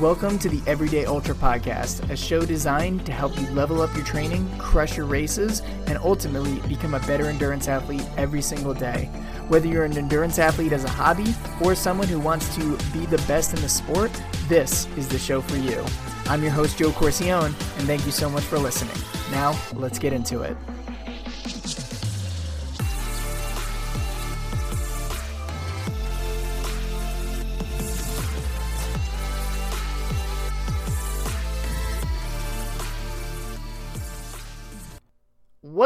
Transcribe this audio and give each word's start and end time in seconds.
Welcome 0.00 0.38
to 0.40 0.50
the 0.50 0.60
Everyday 0.70 1.06
Ultra 1.06 1.34
Podcast, 1.34 2.10
a 2.10 2.16
show 2.18 2.44
designed 2.44 3.06
to 3.06 3.12
help 3.12 3.34
you 3.40 3.46
level 3.52 3.80
up 3.80 3.94
your 3.96 4.04
training, 4.04 4.46
crush 4.58 4.94
your 4.98 5.06
races, 5.06 5.62
and 5.86 5.96
ultimately 5.96 6.60
become 6.68 6.92
a 6.92 7.00
better 7.06 7.30
endurance 7.30 7.66
athlete 7.66 8.06
every 8.18 8.42
single 8.42 8.74
day. 8.74 9.06
Whether 9.48 9.68
you're 9.68 9.84
an 9.84 9.96
endurance 9.96 10.38
athlete 10.38 10.72
as 10.72 10.84
a 10.84 10.90
hobby 10.90 11.34
or 11.62 11.74
someone 11.74 12.08
who 12.08 12.20
wants 12.20 12.54
to 12.56 12.76
be 12.92 13.06
the 13.06 13.24
best 13.26 13.54
in 13.54 13.62
the 13.62 13.70
sport, 13.70 14.12
this 14.48 14.86
is 14.98 15.08
the 15.08 15.18
show 15.18 15.40
for 15.40 15.56
you. 15.56 15.82
I'm 16.26 16.42
your 16.42 16.52
host, 16.52 16.76
Joe 16.76 16.90
Corcione, 16.90 17.46
and 17.46 17.86
thank 17.86 18.04
you 18.04 18.12
so 18.12 18.28
much 18.28 18.44
for 18.44 18.58
listening. 18.58 19.02
Now, 19.30 19.58
let's 19.76 19.98
get 19.98 20.12
into 20.12 20.42
it. 20.42 20.58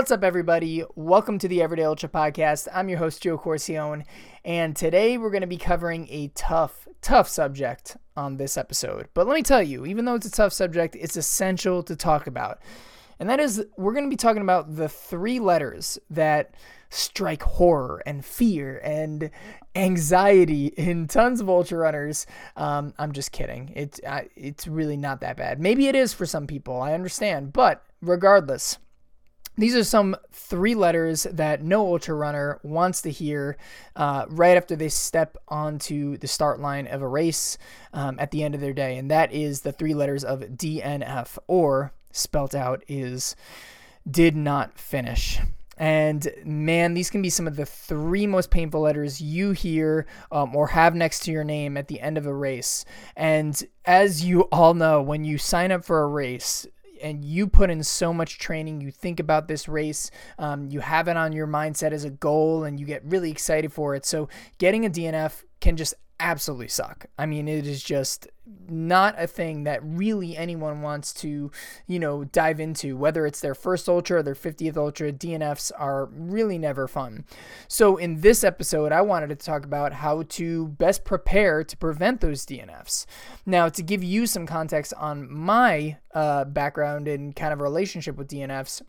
What's 0.00 0.10
up, 0.10 0.24
everybody? 0.24 0.82
Welcome 0.94 1.38
to 1.40 1.46
the 1.46 1.60
Everyday 1.60 1.84
Ultra 1.84 2.08
Podcast. 2.08 2.68
I'm 2.72 2.88
your 2.88 2.98
host, 2.98 3.22
Joe 3.22 3.36
Corcione, 3.36 4.06
and 4.46 4.74
today 4.74 5.18
we're 5.18 5.28
going 5.28 5.42
to 5.42 5.46
be 5.46 5.58
covering 5.58 6.08
a 6.08 6.28
tough, 6.28 6.88
tough 7.02 7.28
subject 7.28 7.98
on 8.16 8.38
this 8.38 8.56
episode. 8.56 9.10
But 9.12 9.26
let 9.26 9.34
me 9.34 9.42
tell 9.42 9.62
you, 9.62 9.84
even 9.84 10.06
though 10.06 10.14
it's 10.14 10.24
a 10.24 10.30
tough 10.30 10.54
subject, 10.54 10.96
it's 10.98 11.18
essential 11.18 11.82
to 11.82 11.94
talk 11.94 12.26
about. 12.26 12.60
And 13.18 13.28
that 13.28 13.40
is, 13.40 13.62
we're 13.76 13.92
going 13.92 14.06
to 14.06 14.10
be 14.10 14.16
talking 14.16 14.40
about 14.40 14.74
the 14.74 14.88
three 14.88 15.38
letters 15.38 15.98
that 16.08 16.54
strike 16.88 17.42
horror 17.42 18.02
and 18.06 18.24
fear 18.24 18.80
and 18.82 19.30
anxiety 19.76 20.68
in 20.78 21.08
tons 21.08 21.42
of 21.42 21.50
ultra 21.50 21.76
runners. 21.76 22.24
Um, 22.56 22.94
I'm 22.98 23.12
just 23.12 23.32
kidding. 23.32 23.70
It's 23.76 24.00
uh, 24.06 24.22
it's 24.34 24.66
really 24.66 24.96
not 24.96 25.20
that 25.20 25.36
bad. 25.36 25.60
Maybe 25.60 25.88
it 25.88 25.94
is 25.94 26.14
for 26.14 26.24
some 26.24 26.46
people. 26.46 26.80
I 26.80 26.94
understand, 26.94 27.52
but 27.52 27.84
regardless 28.00 28.78
these 29.60 29.76
are 29.76 29.84
some 29.84 30.16
three 30.32 30.74
letters 30.74 31.24
that 31.24 31.62
no 31.62 31.86
ultra 31.86 32.14
runner 32.14 32.58
wants 32.62 33.02
to 33.02 33.10
hear 33.10 33.56
uh, 33.96 34.26
right 34.28 34.56
after 34.56 34.74
they 34.74 34.88
step 34.88 35.36
onto 35.48 36.16
the 36.16 36.28
start 36.28 36.60
line 36.60 36.86
of 36.86 37.02
a 37.02 37.08
race 37.08 37.58
um, 37.92 38.18
at 38.18 38.30
the 38.30 38.42
end 38.42 38.54
of 38.54 38.60
their 38.60 38.72
day. 38.72 38.96
And 38.96 39.10
that 39.10 39.32
is 39.32 39.60
the 39.60 39.72
three 39.72 39.94
letters 39.94 40.24
of 40.24 40.40
DNF, 40.40 41.38
or 41.46 41.92
spelt 42.12 42.54
out 42.54 42.82
is 42.88 43.36
did 44.10 44.34
not 44.34 44.78
finish. 44.78 45.38
And 45.76 46.28
man, 46.44 46.92
these 46.92 47.08
can 47.08 47.22
be 47.22 47.30
some 47.30 47.46
of 47.46 47.56
the 47.56 47.64
three 47.64 48.26
most 48.26 48.50
painful 48.50 48.82
letters 48.82 49.20
you 49.20 49.52
hear 49.52 50.06
um, 50.30 50.54
or 50.54 50.66
have 50.68 50.94
next 50.94 51.20
to 51.20 51.30
your 51.30 51.42
name 51.42 51.78
at 51.78 51.88
the 51.88 52.00
end 52.00 52.18
of 52.18 52.26
a 52.26 52.34
race. 52.34 52.84
And 53.16 53.62
as 53.86 54.22
you 54.22 54.42
all 54.52 54.74
know, 54.74 55.00
when 55.00 55.24
you 55.24 55.38
sign 55.38 55.72
up 55.72 55.82
for 55.82 56.02
a 56.02 56.06
race, 56.06 56.66
and 57.02 57.24
you 57.24 57.46
put 57.46 57.70
in 57.70 57.82
so 57.82 58.12
much 58.12 58.38
training. 58.38 58.80
You 58.80 58.90
think 58.90 59.20
about 59.20 59.48
this 59.48 59.68
race, 59.68 60.10
um, 60.38 60.68
you 60.70 60.80
have 60.80 61.08
it 61.08 61.16
on 61.16 61.32
your 61.32 61.46
mindset 61.46 61.92
as 61.92 62.04
a 62.04 62.10
goal, 62.10 62.64
and 62.64 62.78
you 62.78 62.86
get 62.86 63.04
really 63.04 63.30
excited 63.30 63.72
for 63.72 63.94
it. 63.94 64.04
So 64.04 64.28
getting 64.58 64.86
a 64.86 64.90
DNF 64.90 65.44
can 65.60 65.76
just 65.76 65.94
absolutely 66.20 66.68
suck. 66.68 67.06
I 67.18 67.26
mean, 67.26 67.48
it 67.48 67.66
is 67.66 67.82
just 67.82 68.28
not 68.68 69.14
a 69.18 69.26
thing 69.26 69.64
that 69.64 69.80
really 69.82 70.36
anyone 70.36 70.82
wants 70.82 71.12
to, 71.14 71.50
you 71.86 71.98
know, 71.98 72.24
dive 72.24 72.60
into. 72.60 72.96
Whether 72.96 73.26
it's 73.26 73.40
their 73.40 73.54
first 73.54 73.88
ultra 73.88 74.18
or 74.18 74.22
their 74.22 74.34
50th 74.34 74.76
ultra, 74.76 75.12
DNFs 75.12 75.72
are 75.76 76.06
really 76.06 76.58
never 76.58 76.86
fun. 76.86 77.24
So, 77.68 77.96
in 77.96 78.20
this 78.20 78.44
episode, 78.44 78.92
I 78.92 79.00
wanted 79.02 79.28
to 79.30 79.36
talk 79.36 79.64
about 79.64 79.92
how 79.92 80.22
to 80.22 80.68
best 80.68 81.04
prepare 81.04 81.64
to 81.64 81.76
prevent 81.76 82.20
those 82.20 82.44
DNFs. 82.44 83.06
Now, 83.46 83.68
to 83.68 83.82
give 83.82 84.04
you 84.04 84.26
some 84.26 84.46
context 84.46 84.92
on 84.96 85.32
my 85.32 85.98
uh, 86.14 86.44
background 86.44 87.08
and 87.08 87.34
kind 87.34 87.52
of 87.52 87.60
relationship 87.60 88.16
with 88.16 88.28
DNFs 88.28 88.82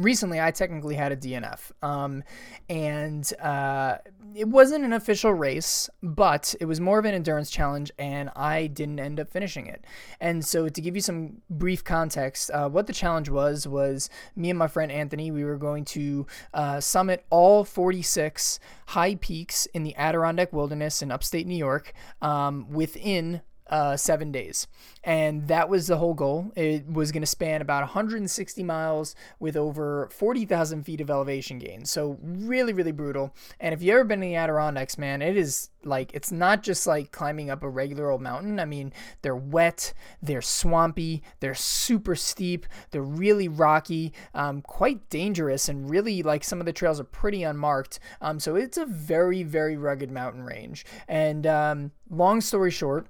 recently 0.00 0.40
I 0.40 0.50
technically 0.50 0.94
had 0.94 1.12
a 1.12 1.16
DNF. 1.16 1.70
Um, 1.82 2.24
and 2.68 3.32
uh, 3.40 3.98
it 4.34 4.48
wasn't 4.48 4.84
an 4.84 4.92
official 4.92 5.32
race, 5.32 5.90
but 6.02 6.54
it 6.60 6.64
was 6.64 6.80
more 6.80 6.98
of 6.98 7.04
an 7.04 7.14
endurance 7.14 7.50
challenge, 7.50 7.90
and 7.98 8.30
I 8.36 8.66
didn't 8.66 9.00
end 9.00 9.20
up 9.20 9.30
finishing 9.30 9.66
it. 9.66 9.84
And 10.20 10.44
so, 10.44 10.68
to 10.68 10.80
give 10.80 10.94
you 10.94 11.02
some 11.02 11.42
brief 11.48 11.84
context, 11.84 12.50
uh, 12.50 12.68
what 12.68 12.86
the 12.86 12.92
challenge 12.92 13.28
was 13.28 13.66
was 13.66 14.08
me 14.36 14.50
and 14.50 14.58
my 14.58 14.68
friend 14.68 14.90
Anthony, 14.90 15.30
we 15.30 15.44
were 15.44 15.56
going 15.56 15.84
to 15.86 16.26
uh, 16.54 16.80
summit 16.80 17.24
all 17.30 17.64
46 17.64 18.60
high 18.86 19.14
peaks 19.16 19.66
in 19.66 19.82
the 19.82 19.94
Adirondack 19.96 20.52
Wilderness 20.52 21.02
in 21.02 21.10
upstate 21.10 21.46
New 21.46 21.56
York 21.56 21.92
um, 22.22 22.70
within 22.70 23.40
uh, 23.70 23.96
seven 23.96 24.32
days. 24.32 24.66
And 25.02 25.48
that 25.48 25.68
was 25.68 25.86
the 25.86 25.96
whole 25.96 26.12
goal. 26.12 26.52
It 26.56 26.86
was 26.86 27.12
going 27.12 27.22
to 27.22 27.26
span 27.26 27.62
about 27.62 27.82
160 27.82 28.62
miles 28.64 29.14
with 29.38 29.56
over 29.56 30.08
40,000 30.12 30.82
feet 30.84 31.00
of 31.00 31.08
elevation 31.08 31.58
gain. 31.58 31.86
So, 31.86 32.18
really, 32.22 32.72
really 32.72 32.92
brutal. 32.92 33.34
And 33.60 33.72
if 33.72 33.80
you've 33.80 33.94
ever 33.94 34.04
been 34.04 34.22
in 34.22 34.28
the 34.28 34.36
Adirondacks, 34.36 34.98
man, 34.98 35.22
it 35.22 35.36
is 35.36 35.70
like, 35.84 36.12
it's 36.12 36.30
not 36.30 36.62
just 36.62 36.86
like 36.86 37.12
climbing 37.12 37.48
up 37.48 37.62
a 37.62 37.68
regular 37.68 38.10
old 38.10 38.20
mountain. 38.20 38.60
I 38.60 38.66
mean, 38.66 38.92
they're 39.22 39.36
wet, 39.36 39.94
they're 40.20 40.42
swampy, 40.42 41.22
they're 41.38 41.54
super 41.54 42.14
steep, 42.14 42.66
they're 42.90 43.00
really 43.02 43.48
rocky, 43.48 44.12
um, 44.34 44.60
quite 44.60 45.08
dangerous, 45.08 45.68
and 45.68 45.88
really 45.88 46.22
like 46.22 46.44
some 46.44 46.60
of 46.60 46.66
the 46.66 46.72
trails 46.72 47.00
are 47.00 47.04
pretty 47.04 47.44
unmarked. 47.44 48.00
Um, 48.20 48.40
so, 48.40 48.56
it's 48.56 48.76
a 48.76 48.84
very, 48.84 49.44
very 49.44 49.76
rugged 49.76 50.10
mountain 50.10 50.42
range. 50.42 50.84
And 51.08 51.46
um, 51.46 51.92
long 52.10 52.40
story 52.40 52.70
short, 52.70 53.06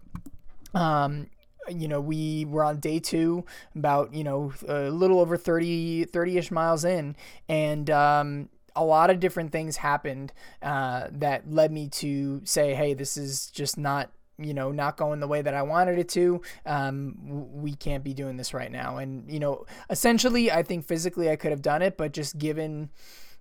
um, 0.74 1.28
you 1.68 1.88
know, 1.88 2.00
we 2.00 2.44
were 2.46 2.64
on 2.64 2.80
day 2.80 2.98
two, 2.98 3.44
about, 3.74 4.14
you 4.14 4.24
know, 4.24 4.52
a 4.66 4.90
little 4.90 5.20
over 5.20 5.36
30, 5.36 6.04
30 6.04 6.38
ish 6.38 6.50
miles 6.50 6.84
in. 6.84 7.16
And, 7.48 7.90
um, 7.90 8.48
a 8.76 8.84
lot 8.84 9.10
of 9.10 9.18
different 9.18 9.50
things 9.50 9.76
happened 9.76 10.32
uh, 10.62 11.08
that 11.10 11.50
led 11.50 11.72
me 11.72 11.88
to 11.88 12.40
say, 12.44 12.74
hey, 12.74 12.94
this 12.94 13.16
is 13.16 13.50
just 13.50 13.76
not 13.76 14.10
you 14.40 14.54
know 14.54 14.72
not 14.72 14.96
going 14.96 15.20
the 15.20 15.28
way 15.28 15.42
that 15.42 15.54
I 15.54 15.62
wanted 15.62 15.98
it 15.98 16.08
to. 16.10 16.40
Um, 16.66 17.16
we 17.52 17.74
can't 17.74 18.02
be 18.02 18.14
doing 18.14 18.36
this 18.36 18.54
right 18.54 18.72
now. 18.72 18.96
And 18.96 19.30
you 19.30 19.38
know, 19.38 19.66
essentially, 19.90 20.50
I 20.50 20.62
think 20.62 20.86
physically 20.86 21.30
I 21.30 21.36
could 21.36 21.50
have 21.50 21.62
done 21.62 21.82
it, 21.82 21.96
but 21.96 22.12
just 22.12 22.38
given 22.38 22.90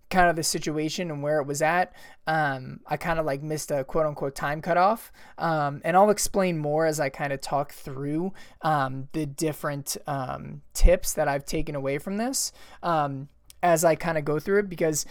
kind 0.09 0.29
of 0.29 0.35
the 0.35 0.43
situation 0.43 1.11
and 1.11 1.21
where 1.21 1.39
it 1.39 1.45
was 1.45 1.61
at, 1.61 1.93
um, 2.27 2.79
I 2.87 2.97
kind 2.97 3.19
of 3.19 3.25
like 3.25 3.43
missed 3.43 3.71
a 3.71 3.83
quote 3.83 4.05
unquote 4.05 4.35
time 4.35 4.61
cutoff. 4.61 5.11
Um, 5.37 5.81
and 5.83 5.95
I'll 5.95 6.09
explain 6.09 6.57
more 6.57 6.85
as 6.85 6.99
I 6.99 7.09
kind 7.09 7.31
of 7.31 7.41
talk 7.41 7.73
through 7.73 8.33
um, 8.61 9.07
the 9.13 9.25
different 9.25 9.97
um, 10.07 10.61
tips 10.73 11.13
that 11.13 11.27
I've 11.27 11.45
taken 11.45 11.75
away 11.75 11.97
from 11.97 12.17
this 12.17 12.51
um, 12.81 13.29
as 13.61 13.85
I 13.85 13.95
kind 13.95 14.17
of 14.17 14.25
go 14.25 14.39
through 14.39 14.59
it 14.59 14.69
because 14.69 15.05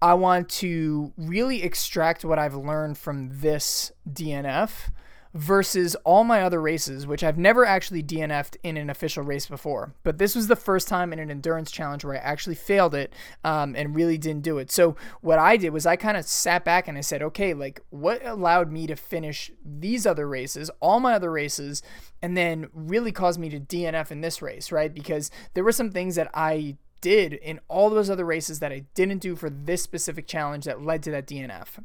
I 0.00 0.14
want 0.14 0.48
to 0.48 1.12
really 1.16 1.62
extract 1.62 2.24
what 2.24 2.38
I've 2.38 2.56
learned 2.56 2.98
from 2.98 3.30
this 3.40 3.92
DNF 4.10 4.90
versus 5.34 5.94
all 6.04 6.24
my 6.24 6.42
other 6.42 6.60
races, 6.60 7.06
which 7.06 7.24
I've 7.24 7.38
never 7.38 7.64
actually 7.64 8.02
DNF'd 8.02 8.58
in 8.62 8.76
an 8.76 8.90
official 8.90 9.22
race 9.22 9.46
before. 9.46 9.94
But 10.02 10.18
this 10.18 10.34
was 10.34 10.46
the 10.46 10.56
first 10.56 10.88
time 10.88 11.12
in 11.12 11.18
an 11.18 11.30
endurance 11.30 11.70
challenge 11.70 12.04
where 12.04 12.14
I 12.14 12.18
actually 12.18 12.54
failed 12.54 12.94
it 12.94 13.14
um, 13.42 13.74
and 13.74 13.96
really 13.96 14.18
didn't 14.18 14.42
do 14.42 14.58
it. 14.58 14.70
So 14.70 14.96
what 15.22 15.38
I 15.38 15.56
did 15.56 15.70
was 15.70 15.86
I 15.86 15.96
kind 15.96 16.16
of 16.16 16.26
sat 16.26 16.64
back 16.64 16.86
and 16.86 16.98
I 16.98 17.00
said, 17.00 17.22
okay, 17.22 17.54
like 17.54 17.80
what 17.90 18.24
allowed 18.26 18.70
me 18.70 18.86
to 18.86 18.96
finish 18.96 19.50
these 19.64 20.06
other 20.06 20.28
races, 20.28 20.70
all 20.80 21.00
my 21.00 21.14
other 21.14 21.30
races, 21.30 21.82
and 22.20 22.36
then 22.36 22.68
really 22.74 23.12
caused 23.12 23.40
me 23.40 23.48
to 23.48 23.60
DNF 23.60 24.10
in 24.10 24.20
this 24.20 24.42
race, 24.42 24.70
right? 24.70 24.92
Because 24.92 25.30
there 25.54 25.64
were 25.64 25.72
some 25.72 25.90
things 25.90 26.14
that 26.16 26.30
I 26.34 26.76
did 27.00 27.32
in 27.32 27.58
all 27.68 27.90
those 27.90 28.10
other 28.10 28.24
races 28.24 28.60
that 28.60 28.70
I 28.70 28.84
didn't 28.94 29.18
do 29.18 29.34
for 29.34 29.50
this 29.50 29.82
specific 29.82 30.26
challenge 30.26 30.66
that 30.66 30.82
led 30.82 31.02
to 31.04 31.10
that 31.10 31.26
DNF. 31.26 31.82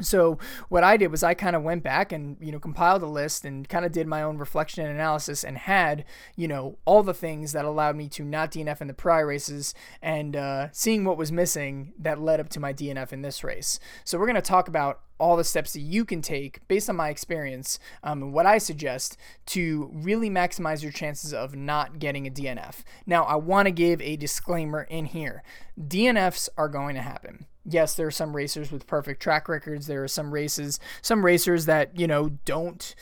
So 0.00 0.38
what 0.68 0.84
I 0.84 0.96
did 0.96 1.10
was 1.10 1.22
I 1.22 1.34
kind 1.34 1.56
of 1.56 1.62
went 1.62 1.82
back 1.82 2.12
and 2.12 2.36
you 2.40 2.52
know 2.52 2.60
compiled 2.60 3.02
a 3.02 3.06
list 3.06 3.44
and 3.44 3.68
kind 3.68 3.84
of 3.84 3.92
did 3.92 4.06
my 4.06 4.22
own 4.22 4.36
reflection 4.36 4.84
and 4.84 4.94
analysis 4.94 5.42
and 5.42 5.56
had 5.56 6.04
you 6.36 6.46
know 6.46 6.78
all 6.84 7.02
the 7.02 7.14
things 7.14 7.52
that 7.52 7.64
allowed 7.64 7.96
me 7.96 8.08
to 8.10 8.24
not 8.24 8.50
DNF 8.50 8.80
in 8.80 8.88
the 8.88 8.94
prior 8.94 9.26
races 9.26 9.74
and 10.02 10.36
uh, 10.36 10.68
seeing 10.72 11.04
what 11.04 11.16
was 11.16 11.32
missing 11.32 11.92
that 11.98 12.20
led 12.20 12.40
up 12.40 12.48
to 12.50 12.60
my 12.60 12.72
DNF 12.72 13.12
in 13.12 13.22
this 13.22 13.42
race. 13.42 13.80
So 14.04 14.18
we're 14.18 14.26
to 14.36 14.42
talk 14.42 14.68
about 14.68 15.00
all 15.18 15.36
the 15.36 15.44
steps 15.44 15.72
that 15.72 15.80
you 15.80 16.04
can 16.04 16.20
take 16.20 16.66
based 16.68 16.90
on 16.90 16.96
my 16.96 17.08
experience 17.08 17.78
um, 18.02 18.22
and 18.22 18.32
what 18.32 18.46
I 18.46 18.58
suggest 18.58 19.16
to 19.46 19.90
really 19.92 20.30
maximize 20.30 20.82
your 20.82 20.92
chances 20.92 21.32
of 21.32 21.54
not 21.54 21.98
getting 21.98 22.26
a 22.26 22.30
DNF. 22.30 22.82
Now, 23.06 23.24
I 23.24 23.36
want 23.36 23.66
to 23.66 23.72
give 23.72 24.00
a 24.02 24.16
disclaimer 24.16 24.82
in 24.82 25.06
here 25.06 25.42
DNFs 25.80 26.48
are 26.56 26.68
going 26.68 26.94
to 26.96 27.02
happen. 27.02 27.46
Yes, 27.68 27.94
there 27.94 28.06
are 28.06 28.12
some 28.12 28.36
racers 28.36 28.70
with 28.70 28.86
perfect 28.86 29.20
track 29.20 29.48
records. 29.48 29.86
There 29.86 30.04
are 30.04 30.08
some 30.08 30.32
races, 30.32 30.78
some 31.02 31.24
racers 31.24 31.66
that, 31.66 31.98
you 31.98 32.06
know, 32.06 32.30
don't 32.44 32.94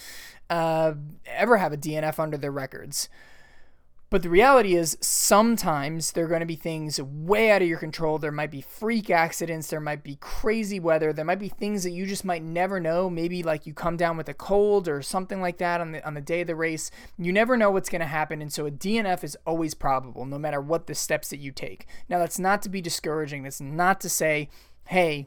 uh, 0.48 0.94
ever 1.26 1.58
have 1.58 1.72
a 1.72 1.76
DNF 1.76 2.18
under 2.18 2.38
their 2.38 2.50
records. 2.50 3.08
But 4.14 4.22
the 4.22 4.30
reality 4.30 4.76
is, 4.76 4.96
sometimes 5.00 6.12
there 6.12 6.24
are 6.24 6.28
going 6.28 6.38
to 6.38 6.46
be 6.46 6.54
things 6.54 7.02
way 7.02 7.50
out 7.50 7.62
of 7.62 7.66
your 7.66 7.80
control. 7.80 8.16
There 8.16 8.30
might 8.30 8.52
be 8.52 8.60
freak 8.60 9.10
accidents. 9.10 9.66
There 9.66 9.80
might 9.80 10.04
be 10.04 10.18
crazy 10.20 10.78
weather. 10.78 11.12
There 11.12 11.24
might 11.24 11.40
be 11.40 11.48
things 11.48 11.82
that 11.82 11.90
you 11.90 12.06
just 12.06 12.24
might 12.24 12.44
never 12.44 12.78
know. 12.78 13.10
Maybe 13.10 13.42
like 13.42 13.66
you 13.66 13.74
come 13.74 13.96
down 13.96 14.16
with 14.16 14.28
a 14.28 14.32
cold 14.32 14.86
or 14.86 15.02
something 15.02 15.40
like 15.40 15.58
that 15.58 15.80
on 15.80 15.90
the 15.90 16.06
on 16.06 16.14
the 16.14 16.20
day 16.20 16.42
of 16.42 16.46
the 16.46 16.54
race. 16.54 16.92
You 17.18 17.32
never 17.32 17.56
know 17.56 17.72
what's 17.72 17.88
going 17.88 18.02
to 18.02 18.06
happen, 18.06 18.40
and 18.40 18.52
so 18.52 18.66
a 18.66 18.70
DNF 18.70 19.24
is 19.24 19.36
always 19.44 19.74
probable, 19.74 20.26
no 20.26 20.38
matter 20.38 20.60
what 20.60 20.86
the 20.86 20.94
steps 20.94 21.30
that 21.30 21.40
you 21.40 21.50
take. 21.50 21.88
Now, 22.08 22.20
that's 22.20 22.38
not 22.38 22.62
to 22.62 22.68
be 22.68 22.80
discouraging. 22.80 23.42
That's 23.42 23.60
not 23.60 24.00
to 24.02 24.08
say, 24.08 24.48
hey, 24.86 25.26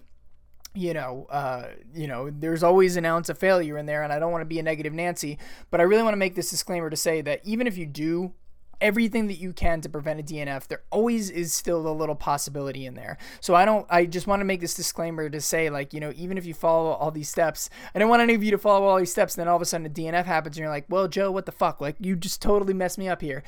you 0.73 0.93
know, 0.93 1.27
uh, 1.29 1.71
you 1.93 2.07
know, 2.07 2.29
there's 2.29 2.63
always 2.63 2.95
an 2.95 3.03
ounce 3.03 3.27
of 3.27 3.37
failure 3.37 3.77
in 3.77 3.85
there, 3.85 4.03
and 4.03 4.13
I 4.13 4.19
don't 4.19 4.31
want 4.31 4.43
to 4.43 4.45
be 4.45 4.59
a 4.59 4.63
negative 4.63 4.93
Nancy, 4.93 5.37
but 5.71 5.81
I 5.81 5.83
really 5.83 6.03
want 6.03 6.13
to 6.13 6.17
make 6.19 6.35
this 6.35 6.49
disclaimer 6.49 6.89
to 6.89 6.95
say 6.95 7.19
that 7.19 7.41
even 7.43 7.67
if 7.67 7.77
you 7.77 7.85
do 7.85 8.31
everything 8.81 9.27
that 9.27 9.39
you 9.39 9.53
can 9.53 9.81
to 9.81 9.89
prevent 9.89 10.19
a 10.19 10.23
DNF, 10.23 10.67
there 10.67 10.81
always 10.91 11.29
is 11.29 11.53
still 11.53 11.87
a 11.87 11.91
little 11.91 12.15
possibility 12.15 12.85
in 12.85 12.95
there. 12.95 13.17
So 13.39 13.55
I 13.55 13.65
don't, 13.65 13.85
I 13.89 14.05
just 14.05 14.27
want 14.27 14.39
to 14.41 14.45
make 14.45 14.61
this 14.61 14.73
disclaimer 14.73 15.29
to 15.29 15.41
say, 15.41 15.69
like, 15.69 15.93
you 15.93 15.99
know, 15.99 16.13
even 16.15 16.37
if 16.37 16.45
you 16.45 16.53
follow 16.53 16.91
all 16.91 17.11
these 17.11 17.29
steps, 17.29 17.69
I 17.93 17.99
don't 17.99 18.09
want 18.09 18.21
any 18.21 18.33
of 18.33 18.43
you 18.43 18.51
to 18.51 18.57
follow 18.57 18.85
all 18.85 18.97
these 18.97 19.11
steps, 19.11 19.35
and 19.35 19.41
then 19.41 19.47
all 19.47 19.55
of 19.55 19.61
a 19.61 19.65
sudden 19.65 19.85
a 19.85 19.89
DNF 19.89 20.25
happens, 20.25 20.57
and 20.57 20.61
you're 20.61 20.69
like, 20.69 20.85
well, 20.89 21.07
Joe, 21.07 21.31
what 21.31 21.45
the 21.45 21.51
fuck? 21.51 21.81
Like, 21.81 21.95
you 21.99 22.15
just 22.15 22.41
totally 22.41 22.73
messed 22.73 22.97
me 22.97 23.07
up 23.07 23.21
here. 23.21 23.43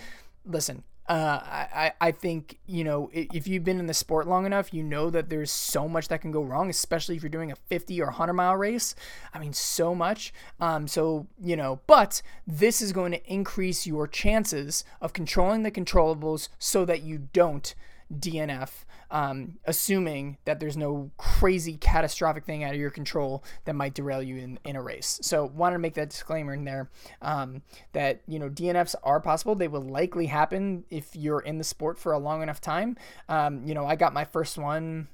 Listen, 0.45 0.83
uh, 1.09 1.41
I, 1.43 1.93
I 1.99 2.11
think, 2.11 2.59
you 2.67 2.83
know, 2.83 3.09
if 3.11 3.47
you've 3.47 3.63
been 3.63 3.79
in 3.79 3.87
the 3.87 3.95
sport 3.95 4.27
long 4.27 4.45
enough, 4.45 4.71
you 4.71 4.83
know 4.83 5.09
that 5.09 5.29
there's 5.29 5.49
so 5.49 5.87
much 5.87 6.07
that 6.09 6.21
can 6.21 6.31
go 6.31 6.43
wrong, 6.43 6.69
especially 6.69 7.15
if 7.15 7.23
you're 7.23 7.31
doing 7.31 7.51
a 7.51 7.55
50 7.55 7.99
or 7.99 8.05
100 8.05 8.33
mile 8.33 8.55
race. 8.55 8.93
I 9.33 9.39
mean, 9.39 9.51
so 9.53 9.95
much. 9.95 10.31
Um, 10.59 10.87
so, 10.87 11.25
you 11.41 11.55
know, 11.55 11.81
but 11.87 12.21
this 12.45 12.79
is 12.79 12.93
going 12.93 13.11
to 13.11 13.25
increase 13.25 13.87
your 13.87 14.07
chances 14.07 14.83
of 15.01 15.11
controlling 15.11 15.63
the 15.63 15.71
controllables 15.71 16.49
so 16.59 16.85
that 16.85 17.01
you 17.01 17.27
don't 17.33 17.73
DNF, 18.13 18.85
um, 19.11 19.57
assuming 19.65 20.37
that 20.45 20.59
there's 20.59 20.77
no 20.77 21.11
crazy 21.17 21.77
catastrophic 21.77 22.45
thing 22.45 22.63
out 22.63 22.73
of 22.73 22.79
your 22.79 22.89
control 22.89 23.43
that 23.65 23.75
might 23.75 23.93
derail 23.93 24.21
you 24.21 24.37
in, 24.37 24.59
in 24.65 24.75
a 24.75 24.81
race. 24.81 25.19
So, 25.21 25.45
wanted 25.45 25.73
to 25.73 25.79
make 25.79 25.95
that 25.95 26.09
disclaimer 26.09 26.53
in 26.53 26.63
there 26.63 26.89
um, 27.21 27.61
that 27.93 28.21
you 28.27 28.39
know 28.39 28.49
DNFs 28.49 28.95
are 29.03 29.19
possible. 29.19 29.55
They 29.55 29.67
will 29.67 29.81
likely 29.81 30.27
happen 30.27 30.85
if 30.89 31.15
you're 31.15 31.41
in 31.41 31.57
the 31.57 31.63
sport 31.63 31.97
for 31.97 32.11
a 32.11 32.19
long 32.19 32.41
enough 32.41 32.61
time. 32.61 32.97
Um, 33.27 33.63
you 33.65 33.73
know, 33.73 33.85
I 33.85 33.95
got 33.95 34.13
my 34.13 34.25
first 34.25 34.57
one 34.57 35.07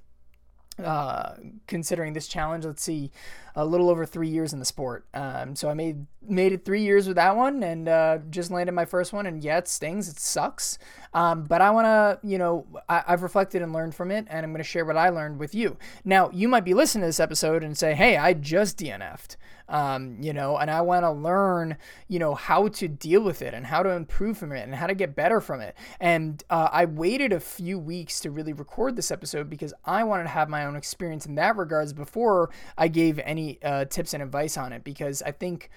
uh, 0.84 1.36
considering 1.68 2.14
this 2.14 2.28
challenge. 2.28 2.66
Let's 2.66 2.84
see, 2.84 3.12
a 3.56 3.66
little 3.66 3.90
over 3.90 4.06
three 4.06 4.28
years 4.28 4.54
in 4.54 4.60
the 4.60 4.66
sport. 4.66 5.06
Um, 5.14 5.56
so 5.56 5.70
I 5.70 5.74
made 5.74 6.06
made 6.28 6.54
it 6.54 6.66
three 6.66 6.82
years 6.82 7.08
with 7.08 7.16
that 7.16 7.36
one, 7.36 7.64
and 7.64 7.88
uh, 7.88 8.18
just 8.30 8.52
landed 8.52 8.74
my 8.74 8.86
first 8.86 9.14
one. 9.14 9.26
And 9.26 9.44
yeah, 9.44 9.58
it 9.58 9.68
stings, 9.68 10.10
it 10.10 10.20
sucks. 10.20 10.78
Um, 11.14 11.44
but 11.44 11.62
I 11.62 11.72
want 11.72 11.86
to, 11.86 12.28
you 12.28 12.38
know, 12.38 12.66
I, 12.90 13.04
have 13.08 13.24
reflected 13.24 13.62
and 13.62 13.72
learned 13.72 13.96
from 13.96 14.12
it, 14.12 14.26
and 14.30 14.46
I'm 14.46 14.52
going 14.52 14.64
to 14.64 14.64
share 14.64 14.86
what 14.86 14.98
I 14.98 15.10
learned 15.10 15.40
with 15.40 15.56
you. 15.56 15.78
Now, 16.04 16.30
you 16.32 16.48
might 16.48 16.66
be 16.66 16.74
listening 16.74 17.04
to 17.04 17.08
this 17.08 17.20
episode 17.20 17.64
and 17.64 17.78
say, 17.78 17.94
"Hey, 17.96 18.18
I 18.18 18.34
just 18.34 18.78
DNF'd." 18.78 19.38
um, 19.68 20.18
you 20.22 20.34
know, 20.34 20.58
and 20.58 20.70
I 20.70 20.82
want 20.82 21.04
to 21.04 21.12
learn, 21.12 21.78
you 22.08 22.20
know, 22.20 22.36
how 22.36 22.68
to 22.68 22.88
deal 22.88 23.22
with 23.22 23.42
it 23.42 23.54
and 23.54 23.66
how 23.66 23.84
to 23.84 23.90
improve 23.90 24.38
from 24.38 24.52
it 24.52 24.64
and 24.64 24.76
how 24.76 24.88
to 24.88 24.94
get 24.94 25.16
better 25.16 25.42
from 25.42 25.62
it. 25.62 25.76
And 26.00 26.44
uh, 26.50 26.70
I 26.72 26.86
waited 26.86 27.34
a 27.34 27.40
few 27.40 27.80
weeks 27.80 28.20
to 28.22 28.32
really 28.32 28.54
record 28.54 28.96
this 28.96 29.12
episode 29.12 29.50
because 29.50 29.74
I 29.84 30.04
wanted 30.04 30.24
to 30.24 30.30
have 30.30 30.50
my 30.50 30.66
own 30.66 30.76
experience 30.76 31.26
in 31.26 31.36
that 31.36 31.58
regards 31.58 31.94
before 31.94 32.52
I 32.78 32.88
gave 32.88 33.20
any 33.20 33.45
uh, 33.64 33.86
tips 33.86 34.14
and 34.14 34.22
advice 34.22 34.58
on 34.58 34.74
it 34.74 34.84
because 34.84 35.22
I 35.22 35.32
think 35.32 35.70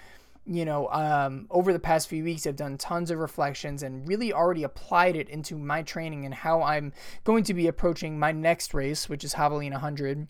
you 0.48 0.64
know, 0.64 0.88
um, 0.88 1.46
over 1.50 1.74
the 1.74 1.78
past 1.78 2.08
few 2.08 2.24
weeks, 2.24 2.46
I've 2.46 2.56
done 2.56 2.78
tons 2.78 3.10
of 3.10 3.18
reflections 3.18 3.82
and 3.82 4.08
really 4.08 4.32
already 4.32 4.62
applied 4.62 5.14
it 5.14 5.28
into 5.28 5.58
my 5.58 5.82
training 5.82 6.24
and 6.24 6.32
how 6.32 6.62
I'm 6.62 6.94
going 7.24 7.44
to 7.44 7.54
be 7.54 7.66
approaching 7.66 8.18
my 8.18 8.32
next 8.32 8.72
race, 8.72 9.10
which 9.10 9.24
is 9.24 9.34
Javelina 9.34 9.72
100 9.72 10.26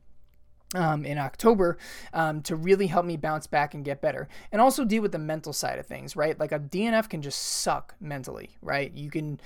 um, 0.74 1.04
in 1.04 1.18
October 1.18 1.78
um, 2.12 2.42
to 2.42 2.56
really 2.56 2.88
help 2.88 3.06
me 3.06 3.16
bounce 3.16 3.46
back 3.46 3.74
and 3.74 3.84
get 3.84 4.00
better. 4.00 4.28
And 4.50 4.60
also 4.60 4.84
deal 4.84 5.02
with 5.02 5.12
the 5.12 5.18
mental 5.20 5.52
side 5.52 5.78
of 5.78 5.86
things, 5.86 6.16
right? 6.16 6.38
Like 6.38 6.50
a 6.50 6.58
DNF 6.58 7.08
can 7.08 7.22
just 7.22 7.38
suck 7.38 7.94
mentally, 8.00 8.50
right? 8.60 8.92
You 8.92 9.10
can 9.10 9.40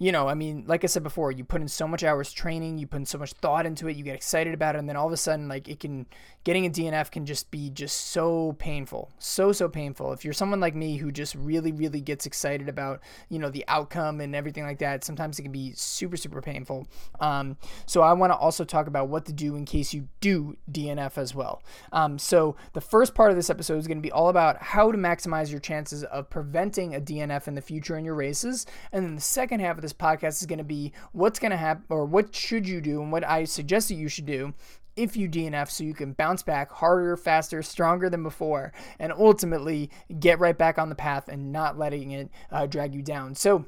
you 0.00 0.12
know, 0.12 0.28
I 0.28 0.34
mean, 0.34 0.64
like 0.66 0.82
I 0.82 0.86
said 0.86 1.02
before, 1.02 1.30
you 1.30 1.44
put 1.44 1.60
in 1.60 1.68
so 1.68 1.86
much 1.86 2.02
hours 2.02 2.32
training, 2.32 2.78
you 2.78 2.86
put 2.86 2.96
in 2.96 3.06
so 3.06 3.18
much 3.18 3.34
thought 3.34 3.66
into 3.66 3.86
it, 3.86 3.96
you 3.98 4.02
get 4.02 4.14
excited 4.14 4.54
about 4.54 4.74
it, 4.74 4.78
and 4.78 4.88
then 4.88 4.96
all 4.96 5.06
of 5.06 5.12
a 5.12 5.16
sudden, 5.18 5.46
like 5.46 5.68
it 5.68 5.78
can, 5.78 6.06
getting 6.42 6.64
a 6.64 6.70
DNF 6.70 7.10
can 7.10 7.26
just 7.26 7.50
be 7.50 7.68
just 7.68 8.06
so 8.06 8.56
painful, 8.58 9.10
so 9.18 9.52
so 9.52 9.68
painful. 9.68 10.14
If 10.14 10.24
you're 10.24 10.32
someone 10.32 10.58
like 10.58 10.74
me 10.74 10.96
who 10.96 11.12
just 11.12 11.34
really 11.34 11.70
really 11.70 12.00
gets 12.00 12.24
excited 12.24 12.66
about, 12.66 13.00
you 13.28 13.38
know, 13.38 13.50
the 13.50 13.62
outcome 13.68 14.22
and 14.22 14.34
everything 14.34 14.64
like 14.64 14.78
that, 14.78 15.04
sometimes 15.04 15.38
it 15.38 15.42
can 15.42 15.52
be 15.52 15.72
super 15.74 16.16
super 16.16 16.40
painful. 16.40 16.88
Um, 17.20 17.58
so 17.84 18.00
I 18.00 18.14
want 18.14 18.32
to 18.32 18.38
also 18.38 18.64
talk 18.64 18.86
about 18.86 19.08
what 19.08 19.26
to 19.26 19.34
do 19.34 19.54
in 19.54 19.66
case 19.66 19.92
you 19.92 20.08
do 20.22 20.56
DNF 20.72 21.18
as 21.18 21.34
well. 21.34 21.62
Um, 21.92 22.18
so 22.18 22.56
the 22.72 22.80
first 22.80 23.14
part 23.14 23.32
of 23.32 23.36
this 23.36 23.50
episode 23.50 23.76
is 23.76 23.86
going 23.86 23.98
to 23.98 24.02
be 24.02 24.12
all 24.12 24.30
about 24.30 24.62
how 24.62 24.90
to 24.90 24.96
maximize 24.96 25.50
your 25.50 25.60
chances 25.60 26.04
of 26.04 26.30
preventing 26.30 26.94
a 26.94 27.00
DNF 27.02 27.48
in 27.48 27.54
the 27.54 27.60
future 27.60 27.98
in 27.98 28.04
your 28.06 28.14
races, 28.14 28.64
and 28.92 29.04
then 29.04 29.14
the 29.14 29.20
second 29.20 29.60
half 29.60 29.76
of 29.76 29.82
this 29.82 29.89
this 29.90 29.98
podcast 29.98 30.40
is 30.40 30.46
going 30.46 30.58
to 30.58 30.64
be 30.64 30.92
what's 31.12 31.38
going 31.38 31.50
to 31.50 31.56
happen 31.56 31.84
or 31.88 32.04
what 32.04 32.34
should 32.34 32.68
you 32.68 32.80
do 32.80 33.02
and 33.02 33.10
what 33.10 33.26
I 33.26 33.44
suggest 33.44 33.88
that 33.88 33.94
you 33.94 34.08
should 34.08 34.26
do 34.26 34.54
if 34.96 35.16
you 35.16 35.28
DNF 35.28 35.70
so 35.70 35.84
you 35.84 35.94
can 35.94 36.12
bounce 36.12 36.42
back 36.42 36.70
harder, 36.70 37.16
faster, 37.16 37.62
stronger 37.62 38.10
than 38.10 38.22
before, 38.22 38.72
and 38.98 39.12
ultimately 39.12 39.90
get 40.18 40.38
right 40.38 40.56
back 40.56 40.78
on 40.78 40.88
the 40.88 40.94
path 40.94 41.28
and 41.28 41.52
not 41.52 41.78
letting 41.78 42.10
it 42.10 42.30
uh, 42.50 42.66
drag 42.66 42.94
you 42.94 43.02
down. 43.02 43.34
So, 43.34 43.66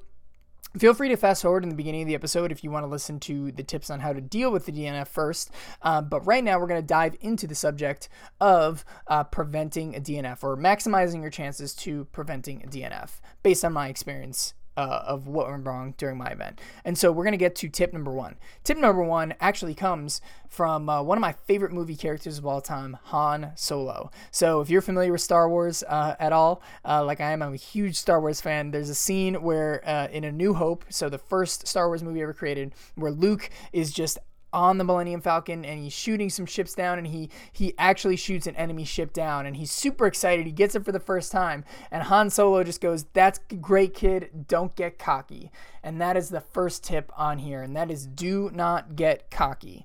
Feel 0.78 0.94
free 0.94 1.10
to 1.10 1.18
fast 1.18 1.42
forward 1.42 1.64
in 1.64 1.68
the 1.68 1.74
beginning 1.74 2.00
of 2.00 2.08
the 2.08 2.14
episode 2.14 2.50
if 2.50 2.64
you 2.64 2.70
want 2.70 2.84
to 2.84 2.88
listen 2.88 3.20
to 3.20 3.52
the 3.52 3.62
tips 3.62 3.90
on 3.90 4.00
how 4.00 4.14
to 4.14 4.22
deal 4.22 4.50
with 4.50 4.64
the 4.64 4.72
DNF 4.72 5.06
first. 5.06 5.50
Uh, 5.82 6.00
but 6.00 6.26
right 6.26 6.42
now, 6.42 6.58
we're 6.58 6.66
going 6.66 6.80
to 6.80 6.86
dive 6.86 7.14
into 7.20 7.46
the 7.46 7.54
subject 7.54 8.08
of 8.40 8.82
uh, 9.06 9.22
preventing 9.22 9.94
a 9.94 10.00
DNF 10.00 10.42
or 10.42 10.56
maximizing 10.56 11.20
your 11.20 11.30
chances 11.30 11.74
to 11.74 12.06
preventing 12.06 12.64
a 12.64 12.66
DNF 12.66 13.20
based 13.42 13.66
on 13.66 13.74
my 13.74 13.88
experience 13.88 14.54
uh, 14.76 15.02
of 15.06 15.26
what 15.26 15.50
went 15.50 15.66
wrong 15.66 15.94
during 15.98 16.16
my 16.16 16.28
event. 16.28 16.60
And 16.84 16.96
so 16.96 17.12
we're 17.12 17.24
going 17.24 17.32
to 17.32 17.38
get 17.38 17.54
to 17.56 17.68
tip 17.68 17.92
number 17.92 18.12
one. 18.12 18.36
Tip 18.64 18.78
number 18.78 19.02
one 19.02 19.34
actually 19.40 19.74
comes 19.74 20.20
from 20.48 20.88
uh, 20.88 21.02
one 21.02 21.18
of 21.18 21.22
my 21.22 21.32
favorite 21.46 21.72
movie 21.72 21.96
characters 21.96 22.38
of 22.38 22.46
all 22.46 22.60
time, 22.60 22.98
Han 23.04 23.52
Solo. 23.54 24.10
So 24.30 24.60
if 24.60 24.70
you're 24.70 24.82
familiar 24.82 25.12
with 25.12 25.20
Star 25.20 25.48
Wars 25.48 25.82
uh, 25.88 26.14
at 26.18 26.32
all, 26.32 26.62
uh, 26.84 27.04
like 27.04 27.20
I 27.20 27.32
am, 27.32 27.42
I'm 27.42 27.54
a 27.54 27.56
huge 27.56 27.96
Star 27.96 28.20
Wars 28.20 28.40
fan. 28.40 28.70
There's 28.70 28.90
a 28.90 28.94
scene 28.94 29.42
where 29.42 29.82
uh, 29.88 30.08
in 30.08 30.24
A 30.24 30.32
New 30.32 30.54
Hope, 30.54 30.84
so 30.88 31.08
the 31.08 31.18
first 31.18 31.66
Star 31.66 31.88
Wars 31.88 32.02
movie 32.02 32.22
ever 32.22 32.34
created, 32.34 32.74
where 32.94 33.10
Luke 33.12 33.50
is 33.72 33.92
just 33.92 34.18
on 34.52 34.78
the 34.78 34.84
Millennium 34.84 35.20
Falcon 35.20 35.64
and 35.64 35.80
he's 35.80 35.92
shooting 35.92 36.30
some 36.30 36.46
ships 36.46 36.74
down 36.74 36.98
and 36.98 37.06
he 37.06 37.30
he 37.52 37.74
actually 37.78 38.16
shoots 38.16 38.46
an 38.46 38.56
enemy 38.56 38.84
ship 38.84 39.12
down 39.12 39.46
and 39.46 39.56
he's 39.56 39.70
super 39.70 40.06
excited. 40.06 40.46
He 40.46 40.52
gets 40.52 40.74
it 40.74 40.84
for 40.84 40.92
the 40.92 41.00
first 41.00 41.32
time 41.32 41.64
and 41.90 42.04
Han 42.04 42.30
Solo 42.30 42.62
just 42.64 42.80
goes, 42.80 43.04
"That's 43.12 43.40
great, 43.60 43.94
kid. 43.94 44.46
Don't 44.48 44.74
get 44.76 44.98
cocky." 44.98 45.50
And 45.82 46.00
that 46.00 46.16
is 46.16 46.28
the 46.28 46.40
first 46.40 46.84
tip 46.84 47.10
on 47.16 47.38
here, 47.38 47.62
and 47.62 47.76
that 47.76 47.90
is 47.90 48.06
do 48.06 48.50
not 48.52 48.94
get 48.96 49.30
cocky. 49.30 49.84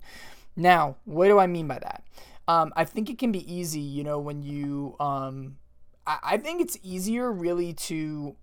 Now, 0.56 0.98
what 1.06 1.28
do 1.28 1.40
I 1.40 1.48
mean 1.48 1.68
by 1.68 1.80
that? 1.80 2.04
Um, 2.48 2.72
I 2.76 2.86
think 2.86 3.10
it 3.10 3.18
can 3.18 3.32
be 3.32 3.52
easy, 3.52 3.82
you 3.82 4.04
know, 4.04 4.20
when 4.20 4.42
you. 4.42 4.96
Um, 5.00 5.58
I, 6.06 6.18
I 6.24 6.38
think 6.38 6.62
it's 6.62 6.78
easier 6.82 7.32
really 7.32 7.74
to 7.74 8.36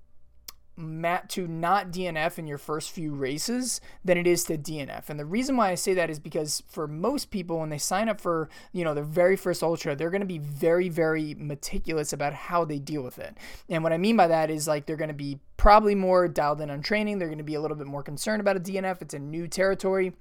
mat 0.77 1.29
to 1.31 1.47
not 1.47 1.91
DNF 1.91 2.39
in 2.39 2.47
your 2.47 2.59
first 2.59 2.91
few 2.91 3.15
races 3.15 3.81
than 4.05 4.19
it 4.19 4.27
is 4.27 4.45
to 4.45 4.59
DNF. 4.59 5.09
And 5.09 5.19
the 5.19 5.25
reason 5.25 5.57
why 5.57 5.71
I 5.71 5.75
say 5.75 5.95
that 5.95 6.11
is 6.11 6.19
because 6.19 6.63
for 6.67 6.89
most 6.89 7.31
people 7.31 7.61
when 7.61 7.71
they 7.71 7.79
sign 7.79 8.09
up 8.09 8.21
for, 8.21 8.49
you 8.73 8.85
know, 8.85 8.95
their 8.95 9.05
very 9.05 9.37
first 9.37 9.63
ultra, 9.63 9.95
they're 9.95 10.11
going 10.11 10.21
to 10.21 10.27
be 10.27 10.39
very 10.39 10.89
very 10.89 11.35
meticulous 11.35 12.13
about 12.13 12.33
how 12.33 12.65
they 12.65 12.79
deal 12.79 13.03
with 13.03 13.19
it. 13.19 13.37
And 13.69 13.83
what 13.83 13.93
I 13.93 13.99
mean 13.99 14.17
by 14.17 14.27
that 14.29 14.51
is 14.51 14.67
like 14.67 14.87
they're 14.87 14.97
going 14.97 15.09
to 15.09 15.15
be 15.15 15.39
probably 15.57 15.95
more 15.95 16.29
dialed 16.29 16.61
in 16.61 16.71
on 16.71 16.83
training, 16.83 17.19
they're 17.19 17.29
going 17.29 17.39
to 17.39 17.45
be 17.45 17.55
a 17.55 17.61
little 17.61 17.77
bit 17.77 17.87
more 17.87 18.03
concerned 18.03 18.41
about 18.41 18.57
a 18.57 18.61
DNF, 18.61 19.03
it's 19.03 19.15
a 19.15 19.19
new 19.19 19.47
territory. 19.47 20.13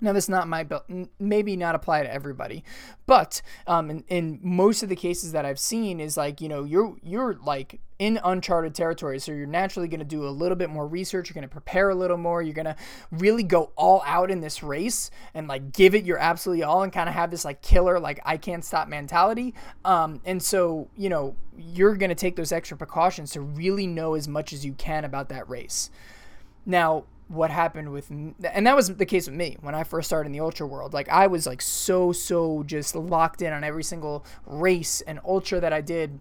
Now, 0.00 0.12
this 0.12 0.28
not 0.28 0.46
my 0.46 0.66
maybe 1.18 1.56
not 1.56 1.74
apply 1.74 2.04
to 2.04 2.12
everybody, 2.12 2.62
but 3.06 3.42
um, 3.66 3.90
in, 3.90 4.04
in, 4.08 4.38
most 4.42 4.84
of 4.84 4.88
the 4.88 4.96
cases 4.96 5.32
that 5.32 5.44
I've 5.44 5.58
seen 5.58 5.98
is 5.98 6.16
like 6.16 6.40
you 6.40 6.48
know 6.48 6.62
you're 6.62 6.96
you're 7.02 7.34
like 7.34 7.80
in 7.98 8.20
uncharted 8.22 8.76
territory, 8.76 9.18
so 9.18 9.32
you're 9.32 9.46
naturally 9.46 9.88
going 9.88 9.98
to 9.98 10.06
do 10.06 10.24
a 10.24 10.30
little 10.30 10.54
bit 10.54 10.70
more 10.70 10.86
research. 10.86 11.28
You're 11.28 11.34
going 11.34 11.42
to 11.42 11.48
prepare 11.48 11.90
a 11.90 11.96
little 11.96 12.16
more. 12.16 12.40
You're 12.40 12.54
going 12.54 12.66
to 12.66 12.76
really 13.10 13.42
go 13.42 13.72
all 13.74 14.02
out 14.06 14.30
in 14.30 14.40
this 14.40 14.62
race 14.62 15.10
and 15.34 15.48
like 15.48 15.72
give 15.72 15.96
it 15.96 16.04
your 16.04 16.18
absolutely 16.18 16.62
all, 16.62 16.84
and 16.84 16.92
kind 16.92 17.08
of 17.08 17.14
have 17.16 17.32
this 17.32 17.44
like 17.44 17.60
killer 17.60 17.98
like 17.98 18.20
I 18.24 18.36
can't 18.36 18.64
stop 18.64 18.86
mentality. 18.86 19.54
Um, 19.84 20.20
and 20.24 20.40
so 20.40 20.88
you 20.96 21.08
know 21.08 21.34
you're 21.56 21.96
going 21.96 22.10
to 22.10 22.14
take 22.14 22.36
those 22.36 22.52
extra 22.52 22.76
precautions 22.76 23.32
to 23.32 23.40
really 23.40 23.88
know 23.88 24.14
as 24.14 24.28
much 24.28 24.52
as 24.52 24.64
you 24.64 24.74
can 24.74 25.04
about 25.04 25.28
that 25.30 25.48
race. 25.48 25.90
Now, 26.64 27.04
what 27.28 27.50
happened 27.50 27.92
with 27.92 28.10
and 28.10 28.34
that 28.38 28.74
was 28.74 28.96
the 28.96 29.04
case 29.06 29.26
with 29.26 29.36
me 29.36 29.56
when 29.60 29.74
I 29.74 29.84
first 29.84 30.08
started 30.08 30.28
in 30.28 30.32
the 30.32 30.40
ultra 30.40 30.66
world. 30.66 30.94
Like 30.94 31.08
I 31.08 31.26
was 31.26 31.46
like 31.46 31.60
so 31.60 32.10
so 32.12 32.62
just 32.62 32.94
locked 32.94 33.42
in 33.42 33.52
on 33.52 33.64
every 33.64 33.84
single 33.84 34.24
race 34.46 35.02
and 35.02 35.20
ultra 35.24 35.60
that 35.60 35.72
I 35.72 35.82
did 35.82 36.18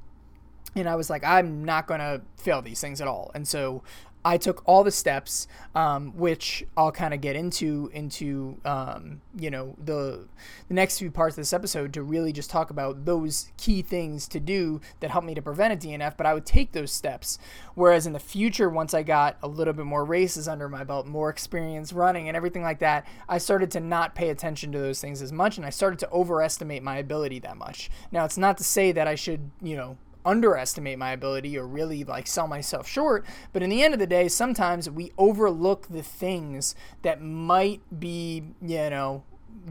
and 0.76 0.88
I 0.88 0.96
was 0.96 1.10
like 1.10 1.24
I'm 1.24 1.64
not 1.64 1.88
going 1.88 2.02
to 2.02 2.22
fail 2.38 2.62
these 2.62 2.82
things 2.82 3.00
at 3.00 3.08
all. 3.08 3.32
And 3.34 3.48
so 3.48 3.84
I 4.28 4.36
took 4.36 4.62
all 4.66 4.84
the 4.84 4.92
steps, 4.92 5.48
um, 5.74 6.12
which 6.18 6.66
I'll 6.76 6.92
kind 6.92 7.14
of 7.14 7.22
get 7.22 7.38
into 7.38 7.90
into 7.94 8.58
um, 8.66 9.22
you 9.40 9.50
know 9.50 9.74
the 9.82 10.28
the 10.68 10.74
next 10.74 11.00
few 11.00 11.10
parts 11.10 11.38
of 11.38 11.38
this 11.38 11.54
episode 11.54 11.94
to 11.94 12.04
really 12.04 12.34
just 12.34 12.50
talk 12.50 12.70
about 12.70 13.06
those 13.06 13.50
key 13.56 13.82
things 13.82 14.28
to 14.28 14.42
do 14.42 14.82
that 15.00 15.12
helped 15.12 15.28
me 15.28 15.34
to 15.34 15.42
prevent 15.42 15.82
a 15.82 15.88
DNF. 15.88 16.18
But 16.18 16.26
I 16.26 16.34
would 16.34 16.46
take 16.46 16.74
those 16.74 16.92
steps. 16.92 17.40
Whereas 17.74 18.06
in 18.06 18.12
the 18.12 18.20
future, 18.20 18.70
once 18.70 18.94
I 18.94 19.02
got 19.02 19.38
a 19.42 19.48
little 19.48 19.74
bit 19.74 19.86
more 19.86 20.04
races 20.04 20.50
under 20.50 20.68
my 20.68 20.84
belt, 20.84 21.08
more 21.08 21.30
experience 21.30 21.94
running 21.94 22.28
and 22.28 22.36
everything 22.36 22.64
like 22.64 22.80
that, 22.80 23.08
I 23.30 23.38
started 23.38 23.72
to 23.72 23.80
not 23.80 24.14
pay 24.14 24.28
attention 24.28 24.74
to 24.74 24.80
those 24.80 25.00
things 25.00 25.22
as 25.22 25.32
much, 25.32 25.56
and 25.56 25.66
I 25.66 25.70
started 25.70 26.00
to 26.00 26.12
overestimate 26.12 26.84
my 26.84 26.98
ability 26.98 27.40
that 27.40 27.56
much. 27.56 27.90
Now, 28.12 28.26
it's 28.26 28.38
not 28.38 28.58
to 28.58 28.66
say 28.66 28.92
that 28.92 29.08
I 29.08 29.16
should 29.16 29.52
you 29.62 29.78
know 29.78 29.98
underestimate 30.28 31.00
my 31.00 31.12
ability 31.12 31.58
or 31.58 31.66
really 31.66 32.04
like 32.04 32.28
sell 32.28 32.48
myself 32.48 32.88
short. 32.88 33.26
But 33.54 33.64
in 33.64 33.70
the 33.70 33.84
end 33.84 33.94
of 33.94 34.00
the 34.00 34.06
day, 34.06 34.28
sometimes 34.28 34.90
we 34.90 35.12
overlook 35.18 35.88
the 35.88 36.04
things 36.04 36.76
that 37.02 37.22
might 37.22 37.82
be, 38.00 38.44
you 38.62 38.90
know, 38.90 39.24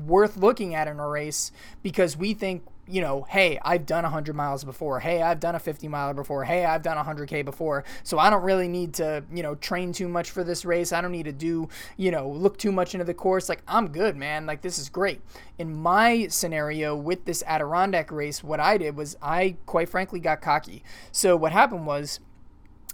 worth 0.04 0.36
looking 0.36 0.74
at 0.74 0.88
in 0.88 0.98
a 0.98 1.08
race 1.08 1.52
because 1.82 2.16
we 2.16 2.34
think 2.34 2.64
you 2.88 3.00
know, 3.00 3.26
hey, 3.28 3.58
I've 3.62 3.86
done 3.86 4.04
100 4.04 4.34
miles 4.34 4.64
before. 4.64 5.00
Hey, 5.00 5.22
I've 5.22 5.40
done 5.40 5.54
a 5.54 5.58
50 5.58 5.88
mile 5.88 6.14
before. 6.14 6.44
Hey, 6.44 6.64
I've 6.64 6.82
done 6.82 6.96
100K 6.96 7.44
before. 7.44 7.84
So 8.02 8.18
I 8.18 8.30
don't 8.30 8.42
really 8.42 8.68
need 8.68 8.94
to, 8.94 9.24
you 9.32 9.42
know, 9.42 9.54
train 9.56 9.92
too 9.92 10.08
much 10.08 10.30
for 10.30 10.44
this 10.44 10.64
race. 10.64 10.92
I 10.92 11.00
don't 11.00 11.12
need 11.12 11.24
to 11.24 11.32
do, 11.32 11.68
you 11.96 12.10
know, 12.10 12.28
look 12.28 12.58
too 12.58 12.72
much 12.72 12.94
into 12.94 13.04
the 13.04 13.14
course. 13.14 13.48
Like, 13.48 13.62
I'm 13.66 13.88
good, 13.88 14.16
man. 14.16 14.46
Like, 14.46 14.62
this 14.62 14.78
is 14.78 14.88
great. 14.88 15.20
In 15.58 15.74
my 15.74 16.28
scenario 16.28 16.96
with 16.96 17.24
this 17.24 17.42
Adirondack 17.46 18.10
race, 18.10 18.44
what 18.44 18.60
I 18.60 18.78
did 18.78 18.96
was 18.96 19.16
I, 19.20 19.56
quite 19.66 19.88
frankly, 19.88 20.20
got 20.20 20.40
cocky. 20.40 20.84
So 21.12 21.36
what 21.36 21.52
happened 21.52 21.86
was, 21.86 22.20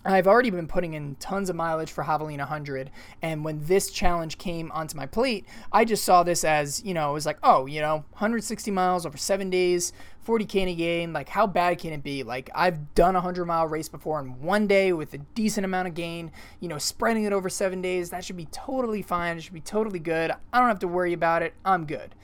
I've 0.05 0.27
already 0.27 0.51
been 0.51 0.67
putting 0.67 0.95
in 0.95 1.15
tons 1.17 1.49
of 1.49 1.55
mileage 1.55 1.93
for 1.93 2.03
Javelina 2.03 2.39
100, 2.39 2.91
and 3.23 3.45
when 3.45 3.65
this 3.65 3.91
challenge 3.91 4.37
came 4.37 4.73
onto 4.73 4.97
my 4.97 5.07
plate, 5.07 5.47
I 5.71 5.85
just 5.85 6.05
saw 6.05 6.23
this 6.23 6.43
as, 6.43 6.83
you 6.85 6.93
know, 6.93 7.11
it 7.11 7.15
was 7.15 7.27
like, 7.27 7.39
oh, 7.43 7.67
you 7.67 7.81
know, 7.81 8.05
160 8.11 8.71
miles 8.73 9.07
over 9.07 9.17
seven 9.17 9.49
days, 9.49 9.93
40k 10.27 10.55
in 10.57 10.69
a 10.69 10.75
game, 10.75 11.13
like 11.13 11.29
how 11.29 11.47
bad 11.47 11.79
can 11.79 11.93
it 11.93 12.03
be? 12.03 12.23
Like 12.23 12.51
I've 12.55 12.95
done 12.95 13.15
a 13.15 13.19
100 13.19 13.45
mile 13.45 13.67
race 13.67 13.89
before 13.89 14.21
in 14.21 14.41
one 14.41 14.67
day 14.67 14.93
with 14.93 15.15
a 15.15 15.19
decent 15.19 15.65
amount 15.65 15.89
of 15.89 15.95
gain, 15.95 16.33
you 16.61 16.69
know, 16.69 16.79
spreading 16.79 17.25
it 17.25 17.33
over 17.33 17.49
seven 17.49 17.83
days, 17.83 18.11
that 18.11 18.25
should 18.25 18.37
be 18.37 18.47
totally 18.47 19.03
fine. 19.03 19.37
It 19.37 19.43
should 19.43 19.55
be 19.55 19.61
totally 19.61 19.99
good. 19.99 20.31
I 20.53 20.59
don't 20.59 20.69
have 20.69 20.79
to 20.81 20.89
worry 20.89 21.13
about 21.13 21.43
it. 21.43 21.55
I'm 21.65 21.87
good. 21.87 22.15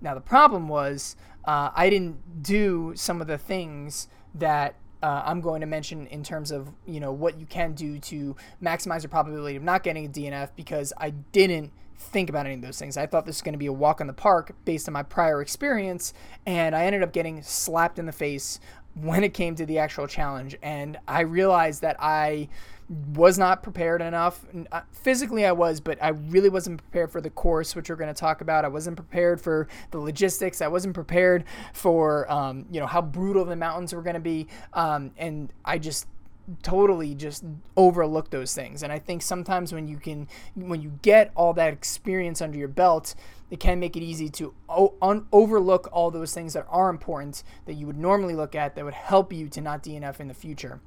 Now, 0.00 0.14
the 0.14 0.20
problem 0.20 0.68
was 0.68 1.16
uh, 1.44 1.70
I 1.74 1.90
didn't 1.90 2.42
do 2.42 2.92
some 2.96 3.20
of 3.20 3.26
the 3.26 3.38
things 3.38 4.08
that 4.34 4.74
uh, 5.02 5.22
I'm 5.24 5.40
going 5.40 5.60
to 5.60 5.66
mention 5.66 6.06
in 6.08 6.22
terms 6.22 6.50
of 6.50 6.68
you 6.86 7.00
know 7.00 7.12
what 7.12 7.38
you 7.38 7.46
can 7.46 7.72
do 7.74 7.98
to 8.00 8.36
maximize 8.62 9.02
your 9.02 9.10
probability 9.10 9.56
of 9.56 9.62
not 9.62 9.82
getting 9.82 10.06
a 10.06 10.08
DNF 10.08 10.50
because 10.56 10.92
I 10.96 11.10
didn't 11.10 11.72
think 11.98 12.28
about 12.28 12.46
any 12.46 12.56
of 12.56 12.62
those 12.62 12.78
things. 12.78 12.96
I 12.96 13.06
thought 13.06 13.26
this 13.26 13.36
was 13.36 13.42
going 13.42 13.54
to 13.54 13.58
be 13.58 13.66
a 13.66 13.72
walk 13.72 14.00
in 14.00 14.06
the 14.06 14.12
park 14.12 14.54
based 14.64 14.88
on 14.88 14.92
my 14.92 15.02
prior 15.02 15.40
experience, 15.40 16.12
and 16.44 16.74
I 16.74 16.84
ended 16.84 17.02
up 17.02 17.12
getting 17.12 17.42
slapped 17.42 17.98
in 17.98 18.06
the 18.06 18.12
face 18.12 18.60
when 18.94 19.24
it 19.24 19.34
came 19.34 19.54
to 19.56 19.66
the 19.66 19.78
actual 19.78 20.06
challenge. 20.06 20.56
And 20.62 20.96
I 21.06 21.20
realized 21.20 21.82
that 21.82 21.96
I 21.98 22.48
was 22.88 23.36
not 23.38 23.62
prepared 23.62 24.00
enough. 24.00 24.44
Uh, 24.70 24.82
physically, 24.92 25.44
I 25.44 25.52
was, 25.52 25.80
but 25.80 26.02
I 26.02 26.10
really 26.10 26.48
wasn't 26.48 26.78
prepared 26.78 27.10
for 27.10 27.20
the 27.20 27.30
course, 27.30 27.74
which 27.74 27.90
we're 27.90 27.96
going 27.96 28.12
to 28.12 28.18
talk 28.18 28.40
about. 28.40 28.64
I 28.64 28.68
wasn't 28.68 28.96
prepared 28.96 29.40
for 29.40 29.66
the 29.90 29.98
logistics. 29.98 30.60
I 30.60 30.68
wasn't 30.68 30.94
prepared 30.94 31.44
for, 31.72 32.30
um, 32.30 32.66
you 32.70 32.80
know, 32.80 32.86
how 32.86 33.02
brutal 33.02 33.44
the 33.44 33.56
mountains 33.56 33.92
were 33.92 34.02
going 34.02 34.14
to 34.14 34.20
be. 34.20 34.46
Um, 34.72 35.10
and 35.16 35.52
I 35.64 35.78
just 35.78 36.06
totally 36.62 37.14
just 37.14 37.44
overlook 37.76 38.30
those 38.30 38.54
things. 38.54 38.84
And 38.84 38.92
I 38.92 39.00
think 39.00 39.22
sometimes 39.22 39.72
when 39.72 39.88
you 39.88 39.96
can, 39.96 40.28
when 40.54 40.80
you 40.80 40.98
get 41.02 41.32
all 41.34 41.52
that 41.54 41.72
experience 41.72 42.40
under 42.40 42.56
your 42.56 42.68
belt, 42.68 43.16
it 43.50 43.58
can 43.58 43.80
make 43.80 43.96
it 43.96 44.02
easy 44.02 44.28
to 44.30 44.54
o- 44.68 44.94
un- 45.02 45.26
overlook 45.32 45.88
all 45.92 46.12
those 46.12 46.32
things 46.32 46.52
that 46.52 46.66
are 46.68 46.88
important 46.88 47.42
that 47.64 47.74
you 47.74 47.86
would 47.86 47.98
normally 47.98 48.34
look 48.34 48.54
at 48.54 48.76
that 48.76 48.84
would 48.84 48.94
help 48.94 49.32
you 49.32 49.48
to 49.48 49.60
not 49.60 49.82
DNF 49.82 50.20
in 50.20 50.28
the 50.28 50.34
future. 50.34 50.80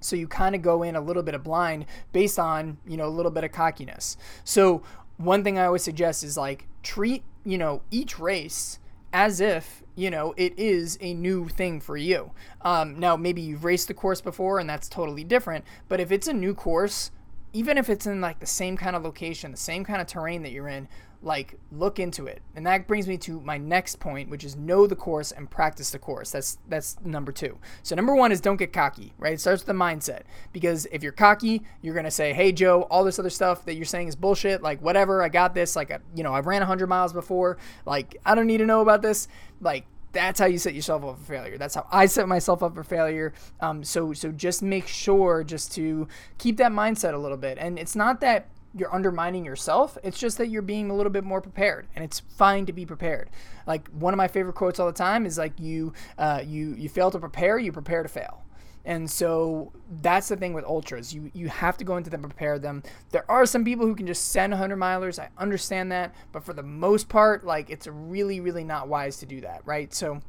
So 0.00 0.16
you 0.16 0.28
kind 0.28 0.54
of 0.54 0.62
go 0.62 0.82
in 0.82 0.96
a 0.96 1.00
little 1.00 1.22
bit 1.22 1.34
of 1.34 1.42
blind 1.42 1.86
based 2.12 2.38
on, 2.38 2.78
you 2.86 2.96
know, 2.96 3.06
a 3.06 3.10
little 3.10 3.32
bit 3.32 3.44
of 3.44 3.52
cockiness. 3.52 4.16
So 4.44 4.82
one 5.16 5.44
thing 5.44 5.58
I 5.58 5.66
always 5.66 5.82
suggest 5.82 6.22
is 6.22 6.36
like 6.36 6.66
treat, 6.82 7.22
you 7.44 7.58
know, 7.58 7.82
each 7.90 8.18
race 8.18 8.78
as 9.12 9.40
if 9.40 9.82
you 9.94 10.10
know 10.10 10.34
it 10.36 10.52
is 10.58 10.98
a 11.00 11.14
new 11.14 11.48
thing 11.48 11.80
for 11.80 11.96
you. 11.96 12.30
Um, 12.62 12.98
now 12.98 13.16
maybe 13.16 13.40
you've 13.40 13.64
raced 13.64 13.88
the 13.88 13.94
course 13.94 14.20
before 14.20 14.58
and 14.58 14.68
that's 14.68 14.88
totally 14.88 15.24
different, 15.24 15.64
but 15.88 16.00
if 16.00 16.12
it's 16.12 16.28
a 16.28 16.32
new 16.32 16.54
course, 16.54 17.10
even 17.52 17.78
if 17.78 17.88
it's 17.88 18.06
in 18.06 18.20
like 18.20 18.40
the 18.40 18.46
same 18.46 18.76
kind 18.76 18.94
of 18.94 19.02
location, 19.02 19.50
the 19.50 19.56
same 19.56 19.84
kind 19.84 20.00
of 20.00 20.06
terrain 20.06 20.42
that 20.42 20.52
you're 20.52 20.68
in, 20.68 20.88
like 21.22 21.58
look 21.72 21.98
into 21.98 22.26
it. 22.26 22.42
And 22.54 22.66
that 22.66 22.86
brings 22.86 23.08
me 23.08 23.16
to 23.18 23.40
my 23.40 23.58
next 23.58 23.98
point 23.98 24.30
which 24.30 24.44
is 24.44 24.56
know 24.56 24.86
the 24.86 24.94
course 24.94 25.32
and 25.32 25.50
practice 25.50 25.90
the 25.90 25.98
course. 25.98 26.30
That's 26.30 26.58
that's 26.68 26.96
number 27.04 27.32
two. 27.32 27.58
So 27.82 27.96
number 27.96 28.14
one 28.14 28.30
is 28.30 28.40
don't 28.40 28.56
get 28.56 28.72
cocky 28.72 29.14
right? 29.18 29.32
It 29.32 29.40
starts 29.40 29.62
with 29.62 29.66
the 29.66 29.72
mindset. 29.72 30.22
Because 30.52 30.86
if 30.92 31.02
you're 31.02 31.12
cocky 31.12 31.62
you're 31.82 31.94
going 31.94 32.04
to 32.04 32.10
say 32.10 32.32
hey 32.32 32.52
joe 32.52 32.82
all 32.82 33.04
this 33.04 33.18
other 33.18 33.30
stuff 33.30 33.64
that 33.64 33.74
you're 33.74 33.84
saying 33.84 34.08
is 34.08 34.16
bullshit. 34.16 34.62
Like 34.62 34.80
whatever 34.80 35.22
i 35.22 35.28
got 35.28 35.54
this. 35.54 35.74
Like 35.74 35.90
you 36.14 36.22
know 36.22 36.34
I've 36.34 36.46
ran 36.46 36.60
100 36.60 36.86
miles 36.86 37.12
before. 37.12 37.58
Like 37.84 38.16
i 38.24 38.34
don't 38.34 38.46
need 38.46 38.58
to 38.58 38.66
know 38.66 38.80
about 38.80 39.02
this. 39.02 39.26
Like 39.60 39.86
that's 40.12 40.40
how 40.40 40.46
you 40.46 40.58
set 40.58 40.74
yourself 40.74 41.04
up 41.04 41.18
for 41.18 41.24
failure. 41.24 41.58
That's 41.58 41.74
how 41.74 41.86
I 41.90 42.06
set 42.06 42.28
myself 42.28 42.62
up 42.62 42.74
for 42.74 42.84
failure. 42.84 43.32
Um, 43.60 43.84
so 43.84 44.12
so 44.12 44.32
just 44.32 44.62
make 44.62 44.86
sure 44.86 45.44
just 45.44 45.72
to 45.72 46.08
keep 46.38 46.56
that 46.58 46.72
mindset 46.72 47.14
a 47.14 47.18
little 47.18 47.36
bit. 47.36 47.58
And 47.58 47.78
it's 47.78 47.96
not 47.96 48.20
that 48.20 48.48
you're 48.74 48.94
undermining 48.94 49.44
yourself. 49.44 49.96
It's 50.02 50.18
just 50.18 50.38
that 50.38 50.48
you're 50.48 50.62
being 50.62 50.90
a 50.90 50.94
little 50.94 51.12
bit 51.12 51.24
more 51.24 51.40
prepared, 51.40 51.88
and 51.94 52.04
it's 52.04 52.20
fine 52.20 52.66
to 52.66 52.72
be 52.72 52.84
prepared. 52.84 53.30
Like 53.66 53.88
one 53.88 54.12
of 54.12 54.18
my 54.18 54.28
favorite 54.28 54.54
quotes 54.54 54.78
all 54.78 54.86
the 54.86 54.92
time 54.92 55.26
is 55.26 55.38
like 55.38 55.58
you 55.58 55.92
uh, 56.18 56.42
you 56.44 56.74
you 56.74 56.88
fail 56.88 57.10
to 57.10 57.18
prepare, 57.18 57.58
you 57.58 57.72
prepare 57.72 58.02
to 58.02 58.08
fail. 58.08 58.44
And 58.84 59.10
so 59.10 59.72
that's 60.00 60.28
the 60.28 60.36
thing 60.36 60.54
with 60.54 60.64
ultras. 60.64 61.12
You 61.12 61.30
you 61.34 61.48
have 61.48 61.76
to 61.78 61.84
go 61.84 61.96
into 61.96 62.10
them 62.10 62.22
prepare 62.22 62.58
them. 62.58 62.82
There 63.10 63.30
are 63.30 63.44
some 63.44 63.64
people 63.64 63.86
who 63.86 63.94
can 63.94 64.06
just 64.06 64.30
send 64.30 64.52
100 64.52 64.76
milers. 64.76 65.18
I 65.18 65.28
understand 65.36 65.92
that, 65.92 66.14
but 66.32 66.44
for 66.44 66.52
the 66.52 66.62
most 66.62 67.08
part, 67.08 67.44
like 67.44 67.70
it's 67.70 67.86
really 67.86 68.40
really 68.40 68.64
not 68.64 68.88
wise 68.88 69.18
to 69.18 69.26
do 69.26 69.40
that, 69.42 69.62
right? 69.64 69.92
So 69.92 70.20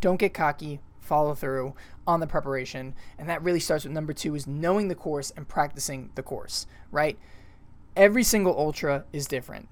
don't 0.00 0.18
get 0.18 0.34
cocky. 0.34 0.80
Follow 1.00 1.34
through 1.34 1.74
on 2.06 2.20
the 2.20 2.26
preparation, 2.26 2.94
and 3.18 3.28
that 3.28 3.42
really 3.42 3.58
starts 3.58 3.84
with 3.84 3.92
number 3.92 4.12
two: 4.12 4.36
is 4.36 4.46
knowing 4.46 4.86
the 4.86 4.94
course 4.94 5.32
and 5.36 5.48
practicing 5.48 6.10
the 6.14 6.22
course, 6.22 6.66
right? 6.92 7.18
every 7.96 8.22
single 8.22 8.56
ultra 8.58 9.04
is 9.12 9.26
different. 9.26 9.68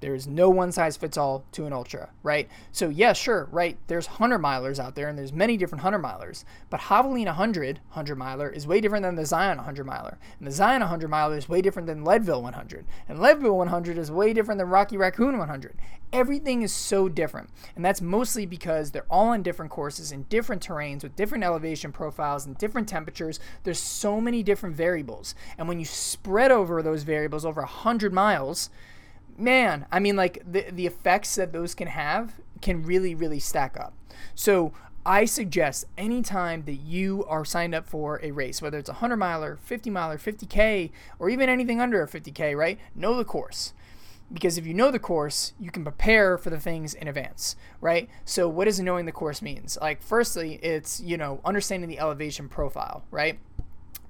There 0.00 0.14
is 0.14 0.26
no 0.26 0.50
one 0.50 0.72
size 0.72 0.96
fits 0.96 1.16
all 1.16 1.44
to 1.52 1.66
an 1.66 1.72
ultra, 1.72 2.10
right? 2.22 2.48
So 2.72 2.88
yeah, 2.88 3.12
sure, 3.12 3.48
right. 3.50 3.78
There's 3.86 4.06
hundred 4.06 4.40
milers 4.40 4.78
out 4.78 4.94
there, 4.94 5.08
and 5.08 5.18
there's 5.18 5.32
many 5.32 5.56
different 5.56 5.82
hundred 5.82 6.02
milers. 6.02 6.44
But 6.68 6.80
Javelina 6.80 7.26
100 7.26 7.80
hundred 7.90 8.16
miler 8.16 8.48
is 8.48 8.66
way 8.66 8.80
different 8.80 9.04
than 9.04 9.14
the 9.14 9.26
Zion 9.26 9.56
100 9.56 9.84
miler, 9.84 10.18
and 10.38 10.46
the 10.46 10.52
Zion 10.52 10.80
100 10.80 11.08
miler 11.08 11.36
is 11.36 11.48
way 11.48 11.62
different 11.62 11.86
than 11.86 12.04
Leadville 12.04 12.42
100, 12.42 12.84
and 13.08 13.18
Leadville 13.18 13.56
100 13.56 13.98
is 13.98 14.10
way 14.10 14.32
different 14.32 14.58
than 14.58 14.68
Rocky 14.68 14.96
Raccoon 14.96 15.38
100. 15.38 15.76
Everything 16.12 16.62
is 16.62 16.72
so 16.72 17.08
different, 17.08 17.50
and 17.74 17.84
that's 17.84 18.00
mostly 18.00 18.46
because 18.46 18.90
they're 18.90 19.06
all 19.10 19.28
on 19.28 19.42
different 19.42 19.70
courses 19.70 20.12
in 20.12 20.22
different 20.24 20.66
terrains 20.66 21.02
with 21.02 21.16
different 21.16 21.42
elevation 21.42 21.90
profiles 21.90 22.46
and 22.46 22.56
different 22.58 22.88
temperatures. 22.88 23.40
There's 23.64 23.80
so 23.80 24.20
many 24.20 24.42
different 24.42 24.76
variables, 24.76 25.34
and 25.58 25.66
when 25.68 25.78
you 25.78 25.84
spread 25.84 26.52
over 26.52 26.82
those 26.82 27.02
variables 27.02 27.44
over 27.44 27.62
hundred 27.62 28.12
miles 28.12 28.70
man, 29.38 29.86
I 29.90 29.98
mean, 30.00 30.16
like 30.16 30.42
the 30.50 30.66
the 30.70 30.86
effects 30.86 31.34
that 31.36 31.52
those 31.52 31.74
can 31.74 31.88
have 31.88 32.40
can 32.62 32.82
really 32.82 33.14
really 33.14 33.38
stack 33.38 33.76
up. 33.78 33.94
So 34.34 34.72
I 35.06 35.24
suggest 35.24 35.84
anytime 35.96 36.64
that 36.64 36.74
you 36.74 37.24
are 37.28 37.44
signed 37.44 37.76
up 37.76 37.86
for 37.86 38.18
a 38.24 38.32
race, 38.32 38.60
whether 38.60 38.76
it's 38.76 38.88
a 38.88 38.94
100 38.94 39.16
miler, 39.16 39.56
50 39.62 39.88
miler, 39.88 40.18
50K, 40.18 40.90
or 41.20 41.30
even 41.30 41.48
anything 41.48 41.80
under 41.80 42.02
a 42.02 42.08
50K, 42.08 42.56
right? 42.56 42.80
Know 42.92 43.16
the 43.16 43.24
course. 43.24 43.72
Because 44.32 44.58
if 44.58 44.66
you 44.66 44.74
know 44.74 44.90
the 44.90 44.98
course, 44.98 45.52
you 45.60 45.70
can 45.70 45.84
prepare 45.84 46.36
for 46.36 46.50
the 46.50 46.58
things 46.58 46.92
in 46.92 47.06
advance, 47.06 47.54
right? 47.80 48.08
So, 48.24 48.48
what 48.48 48.64
does 48.64 48.80
knowing 48.80 49.06
the 49.06 49.12
course 49.12 49.40
means? 49.40 49.78
Like, 49.80 50.02
firstly, 50.02 50.54
it's, 50.54 51.00
you 51.00 51.16
know, 51.16 51.40
understanding 51.44 51.88
the 51.88 52.00
elevation 52.00 52.48
profile, 52.48 53.04
right? 53.12 53.38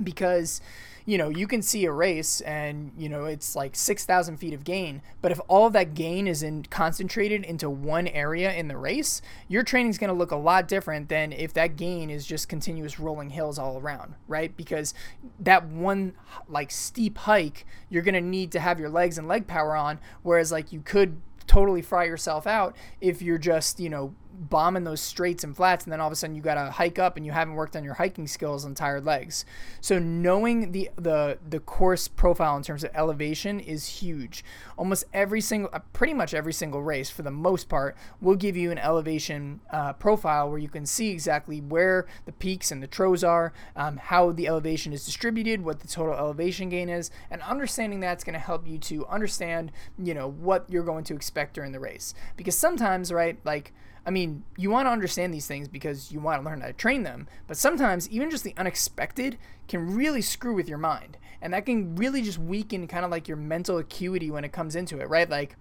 Because 0.03 0.63
you 1.07 1.17
know, 1.17 1.29
you 1.29 1.47
can 1.47 1.63
see 1.63 1.85
a 1.85 1.93
race 1.93 2.41
and, 2.41 2.91
you 2.99 3.09
know, 3.09 3.25
it's 3.25 3.55
like 3.55 3.77
6,000 3.77 4.37
feet 4.37 4.53
of 4.53 4.65
gain. 4.65 5.03
But 5.23 5.31
if 5.31 5.41
all 5.47 5.69
of 5.69 5.73
that 5.73 5.95
gain 5.95 6.27
is 6.27 6.43
in 6.43 6.65
concentrated 6.65 7.45
into 7.45 7.71
one 7.71 8.09
area 8.09 8.53
in 8.53 8.67
the 8.67 8.77
race, 8.77 9.23
your 9.47 9.63
training 9.63 9.91
is 9.91 9.99
going 9.99 10.09
to 10.09 10.15
look 10.15 10.33
a 10.33 10.37
lot 10.37 10.67
different 10.67 11.09
than 11.09 11.33
if 11.33 11.53
that 11.55 11.77
gain 11.77 12.11
is 12.11 12.27
just 12.27 12.49
continuous 12.49 12.99
rolling 12.99 13.31
hills 13.31 13.57
all 13.57 13.79
around, 13.79 14.15
right? 14.27 14.57
Because 14.57 14.95
that 15.39 15.67
one 15.69 16.15
like 16.49 16.73
steep 16.73 17.19
hike, 17.19 17.65
you're 17.89 18.03
going 18.03 18.15
to 18.15 18.21
need 18.21 18.51
to 18.53 18.61
have 18.61 18.81
your 18.81 18.91
legs 18.91 19.17
and 19.17 19.29
leg 19.29 19.47
power 19.47 19.77
on. 19.77 20.01
Whereas 20.25 20.51
like 20.51 20.73
you 20.73 20.81
could 20.81 21.21
totally 21.47 21.83
fry 21.83 22.05
yourself 22.05 22.49
out 22.49 22.77
if 23.01 23.23
you're 23.23 23.39
just, 23.39 23.79
you 23.79 23.89
know, 23.89 24.13
bombing 24.39 24.85
those 24.85 25.01
straights 25.01 25.45
and 25.45 25.57
flats 25.57 25.85
and 25.85 25.93
then 25.93 26.01
all 26.01 26.07
of 26.07 26.13
a 26.13 26.17
sudden 26.17 26.37
you 26.37 26.43
got 26.43 26.55
to 26.55 26.71
hike 26.71 26.99
up 26.99 27.17
and 27.17 27.25
you 27.25 27.33
haven't 27.33 27.55
worked 27.55 27.77
on 27.77 27.85
your 27.85 27.95
hiking 27.95 28.27
skills 28.27 28.65
on 28.65 28.75
tired 28.75 29.05
legs. 29.05 29.45
So 29.81 29.99
knowing 29.99 30.73
the 30.73 30.91
the 30.97 31.39
the 31.49 31.61
course 31.61 32.09
profile 32.09 32.57
in 32.57 32.63
terms 32.63 32.85
of 32.85 32.91
elevation 32.95 33.61
is 33.61 33.87
huge. 33.87 34.45
Almost 34.77 35.05
every 35.13 35.41
single 35.41 35.71
uh, 35.73 35.81
pretty 35.93 36.15
much 36.15 36.35
every 36.35 36.53
single 36.53 36.83
race 36.83 37.11
for 37.11 37.23
the 37.23 37.31
most 37.31 37.69
part 37.69 37.97
will 38.21 38.37
give 38.37 38.57
you 38.57 38.71
an 38.71 38.79
elevation 38.79 39.61
uh, 39.71 39.93
profile 39.95 40.49
where 40.49 40.59
you 40.59 40.69
can 40.69 40.87
see 40.87 41.11
exactly 41.11 41.61
where 41.61 42.07
the 42.25 42.33
peaks 42.33 42.71
and 42.71 42.83
the 42.83 42.87
troughs 42.87 43.25
are, 43.25 43.53
um, 43.75 43.97
how 43.97 44.33
the 44.33 44.47
elevation 44.47 44.93
is 44.93 45.05
distributed, 45.05 45.65
what 45.65 45.81
the 45.81 45.89
total 45.89 46.15
elevation 46.15 46.69
gain 46.69 46.89
is, 46.89 47.11
and 47.31 47.43
understanding 47.43 48.01
that's 48.01 48.25
going 48.25 48.35
to 48.35 48.39
help 48.39 48.67
you 48.67 48.79
to 48.79 49.07
understand, 49.07 49.73
you 49.99 50.15
know, 50.15 50.29
what 50.29 50.65
you're 50.69 50.85
going 50.85 51.05
to 51.05 51.15
expect 51.15 51.55
during 51.55 51.73
the 51.73 51.81
race. 51.81 52.15
Because 52.37 52.57
sometimes, 52.57 53.13
right, 53.13 53.39
like 53.45 53.73
I 54.07 54.11
mean, 54.11 54.45
you 54.57 54.71
want 54.71 54.87
to 54.87 54.93
understand 54.93 55.35
these 55.35 55.49
things 55.49 55.67
because 55.67 56.13
you 56.13 56.21
want 56.21 56.41
to 56.41 56.49
learn 56.49 56.61
how 56.61 56.69
to 56.69 56.73
train 56.73 57.03
them, 57.03 57.27
but 57.49 57.57
sometimes 57.57 58.09
even 58.09 58.31
just 58.31 58.45
the 58.45 58.55
unexpected 58.57 59.37
can 59.67 59.97
really 59.97 60.23
screw 60.23 60.55
with 60.55 60.69
your 60.69 60.79
mind. 60.79 61.19
And 61.43 61.53
that 61.53 61.67
can 61.67 61.97
really 61.97 62.23
just 62.23 62.39
weaken 62.39 62.87
kind 62.87 63.05
of 63.05 63.11
like 63.11 63.27
your 63.27 63.37
mental 63.37 63.79
acuity 63.79 64.31
when 64.31 64.45
it 64.45 64.53
comes 64.53 64.77
into 64.77 65.01
it, 65.01 65.09
right? 65.09 65.29
Like, 65.29 65.57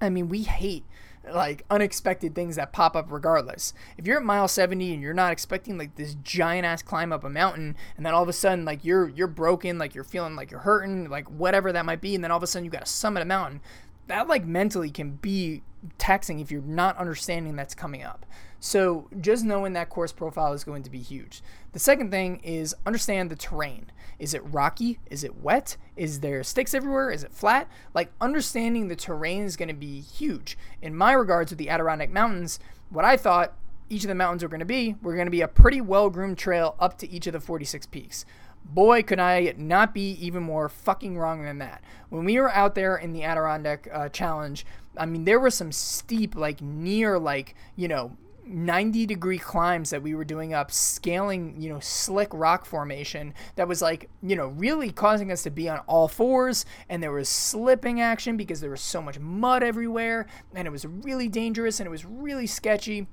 I 0.00 0.10
mean, 0.10 0.28
we 0.28 0.42
hate 0.42 0.84
like 1.32 1.64
unexpected 1.70 2.34
things 2.34 2.56
that 2.56 2.72
pop 2.72 2.94
up 2.94 3.10
regardless. 3.10 3.72
If 3.96 4.06
you're 4.06 4.18
at 4.18 4.24
mile 4.24 4.48
70 4.48 4.92
and 4.92 5.02
you're 5.02 5.14
not 5.14 5.32
expecting 5.32 5.78
like 5.78 5.94
this 5.96 6.16
giant 6.22 6.66
ass 6.66 6.82
climb 6.82 7.12
up 7.12 7.24
a 7.24 7.30
mountain 7.30 7.76
and 7.96 8.04
then 8.04 8.14
all 8.14 8.22
of 8.22 8.28
a 8.28 8.32
sudden 8.32 8.64
like 8.64 8.84
you're 8.84 9.08
you're 9.08 9.26
broken, 9.26 9.78
like 9.78 9.94
you're 9.94 10.04
feeling 10.04 10.36
like 10.36 10.50
you're 10.50 10.60
hurting, 10.60 11.08
like 11.08 11.30
whatever 11.30 11.72
that 11.72 11.86
might 11.86 12.00
be, 12.00 12.14
and 12.14 12.22
then 12.22 12.30
all 12.30 12.36
of 12.36 12.42
a 12.42 12.46
sudden 12.46 12.64
you 12.64 12.70
got 12.70 12.84
to 12.84 12.92
summit 12.92 13.22
a 13.22 13.26
mountain, 13.26 13.60
that 14.06 14.28
like 14.28 14.44
mentally 14.44 14.90
can 14.90 15.12
be 15.16 15.62
taxing 15.98 16.40
if 16.40 16.50
you're 16.50 16.62
not 16.62 16.96
understanding 16.96 17.56
that's 17.56 17.74
coming 17.74 18.02
up. 18.02 18.26
So 18.60 19.08
just 19.20 19.44
knowing 19.44 19.74
that 19.74 19.90
course 19.90 20.12
profile 20.12 20.54
is 20.54 20.64
going 20.64 20.84
to 20.84 20.90
be 20.90 21.00
huge. 21.00 21.42
The 21.72 21.78
second 21.78 22.10
thing 22.10 22.40
is 22.42 22.74
understand 22.86 23.30
the 23.30 23.36
terrain. 23.36 23.90
Is 24.18 24.32
it 24.32 24.42
rocky? 24.46 24.98
Is 25.10 25.22
it 25.22 25.36
wet? 25.36 25.76
Is 25.96 26.20
there 26.20 26.42
sticks 26.42 26.72
everywhere? 26.72 27.10
Is 27.10 27.24
it 27.24 27.34
flat? 27.34 27.68
Like 27.92 28.10
understanding 28.20 28.88
the 28.88 28.96
terrain 28.96 29.44
is 29.44 29.56
going 29.56 29.68
to 29.68 29.74
be 29.74 30.00
huge. 30.00 30.56
In 30.80 30.96
my 30.96 31.12
regards 31.12 31.50
with 31.50 31.58
the 31.58 31.68
Adirondack 31.68 32.10
Mountains, 32.10 32.58
what 32.88 33.04
I 33.04 33.16
thought 33.16 33.54
each 33.90 34.04
of 34.04 34.08
the 34.08 34.14
mountains 34.14 34.42
were 34.42 34.48
going 34.48 34.60
to 34.60 34.66
be, 34.66 34.96
we're 35.02 35.14
going 35.14 35.26
to 35.26 35.30
be 35.30 35.42
a 35.42 35.48
pretty 35.48 35.80
well 35.80 36.08
groomed 36.08 36.38
trail 36.38 36.74
up 36.80 36.96
to 36.98 37.10
each 37.10 37.26
of 37.26 37.32
the 37.32 37.40
46 37.40 37.86
peaks. 37.86 38.24
Boy, 38.64 39.02
could 39.02 39.20
I 39.20 39.54
not 39.56 39.94
be 39.94 40.12
even 40.12 40.42
more 40.42 40.68
fucking 40.68 41.18
wrong 41.18 41.44
than 41.44 41.58
that. 41.58 41.82
When 42.08 42.24
we 42.24 42.40
were 42.40 42.52
out 42.52 42.74
there 42.74 42.96
in 42.96 43.12
the 43.12 43.22
Adirondack 43.22 43.88
uh, 43.92 44.08
Challenge, 44.08 44.64
I 44.96 45.06
mean, 45.06 45.24
there 45.24 45.40
were 45.40 45.50
some 45.50 45.72
steep, 45.72 46.34
like 46.34 46.60
near, 46.60 47.18
like, 47.18 47.54
you 47.76 47.88
know, 47.88 48.16
90 48.46 49.06
degree 49.06 49.38
climbs 49.38 49.90
that 49.90 50.02
we 50.02 50.14
were 50.14 50.24
doing 50.24 50.52
up 50.52 50.70
scaling 50.70 51.54
you 51.58 51.68
know 51.68 51.80
slick 51.80 52.28
rock 52.32 52.66
formation 52.66 53.32
that 53.56 53.66
was 53.66 53.80
like 53.80 54.10
you 54.22 54.36
know 54.36 54.48
really 54.48 54.90
causing 54.90 55.32
us 55.32 55.42
to 55.42 55.50
be 55.50 55.68
on 55.68 55.78
all 55.86 56.08
fours 56.08 56.66
and 56.88 57.02
there 57.02 57.12
was 57.12 57.28
slipping 57.28 58.00
action 58.00 58.36
because 58.36 58.60
there 58.60 58.70
was 58.70 58.82
so 58.82 59.00
much 59.00 59.18
mud 59.18 59.62
everywhere 59.62 60.26
and 60.54 60.68
it 60.68 60.70
was 60.70 60.84
really 60.84 61.28
dangerous 61.28 61.80
and 61.80 61.86
it 61.86 61.90
was 61.90 62.04
really 62.04 62.46
sketchy 62.46 63.06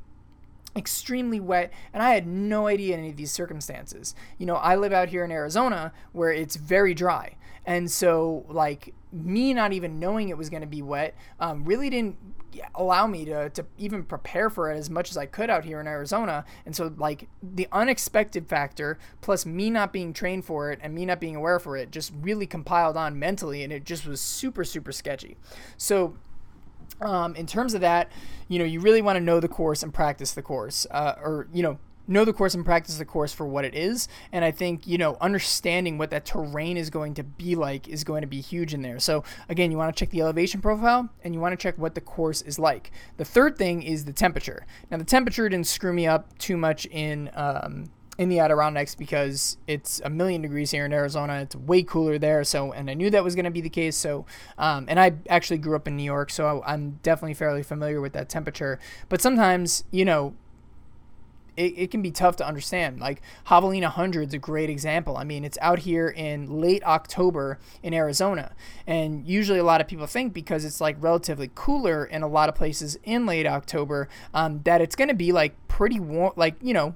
extremely 0.75 1.39
wet 1.39 1.71
and 1.93 2.01
I 2.01 2.13
had 2.13 2.27
no 2.27 2.67
idea 2.67 2.97
any 2.97 3.09
of 3.09 3.17
these 3.17 3.31
circumstances. 3.31 4.15
You 4.37 4.45
know, 4.45 4.55
I 4.55 4.75
live 4.75 4.93
out 4.93 5.09
here 5.09 5.23
in 5.23 5.31
Arizona 5.31 5.91
where 6.11 6.31
it's 6.31 6.55
very 6.55 6.93
dry. 6.93 7.35
And 7.65 7.91
so 7.91 8.45
like 8.49 8.93
me 9.11 9.53
not 9.53 9.73
even 9.73 9.99
knowing 9.99 10.29
it 10.29 10.37
was 10.37 10.49
going 10.49 10.61
to 10.61 10.67
be 10.67 10.81
wet 10.81 11.15
um, 11.39 11.65
really 11.65 11.89
didn't 11.89 12.17
allow 12.75 13.07
me 13.07 13.25
to, 13.25 13.49
to 13.49 13.65
even 13.77 14.03
prepare 14.03 14.49
for 14.49 14.71
it 14.71 14.77
as 14.77 14.89
much 14.89 15.09
as 15.09 15.17
I 15.17 15.25
could 15.25 15.49
out 15.49 15.63
here 15.63 15.79
in 15.79 15.87
Arizona. 15.87 16.45
And 16.65 16.75
so 16.75 16.93
like 16.97 17.27
the 17.41 17.67
unexpected 17.71 18.47
factor 18.47 18.97
plus 19.21 19.45
me 19.45 19.69
not 19.69 19.93
being 19.93 20.13
trained 20.13 20.45
for 20.45 20.71
it 20.71 20.79
and 20.81 20.93
me 20.93 21.05
not 21.05 21.19
being 21.19 21.35
aware 21.35 21.59
for 21.59 21.77
it 21.77 21.91
just 21.91 22.13
really 22.21 22.47
compiled 22.47 22.97
on 22.97 23.19
mentally 23.19 23.63
and 23.63 23.71
it 23.71 23.83
just 23.83 24.05
was 24.05 24.21
super 24.21 24.63
super 24.63 24.91
sketchy. 24.91 25.37
So 25.77 26.15
um, 27.01 27.35
in 27.35 27.45
terms 27.45 27.73
of 27.73 27.81
that, 27.81 28.11
you 28.47 28.59
know, 28.59 28.65
you 28.65 28.79
really 28.79 29.01
want 29.01 29.17
to 29.17 29.21
know 29.21 29.39
the 29.39 29.47
course 29.47 29.83
and 29.83 29.93
practice 29.93 30.31
the 30.31 30.41
course, 30.41 30.85
uh, 30.91 31.15
or 31.21 31.47
you 31.53 31.63
know, 31.63 31.79
know 32.07 32.25
the 32.25 32.33
course 32.33 32.53
and 32.53 32.65
practice 32.65 32.97
the 32.97 33.05
course 33.05 33.33
for 33.33 33.45
what 33.45 33.65
it 33.65 33.73
is. 33.73 34.07
And 34.31 34.43
I 34.43 34.51
think 34.51 34.85
you 34.85 34.97
know, 34.97 35.17
understanding 35.21 35.97
what 35.97 36.09
that 36.11 36.25
terrain 36.25 36.77
is 36.77 36.89
going 36.89 37.13
to 37.15 37.23
be 37.23 37.55
like 37.55 37.87
is 37.87 38.03
going 38.03 38.21
to 38.21 38.27
be 38.27 38.41
huge 38.41 38.73
in 38.73 38.81
there. 38.81 38.99
So 38.99 39.23
again, 39.49 39.71
you 39.71 39.77
want 39.77 39.95
to 39.95 39.99
check 39.99 40.11
the 40.11 40.21
elevation 40.21 40.61
profile 40.61 41.09
and 41.23 41.33
you 41.33 41.39
want 41.39 41.53
to 41.53 41.57
check 41.57 41.77
what 41.77 41.95
the 41.95 42.01
course 42.01 42.41
is 42.41 42.59
like. 42.59 42.91
The 43.17 43.25
third 43.25 43.57
thing 43.57 43.83
is 43.83 44.05
the 44.05 44.13
temperature. 44.13 44.65
Now, 44.89 44.97
the 44.97 45.05
temperature 45.05 45.47
didn't 45.49 45.67
screw 45.67 45.93
me 45.93 46.07
up 46.07 46.37
too 46.37 46.57
much 46.57 46.85
in. 46.87 47.29
Um, 47.33 47.85
in 48.17 48.29
the 48.29 48.39
Adirondacks 48.39 48.93
because 48.93 49.57
it's 49.67 50.01
a 50.03 50.09
million 50.09 50.41
degrees 50.41 50.71
here 50.71 50.85
in 50.85 50.93
Arizona. 50.93 51.41
It's 51.41 51.55
way 51.55 51.81
cooler 51.83 52.19
there. 52.19 52.43
So, 52.43 52.71
and 52.71 52.89
I 52.89 52.93
knew 52.93 53.09
that 53.09 53.23
was 53.23 53.35
going 53.35 53.45
to 53.45 53.51
be 53.51 53.61
the 53.61 53.69
case. 53.69 53.95
So, 53.95 54.25
um, 54.57 54.85
and 54.87 54.99
I 54.99 55.13
actually 55.29 55.57
grew 55.59 55.75
up 55.75 55.87
in 55.87 55.95
New 55.95 56.03
York, 56.03 56.29
so 56.29 56.61
I'm 56.65 56.99
definitely 57.03 57.33
fairly 57.33 57.63
familiar 57.63 58.01
with 58.01 58.13
that 58.13 58.29
temperature. 58.29 58.79
But 59.09 59.21
sometimes, 59.21 59.85
you 59.91 60.05
know, 60.05 60.35
it, 61.57 61.73
it 61.77 61.91
can 61.91 62.01
be 62.01 62.11
tough 62.11 62.35
to 62.37 62.47
understand. 62.47 62.99
Like 62.99 63.21
Javelina 63.47 63.83
100 63.83 64.29
is 64.29 64.33
a 64.33 64.37
great 64.37 64.69
example. 64.69 65.17
I 65.17 65.23
mean, 65.23 65.43
it's 65.43 65.57
out 65.61 65.79
here 65.79 66.09
in 66.09 66.59
late 66.59 66.83
October 66.83 67.59
in 67.83 67.93
Arizona. 67.93 68.51
And 68.87 69.25
usually 69.25 69.59
a 69.59 69.63
lot 69.63 69.81
of 69.81 69.87
people 69.87 70.07
think 70.07 70.33
because 70.33 70.65
it's 70.65 70.81
like 70.81 70.97
relatively 70.99 71.49
cooler 71.55 72.05
in 72.05 72.23
a 72.23 72.27
lot 72.27 72.49
of 72.49 72.55
places 72.55 72.97
in 73.03 73.25
late 73.25 73.45
October 73.45 74.09
um, 74.33 74.61
that 74.63 74.81
it's 74.81 74.95
going 74.95 75.09
to 75.09 75.13
be 75.13 75.31
like 75.31 75.55
pretty 75.67 75.99
warm, 75.99 76.33
like, 76.35 76.55
you 76.61 76.73
know, 76.73 76.95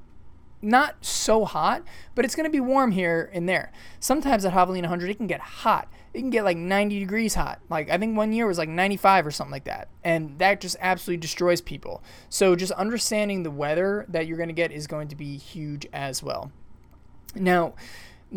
not 0.65 1.05
so 1.05 1.45
hot, 1.45 1.83
but 2.15 2.25
it's 2.25 2.35
going 2.35 2.45
to 2.45 2.49
be 2.49 2.59
warm 2.59 2.91
here 2.91 3.29
and 3.33 3.47
there. 3.47 3.71
Sometimes 3.99 4.43
at 4.45 4.53
Javelina 4.53 4.81
100, 4.81 5.09
it 5.09 5.15
can 5.15 5.27
get 5.27 5.39
hot. 5.39 5.87
It 6.13 6.19
can 6.19 6.29
get 6.29 6.43
like 6.43 6.57
90 6.57 6.99
degrees 6.99 7.35
hot. 7.35 7.59
Like 7.69 7.89
I 7.89 7.97
think 7.97 8.17
one 8.17 8.33
year 8.33 8.47
was 8.47 8.57
like 8.57 8.69
95 8.69 9.27
or 9.27 9.31
something 9.31 9.51
like 9.51 9.65
that. 9.65 9.89
And 10.03 10.39
that 10.39 10.61
just 10.61 10.75
absolutely 10.79 11.21
destroys 11.21 11.61
people. 11.61 12.03
So 12.29 12.55
just 12.55 12.71
understanding 12.73 13.43
the 13.43 13.51
weather 13.51 14.05
that 14.09 14.27
you're 14.27 14.37
going 14.37 14.49
to 14.49 14.53
get 14.53 14.71
is 14.71 14.87
going 14.87 15.09
to 15.09 15.15
be 15.15 15.37
huge 15.37 15.85
as 15.93 16.23
well. 16.23 16.51
Now, 17.35 17.75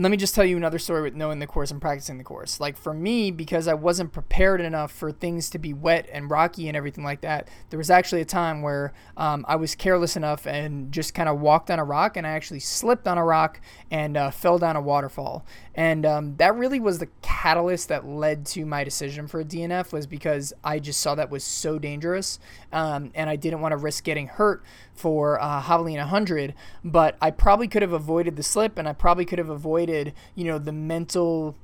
let 0.00 0.12
me 0.12 0.16
just 0.16 0.32
tell 0.32 0.44
you 0.44 0.56
another 0.56 0.78
story 0.78 1.02
with 1.02 1.16
knowing 1.16 1.40
the 1.40 1.46
course 1.46 1.72
and 1.72 1.80
practicing 1.80 2.18
the 2.18 2.24
course. 2.24 2.60
Like 2.60 2.76
for 2.76 2.94
me, 2.94 3.32
because 3.32 3.66
I 3.66 3.74
wasn't 3.74 4.12
prepared 4.12 4.60
enough 4.60 4.92
for 4.92 5.10
things 5.10 5.50
to 5.50 5.58
be 5.58 5.74
wet 5.74 6.08
and 6.12 6.30
rocky 6.30 6.68
and 6.68 6.76
everything 6.76 7.02
like 7.02 7.22
that, 7.22 7.48
there 7.70 7.78
was 7.78 7.90
actually 7.90 8.20
a 8.20 8.24
time 8.24 8.62
where 8.62 8.92
um, 9.16 9.44
I 9.48 9.56
was 9.56 9.74
careless 9.74 10.16
enough 10.16 10.46
and 10.46 10.92
just 10.92 11.14
kind 11.14 11.28
of 11.28 11.40
walked 11.40 11.68
on 11.68 11.80
a 11.80 11.84
rock 11.84 12.16
and 12.16 12.24
I 12.24 12.30
actually 12.30 12.60
slipped 12.60 13.08
on 13.08 13.18
a 13.18 13.24
rock 13.24 13.60
and 13.90 14.16
uh, 14.16 14.30
fell 14.30 14.56
down 14.56 14.76
a 14.76 14.80
waterfall. 14.80 15.44
And 15.74 16.06
um, 16.06 16.36
that 16.36 16.54
really 16.54 16.78
was 16.78 17.00
the 17.00 17.08
catalyst 17.20 17.88
that 17.88 18.06
led 18.06 18.46
to 18.46 18.64
my 18.64 18.84
decision 18.84 19.26
for 19.26 19.40
a 19.40 19.44
DNF 19.44 19.92
was 19.92 20.06
because 20.06 20.52
I 20.62 20.78
just 20.78 21.00
saw 21.00 21.16
that 21.16 21.28
was 21.28 21.42
so 21.42 21.76
dangerous 21.76 22.38
um, 22.72 23.10
and 23.16 23.28
I 23.28 23.34
didn't 23.34 23.62
want 23.62 23.72
to 23.72 23.76
risk 23.76 24.04
getting 24.04 24.28
hurt 24.28 24.62
for 24.98 25.40
uh, 25.40 25.62
Javelina 25.62 25.98
100. 25.98 26.54
But 26.84 27.16
I 27.20 27.30
probably 27.30 27.68
could 27.68 27.82
have 27.82 27.92
avoided 27.92 28.36
the 28.36 28.42
slip 28.42 28.78
and 28.78 28.88
I 28.88 28.92
probably 28.92 29.24
could 29.24 29.38
have 29.38 29.48
avoided, 29.48 30.12
you 30.34 30.44
know, 30.44 30.58
the 30.58 30.72
mental 30.72 31.56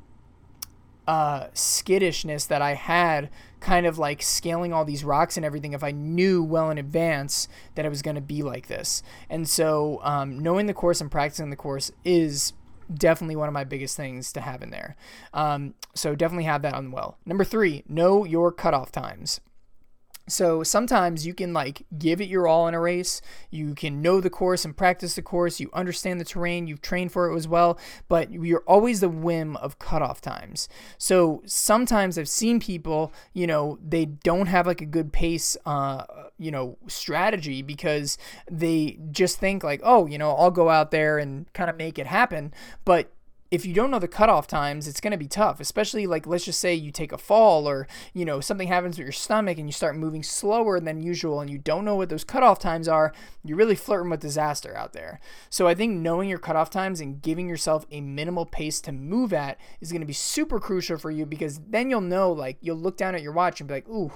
uh, 1.06 1.48
skittishness 1.52 2.46
that 2.46 2.62
I 2.62 2.74
had 2.74 3.30
kind 3.60 3.86
of 3.86 3.98
like 3.98 4.22
scaling 4.22 4.72
all 4.72 4.84
these 4.84 5.04
rocks 5.04 5.36
and 5.36 5.44
everything 5.44 5.72
if 5.72 5.82
I 5.82 5.90
knew 5.90 6.42
well 6.42 6.70
in 6.70 6.78
advance 6.78 7.48
that 7.74 7.84
it 7.84 7.88
was 7.88 8.02
going 8.02 8.14
to 8.14 8.20
be 8.20 8.42
like 8.42 8.68
this. 8.68 9.02
And 9.28 9.48
so 9.48 10.00
um, 10.02 10.38
knowing 10.38 10.66
the 10.66 10.74
course 10.74 11.00
and 11.00 11.10
practicing 11.10 11.50
the 11.50 11.56
course 11.56 11.90
is 12.04 12.52
definitely 12.92 13.36
one 13.36 13.48
of 13.48 13.54
my 13.54 13.64
biggest 13.64 13.96
things 13.96 14.32
to 14.32 14.40
have 14.40 14.62
in 14.62 14.70
there. 14.70 14.96
Um, 15.32 15.74
so 15.94 16.14
definitely 16.14 16.44
have 16.44 16.62
that 16.62 16.74
on 16.74 16.90
well. 16.90 17.18
Number 17.24 17.44
three, 17.44 17.84
know 17.88 18.24
your 18.24 18.52
cutoff 18.52 18.92
times. 18.92 19.40
So 20.26 20.62
sometimes 20.62 21.26
you 21.26 21.34
can 21.34 21.52
like 21.52 21.86
give 21.98 22.20
it 22.20 22.28
your 22.28 22.48
all 22.48 22.66
in 22.66 22.74
a 22.74 22.80
race. 22.80 23.20
You 23.50 23.74
can 23.74 24.00
know 24.00 24.20
the 24.20 24.30
course 24.30 24.64
and 24.64 24.76
practice 24.76 25.14
the 25.14 25.22
course. 25.22 25.60
You 25.60 25.70
understand 25.72 26.20
the 26.20 26.24
terrain. 26.24 26.66
You've 26.66 26.80
trained 26.80 27.12
for 27.12 27.30
it 27.30 27.36
as 27.36 27.46
well. 27.46 27.78
But 28.08 28.30
you're 28.32 28.64
always 28.66 29.00
the 29.00 29.08
whim 29.08 29.56
of 29.56 29.78
cutoff 29.78 30.20
times. 30.20 30.68
So 30.96 31.42
sometimes 31.44 32.18
I've 32.18 32.28
seen 32.28 32.58
people, 32.58 33.12
you 33.32 33.46
know, 33.46 33.78
they 33.86 34.06
don't 34.06 34.46
have 34.46 34.66
like 34.66 34.80
a 34.80 34.86
good 34.86 35.12
pace, 35.12 35.56
uh, 35.66 36.04
you 36.38 36.50
know, 36.50 36.78
strategy 36.86 37.60
because 37.60 38.16
they 38.50 38.98
just 39.10 39.38
think 39.38 39.62
like, 39.62 39.80
oh, 39.84 40.06
you 40.06 40.16
know, 40.16 40.30
I'll 40.32 40.50
go 40.50 40.70
out 40.70 40.90
there 40.90 41.18
and 41.18 41.52
kind 41.52 41.68
of 41.68 41.76
make 41.76 41.98
it 41.98 42.06
happen. 42.06 42.54
But 42.84 43.12
if 43.54 43.64
you 43.64 43.72
don't 43.72 43.92
know 43.92 44.00
the 44.00 44.08
cutoff 44.08 44.48
times, 44.48 44.88
it's 44.88 45.00
going 45.00 45.12
to 45.12 45.16
be 45.16 45.28
tough, 45.28 45.60
especially 45.60 46.08
like 46.08 46.26
let's 46.26 46.44
just 46.44 46.58
say 46.58 46.74
you 46.74 46.90
take 46.90 47.12
a 47.12 47.18
fall 47.18 47.68
or 47.68 47.86
you 48.12 48.24
know 48.24 48.40
something 48.40 48.66
happens 48.66 48.98
with 48.98 49.04
your 49.04 49.12
stomach 49.12 49.58
and 49.58 49.68
you 49.68 49.72
start 49.72 49.96
moving 49.96 50.24
slower 50.24 50.80
than 50.80 51.00
usual 51.00 51.40
and 51.40 51.48
you 51.48 51.58
don't 51.58 51.84
know 51.84 51.94
what 51.94 52.08
those 52.08 52.24
cutoff 52.24 52.58
times 52.58 52.88
are, 52.88 53.12
you're 53.44 53.56
really 53.56 53.76
flirting 53.76 54.10
with 54.10 54.18
disaster 54.18 54.76
out 54.76 54.92
there. 54.92 55.20
So 55.50 55.68
I 55.68 55.74
think 55.76 55.96
knowing 55.96 56.28
your 56.28 56.40
cutoff 56.40 56.68
times 56.68 57.00
and 57.00 57.22
giving 57.22 57.48
yourself 57.48 57.86
a 57.92 58.00
minimal 58.00 58.44
pace 58.44 58.80
to 58.80 58.92
move 58.92 59.32
at 59.32 59.56
is 59.80 59.92
going 59.92 60.02
to 60.02 60.06
be 60.06 60.12
super 60.12 60.58
crucial 60.58 60.98
for 60.98 61.12
you 61.12 61.24
because 61.24 61.60
then 61.68 61.90
you'll 61.90 62.00
know 62.00 62.32
like 62.32 62.58
you'll 62.60 62.76
look 62.76 62.96
down 62.96 63.14
at 63.14 63.22
your 63.22 63.32
watch 63.32 63.60
and 63.60 63.68
be 63.68 63.74
like, 63.74 63.88
"Ooh, 63.88 64.10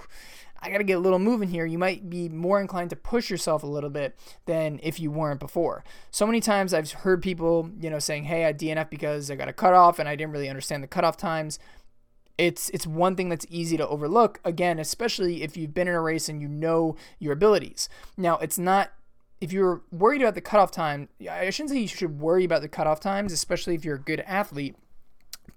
I 0.60 0.70
got 0.70 0.78
to 0.78 0.84
get 0.84 0.96
a 0.96 1.00
little 1.00 1.18
moving 1.18 1.48
here, 1.48 1.64
you 1.64 1.78
might 1.78 2.10
be 2.10 2.28
more 2.28 2.60
inclined 2.60 2.90
to 2.90 2.96
push 2.96 3.30
yourself 3.30 3.62
a 3.62 3.66
little 3.66 3.90
bit 3.90 4.16
than 4.46 4.80
if 4.82 4.98
you 4.98 5.10
weren't 5.10 5.40
before. 5.40 5.84
So 6.10 6.26
many 6.26 6.40
times 6.40 6.74
I've 6.74 6.90
heard 6.90 7.22
people, 7.22 7.70
you 7.80 7.90
know, 7.90 7.98
saying, 7.98 8.24
"Hey, 8.24 8.44
I 8.44 8.52
DNF 8.52 8.90
because 8.90 9.30
I 9.30 9.36
got 9.36 9.48
a 9.48 9.52
cutoff 9.52 9.98
and 9.98 10.08
I 10.08 10.16
didn't 10.16 10.32
really 10.32 10.48
understand 10.48 10.82
the 10.82 10.88
cutoff 10.88 11.16
times." 11.16 11.58
It's 12.36 12.70
it's 12.70 12.86
one 12.86 13.16
thing 13.16 13.28
that's 13.28 13.46
easy 13.50 13.76
to 13.76 13.88
overlook. 13.88 14.40
Again, 14.44 14.78
especially 14.78 15.42
if 15.42 15.56
you've 15.56 15.74
been 15.74 15.88
in 15.88 15.94
a 15.94 16.00
race 16.00 16.28
and 16.28 16.40
you 16.40 16.48
know 16.48 16.96
your 17.18 17.32
abilities. 17.32 17.88
Now, 18.16 18.38
it's 18.38 18.58
not 18.58 18.92
if 19.40 19.52
you're 19.52 19.82
worried 19.92 20.20
about 20.20 20.34
the 20.34 20.40
cutoff 20.40 20.70
time, 20.70 21.08
I 21.30 21.50
shouldn't 21.50 21.70
say 21.70 21.78
you 21.78 21.88
should 21.88 22.20
worry 22.20 22.44
about 22.44 22.62
the 22.62 22.68
cutoff 22.68 23.00
times, 23.00 23.32
especially 23.32 23.74
if 23.74 23.84
you're 23.84 23.96
a 23.96 24.00
good 24.00 24.20
athlete 24.26 24.76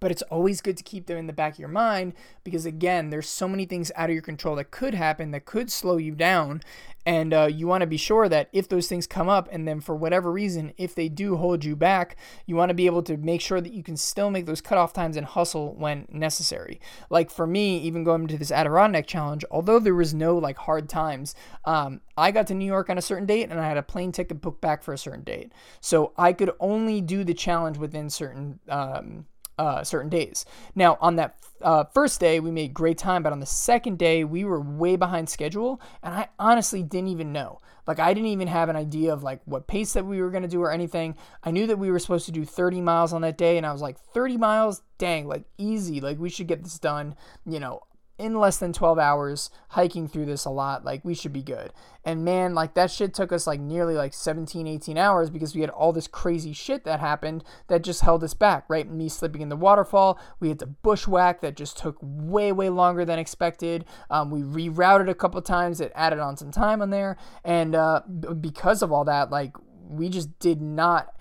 but 0.02 0.12
it's 0.12 0.24
always 0.24 0.60
good 0.60 0.76
to 0.76 0.84
keep 0.84 1.06
them 1.06 1.18
in 1.18 1.28
the 1.28 1.34
back 1.34 1.54
of 1.54 1.60
your 1.60 1.70
mind 1.70 2.14
because 2.44 2.66
again 2.66 3.10
there's 3.10 3.30
so 3.30 3.48
many 3.48 3.66
things 3.66 3.92
out 3.96 4.10
of 4.10 4.14
your 4.14 4.22
control 4.22 4.58
that 4.58 4.72
could 4.72 4.96
happen 4.96 5.32
that 5.32 5.46
could 5.46 5.72
slow 5.72 5.96
you 5.96 6.14
down. 6.14 6.62
And 7.04 7.34
uh, 7.34 7.48
you 7.52 7.66
want 7.66 7.82
to 7.82 7.88
be 7.88 7.98
sure 7.98 8.30
that 8.30 8.50
if 8.54 8.70
those 8.70 8.88
things 8.88 9.08
come 9.08 9.28
up 9.28 9.50
and 9.52 9.68
then 9.68 9.82
for 9.82 9.96
whatever 9.96 10.32
reason 10.32 10.72
if 10.78 10.94
they 10.94 11.10
do 11.10 11.36
hold 11.36 11.66
you 11.66 11.76
back 11.76 12.16
you 12.46 12.56
want 12.56 12.70
to 12.70 12.76
be 12.76 12.86
able 12.86 13.02
to 13.04 13.18
make 13.18 13.42
sure 13.42 13.60
that 13.60 13.74
you 13.74 13.82
can 13.82 13.98
still 13.98 14.30
make 14.30 14.46
those 14.46 14.62
cutoff 14.62 14.94
times 14.94 15.18
and 15.18 15.26
hustle 15.26 15.74
when 15.76 16.08
necessary. 16.12 16.80
Like 17.10 17.30
for 17.30 17.48
me 17.48 17.78
even 17.80 18.04
going 18.04 18.28
to 18.28 18.38
this 18.38 18.52
adirondack 18.52 19.08
challenge 19.08 19.46
although 19.52 19.80
there 19.80 19.96
was 19.96 20.14
no 20.14 20.38
like 20.38 20.58
hard 20.58 20.90
times 20.90 21.36
um, 21.66 22.02
i 22.18 22.32
got 22.32 22.48
to 22.48 22.54
new 22.54 22.66
york 22.66 22.90
on 22.90 22.98
a 22.98 23.02
certain 23.02 23.26
date 23.26 23.50
and 23.50 23.60
i 23.60 23.68
had 23.68 23.78
a 23.78 23.84
plane 23.84 24.12
ticket 24.12 24.42
booked 24.42 24.62
back 24.62 24.82
for 24.84 24.94
a 24.94 24.98
certain 24.98 25.24
date. 25.24 25.52
So 25.80 26.14
i 26.18 26.34
could 26.34 26.52
only 26.60 27.02
do 27.02 27.24
the 27.24 27.34
challenge 27.34 27.78
within 27.78 28.10
certain 28.10 28.60
um, 28.68 29.26
uh, 29.62 29.84
certain 29.84 30.10
days. 30.10 30.44
Now, 30.74 30.98
on 31.00 31.18
that 31.18 31.38
uh, 31.62 31.84
first 31.94 32.20
day, 32.20 32.40
we 32.40 32.50
made 32.50 32.74
great 32.74 32.98
time, 32.98 33.22
but 33.22 33.32
on 33.32 33.40
the 33.40 33.46
second 33.46 34.00
day, 34.00 34.24
we 34.24 34.44
were 34.44 34.60
way 34.60 34.96
behind 34.96 35.30
schedule, 35.30 35.80
and 36.02 36.16
I 36.16 36.30
honestly 36.40 36.82
didn't 36.82 37.10
even 37.10 37.32
know. 37.32 37.62
Like, 37.86 38.00
I 38.00 38.16
didn't 38.16 38.30
even 38.30 38.48
have 38.48 38.70
an 38.70 38.76
idea 38.76 39.14
of 39.14 39.22
like 39.22 39.42
what 39.46 39.68
pace 39.68 39.94
that 39.94 40.04
we 40.04 40.20
were 40.20 40.32
gonna 40.32 40.48
do 40.48 40.64
or 40.64 40.72
anything. 40.72 41.16
I 41.44 41.52
knew 41.52 41.68
that 41.68 41.78
we 41.78 41.92
were 41.92 42.00
supposed 42.00 42.26
to 42.26 42.32
do 42.32 42.44
30 42.44 42.82
miles 42.82 43.14
on 43.14 43.22
that 43.22 43.38
day, 43.38 43.58
and 43.58 43.66
I 43.68 43.72
was 43.72 43.84
like, 43.84 44.00
30 44.00 44.38
miles, 44.38 44.82
dang, 44.98 45.28
like 45.28 45.44
easy. 45.60 46.02
Like, 46.02 46.18
we 46.18 46.30
should 46.32 46.48
get 46.48 46.64
this 46.64 46.80
done. 46.80 47.14
You 47.46 47.60
know, 47.60 47.84
in 48.22 48.40
less 48.40 48.58
than 48.58 48.72
12 48.72 49.00
hours 49.00 49.50
hiking 49.70 50.08
through 50.08 50.26
this 50.26 50.46
a 50.46 50.50
lot 50.50 50.86
like 50.86 51.04
we 51.04 51.14
should 51.14 51.34
be 51.34 51.42
good. 51.42 51.72
And 52.06 52.24
man 52.24 52.54
like 52.54 52.76
that 52.76 52.92
shit 52.92 53.14
took 53.14 53.32
us 53.32 53.48
like 53.48 53.60
nearly 53.60 53.96
like 53.96 54.14
17 54.14 54.68
18 54.68 54.98
hours 54.98 55.30
because 55.30 55.56
we 55.56 55.62
had 55.62 55.70
all 55.70 55.92
this 55.92 56.08
crazy 56.08 56.54
shit 56.54 56.84
that 56.86 57.00
happened 57.00 57.44
that 57.68 57.84
just 57.84 58.02
held 58.02 58.24
us 58.24 58.34
back 58.34 58.66
right? 58.70 58.90
Me 58.90 59.10
slipping 59.10 59.42
in 59.42 59.50
the 59.50 59.56
waterfall 59.56 60.20
we 60.40 60.50
had 60.50 60.60
to 60.60 60.68
bushwhack 60.68 61.42
that 61.42 61.58
just 61.58 61.78
took 61.78 61.98
way 62.02 62.52
way 62.52 62.70
longer 62.70 63.04
than 63.04 63.20
expected. 63.20 63.86
Um, 64.10 64.30
we 64.30 64.42
rerouted 64.42 65.10
a 65.10 65.16
couple 65.16 65.42
times 65.42 65.82
it 65.82 65.92
added 65.96 66.20
on 66.20 66.38
some 66.38 66.52
time 66.52 66.82
on 66.82 66.92
there. 66.92 67.18
And 67.44 67.76
uh, 67.76 68.02
because 68.40 68.82
of 68.82 68.92
all 68.92 69.06
that 69.06 69.32
like 69.32 69.56
we 69.90 70.10
just 70.10 70.40
did 70.40 70.62
not 70.62 71.14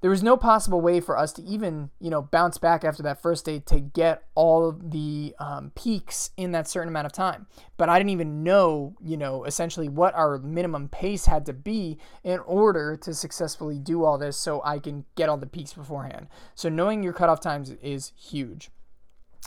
there 0.00 0.10
was 0.10 0.22
no 0.22 0.36
possible 0.36 0.80
way 0.80 1.00
for 1.00 1.16
us 1.16 1.32
to 1.34 1.42
even, 1.42 1.90
you 2.00 2.10
know, 2.10 2.22
bounce 2.22 2.58
back 2.58 2.84
after 2.84 3.02
that 3.02 3.20
first 3.20 3.44
day 3.44 3.58
to 3.60 3.80
get 3.80 4.24
all 4.34 4.66
of 4.66 4.92
the 4.92 5.34
um, 5.38 5.72
peaks 5.74 6.30
in 6.36 6.52
that 6.52 6.68
certain 6.68 6.88
amount 6.88 7.06
of 7.06 7.12
time. 7.12 7.46
But 7.76 7.88
I 7.88 7.98
didn't 7.98 8.10
even 8.10 8.42
know, 8.42 8.94
you 9.02 9.16
know, 9.16 9.44
essentially 9.44 9.88
what 9.88 10.14
our 10.14 10.38
minimum 10.38 10.88
pace 10.88 11.26
had 11.26 11.44
to 11.46 11.52
be 11.52 11.98
in 12.24 12.38
order 12.40 12.96
to 12.96 13.12
successfully 13.12 13.78
do 13.78 14.04
all 14.04 14.16
this 14.16 14.36
so 14.36 14.62
I 14.64 14.78
can 14.78 15.04
get 15.16 15.28
all 15.28 15.36
the 15.36 15.46
peaks 15.46 15.74
beforehand. 15.74 16.28
So 16.54 16.68
knowing 16.68 17.02
your 17.02 17.12
cutoff 17.12 17.40
times 17.40 17.70
is 17.82 18.12
huge. 18.16 18.70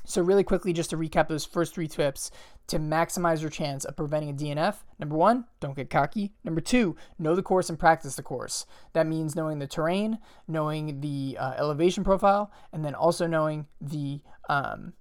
So, 0.06 0.22
really 0.22 0.44
quickly, 0.44 0.74
just 0.74 0.90
to 0.90 0.98
recap 0.98 1.28
those 1.28 1.46
first 1.46 1.74
three 1.74 1.88
tips 1.88 2.30
to 2.68 2.80
maximize 2.80 3.42
your 3.42 3.50
chance 3.50 3.86
of 3.86 3.96
preventing 3.96 4.30
a 4.30 4.34
DNF. 4.34 4.78
Number 5.00 5.16
one, 5.16 5.46
don't 5.60 5.76
get 5.76 5.90
cocky. 5.90 6.34
Number 6.44 6.62
two, 6.62 6.96
know 7.20 7.36
the 7.36 7.44
course 7.44 7.70
and 7.70 7.80
practice 7.80 8.16
the 8.16 8.24
course. 8.24 8.66
That 8.94 9.08
means 9.08 9.36
knowing 9.36 9.60
the 9.60 9.68
terrain, 9.68 10.20
knowing 10.48 11.02
the 11.02 11.38
uh, 11.40 11.54
elevation 11.58 12.04
profile, 12.04 12.52
and 12.72 12.84
then 12.84 12.96
also 12.96 13.28
knowing 13.28 13.68
the 13.82 14.22
um, 14.50 14.94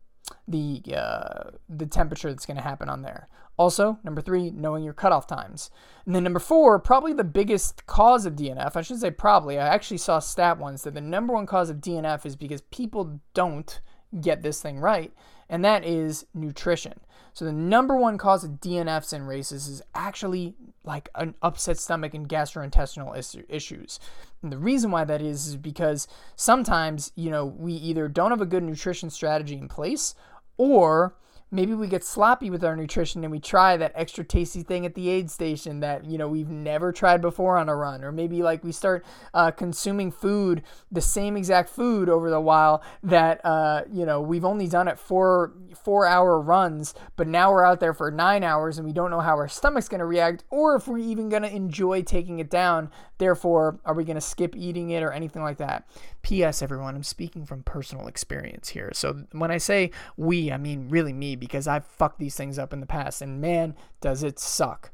the 0.46 0.82
uh, 0.94 1.50
the 1.68 1.86
temperature 1.86 2.30
that's 2.30 2.46
going 2.46 2.56
to 2.56 2.62
happen 2.62 2.88
on 2.88 3.02
there. 3.02 3.28
Also, 3.58 3.98
number 4.02 4.20
three, 4.20 4.50
knowing 4.50 4.82
your 4.82 4.94
cutoff 4.94 5.26
times. 5.26 5.70
And 6.06 6.14
then 6.14 6.24
number 6.24 6.40
four, 6.40 6.78
probably 6.78 7.12
the 7.12 7.22
biggest 7.22 7.86
cause 7.86 8.24
of 8.24 8.34
DNF. 8.34 8.76
I 8.76 8.82
should 8.82 8.98
say 8.98 9.10
probably. 9.10 9.58
I 9.58 9.68
actually 9.68 9.98
saw 9.98 10.18
stat 10.20 10.58
once 10.58 10.82
that 10.82 10.94
the 10.94 11.00
number 11.00 11.34
one 11.34 11.46
cause 11.46 11.70
of 11.70 11.76
DNF 11.76 12.24
is 12.24 12.34
because 12.34 12.62
people 12.62 13.20
don't 13.34 13.80
get 14.20 14.42
this 14.42 14.60
thing 14.60 14.78
right, 14.78 15.12
and 15.48 15.64
that 15.64 15.84
is 15.84 16.26
nutrition. 16.34 17.00
So 17.34 17.44
the 17.44 17.52
number 17.52 17.96
one 17.96 18.18
cause 18.18 18.44
of 18.44 18.60
DNFs 18.60 19.14
in 19.14 19.22
races 19.22 19.66
is 19.66 19.82
actually 19.94 20.54
like 20.84 21.08
an 21.14 21.34
upset 21.42 21.78
stomach 21.78 22.12
and 22.12 22.28
gastrointestinal 22.28 23.16
issues. 23.48 24.00
And 24.42 24.52
the 24.52 24.58
reason 24.58 24.90
why 24.90 25.04
that 25.04 25.22
is 25.22 25.46
is 25.46 25.56
because 25.56 26.08
sometimes, 26.36 27.12
you 27.14 27.30
know, 27.30 27.46
we 27.46 27.72
either 27.72 28.08
don't 28.08 28.30
have 28.30 28.42
a 28.42 28.46
good 28.46 28.62
nutrition 28.62 29.08
strategy 29.08 29.56
in 29.56 29.68
place 29.68 30.14
or 30.58 31.14
maybe 31.52 31.74
we 31.74 31.86
get 31.86 32.02
sloppy 32.02 32.48
with 32.48 32.64
our 32.64 32.74
nutrition 32.74 33.22
and 33.22 33.30
we 33.30 33.38
try 33.38 33.76
that 33.76 33.92
extra 33.94 34.24
tasty 34.24 34.62
thing 34.62 34.86
at 34.86 34.94
the 34.94 35.10
aid 35.10 35.30
station 35.30 35.80
that 35.80 36.04
you 36.06 36.16
know 36.16 36.26
we've 36.26 36.48
never 36.48 36.90
tried 36.90 37.20
before 37.20 37.58
on 37.58 37.68
a 37.68 37.76
run. 37.76 38.02
Or 38.02 38.10
maybe 38.10 38.42
like 38.42 38.64
we 38.64 38.72
start 38.72 39.04
uh, 39.34 39.50
consuming 39.50 40.10
food 40.10 40.62
the 40.90 41.02
same 41.02 41.36
exact 41.36 41.68
food 41.68 42.08
over 42.08 42.30
the 42.30 42.40
while 42.40 42.82
that 43.02 43.44
uh, 43.44 43.82
you 43.92 44.06
know 44.06 44.20
we've 44.20 44.44
only 44.44 44.66
done 44.66 44.88
it 44.88 44.98
for 44.98 45.52
four 45.84 46.06
hour 46.06 46.40
runs 46.40 46.94
but 47.16 47.28
now 47.28 47.52
we're 47.52 47.64
out 47.64 47.80
there 47.80 47.92
for 47.92 48.10
nine 48.10 48.42
hours 48.42 48.78
and 48.78 48.86
we 48.86 48.92
don't 48.92 49.10
know 49.10 49.20
how 49.20 49.36
our 49.36 49.48
stomach's 49.48 49.88
going 49.88 49.98
to 49.98 50.06
react 50.06 50.44
or 50.48 50.76
if 50.76 50.88
we're 50.88 50.98
even 50.98 51.28
going 51.28 51.42
to 51.42 51.54
enjoy 51.54 52.02
taking 52.02 52.38
it 52.38 52.48
down. 52.48 52.90
Therefore 53.18 53.78
are 53.84 53.94
we 53.94 54.04
going 54.04 54.16
to 54.16 54.22
skip 54.22 54.56
eating 54.56 54.90
it 54.90 55.02
or 55.02 55.12
anything 55.12 55.42
like 55.42 55.58
that? 55.58 55.86
Ps 56.22 56.62
everyone 56.62 56.94
i'm 56.94 57.02
speaking 57.02 57.44
from 57.44 57.62
personal 57.62 58.06
experience 58.06 58.70
here. 58.70 58.90
So 58.94 59.24
when 59.32 59.50
i 59.50 59.58
say 59.58 59.90
we 60.16 60.50
i 60.50 60.56
mean 60.56 60.88
really 60.88 61.12
me 61.12 61.36
because 61.42 61.66
I've 61.66 61.84
fucked 61.84 62.20
these 62.20 62.36
things 62.36 62.56
up 62.56 62.72
in 62.72 62.78
the 62.78 62.86
past, 62.86 63.20
and 63.20 63.40
man, 63.40 63.74
does 64.00 64.22
it 64.22 64.38
suck. 64.38 64.92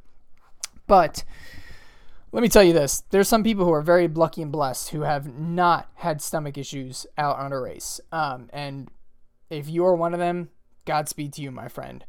But 0.87 1.23
let 2.31 2.41
me 2.41 2.49
tell 2.49 2.63
you 2.63 2.73
this 2.73 3.03
there's 3.11 3.27
some 3.27 3.43
people 3.43 3.65
who 3.65 3.71
are 3.71 3.83
very 3.83 4.07
lucky 4.07 4.41
and 4.41 4.51
blessed 4.51 4.89
who 4.89 5.01
have 5.01 5.31
not 5.31 5.91
had 5.93 6.23
stomach 6.23 6.57
issues 6.57 7.05
out 7.19 7.37
on 7.37 7.53
a 7.53 7.59
race. 7.61 8.01
Um, 8.11 8.49
and 8.51 8.89
if 9.51 9.69
you're 9.69 9.93
one 9.93 10.15
of 10.15 10.19
them, 10.19 10.49
Godspeed 10.85 11.33
to 11.33 11.43
you, 11.43 11.51
my 11.51 11.67
friend 11.67 12.03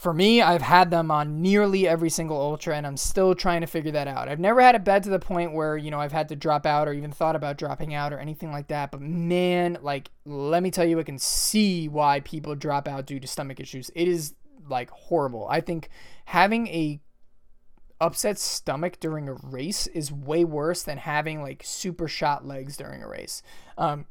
for 0.00 0.14
me, 0.14 0.40
I've 0.40 0.62
had 0.62 0.90
them 0.90 1.10
on 1.10 1.42
nearly 1.42 1.86
every 1.86 2.08
single 2.08 2.40
ultra, 2.40 2.74
and 2.74 2.86
I'm 2.86 2.96
still 2.96 3.34
trying 3.34 3.60
to 3.60 3.66
figure 3.66 3.92
that 3.92 4.08
out. 4.08 4.30
I've 4.30 4.40
never 4.40 4.62
had 4.62 4.74
a 4.74 4.78
bed 4.78 5.02
to 5.02 5.10
the 5.10 5.18
point 5.18 5.52
where, 5.52 5.76
you 5.76 5.90
know, 5.90 6.00
I've 6.00 6.10
had 6.10 6.30
to 6.30 6.36
drop 6.36 6.64
out 6.64 6.88
or 6.88 6.94
even 6.94 7.12
thought 7.12 7.36
about 7.36 7.58
dropping 7.58 7.92
out 7.92 8.10
or 8.10 8.18
anything 8.18 8.50
like 8.50 8.68
that. 8.68 8.92
But 8.92 9.02
man, 9.02 9.76
like, 9.82 10.10
let 10.24 10.62
me 10.62 10.70
tell 10.70 10.86
you, 10.86 10.98
I 10.98 11.02
can 11.02 11.18
see 11.18 11.86
why 11.86 12.20
people 12.20 12.54
drop 12.54 12.88
out 12.88 13.04
due 13.04 13.20
to 13.20 13.26
stomach 13.26 13.60
issues. 13.60 13.90
It 13.94 14.08
is 14.08 14.32
like 14.66 14.88
horrible. 14.88 15.46
I 15.50 15.60
think 15.60 15.90
having 16.24 16.68
a 16.68 17.02
upset 18.00 18.38
stomach 18.38 19.00
during 19.00 19.28
a 19.28 19.34
race 19.34 19.86
is 19.88 20.10
way 20.10 20.44
worse 20.44 20.82
than 20.82 20.96
having 20.96 21.42
like 21.42 21.60
super 21.62 22.08
shot 22.08 22.46
legs 22.46 22.78
during 22.78 23.02
a 23.02 23.06
race. 23.06 23.42
Um, 23.76 24.06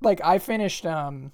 like 0.00 0.20
I 0.22 0.38
finished, 0.38 0.86
um, 0.86 1.32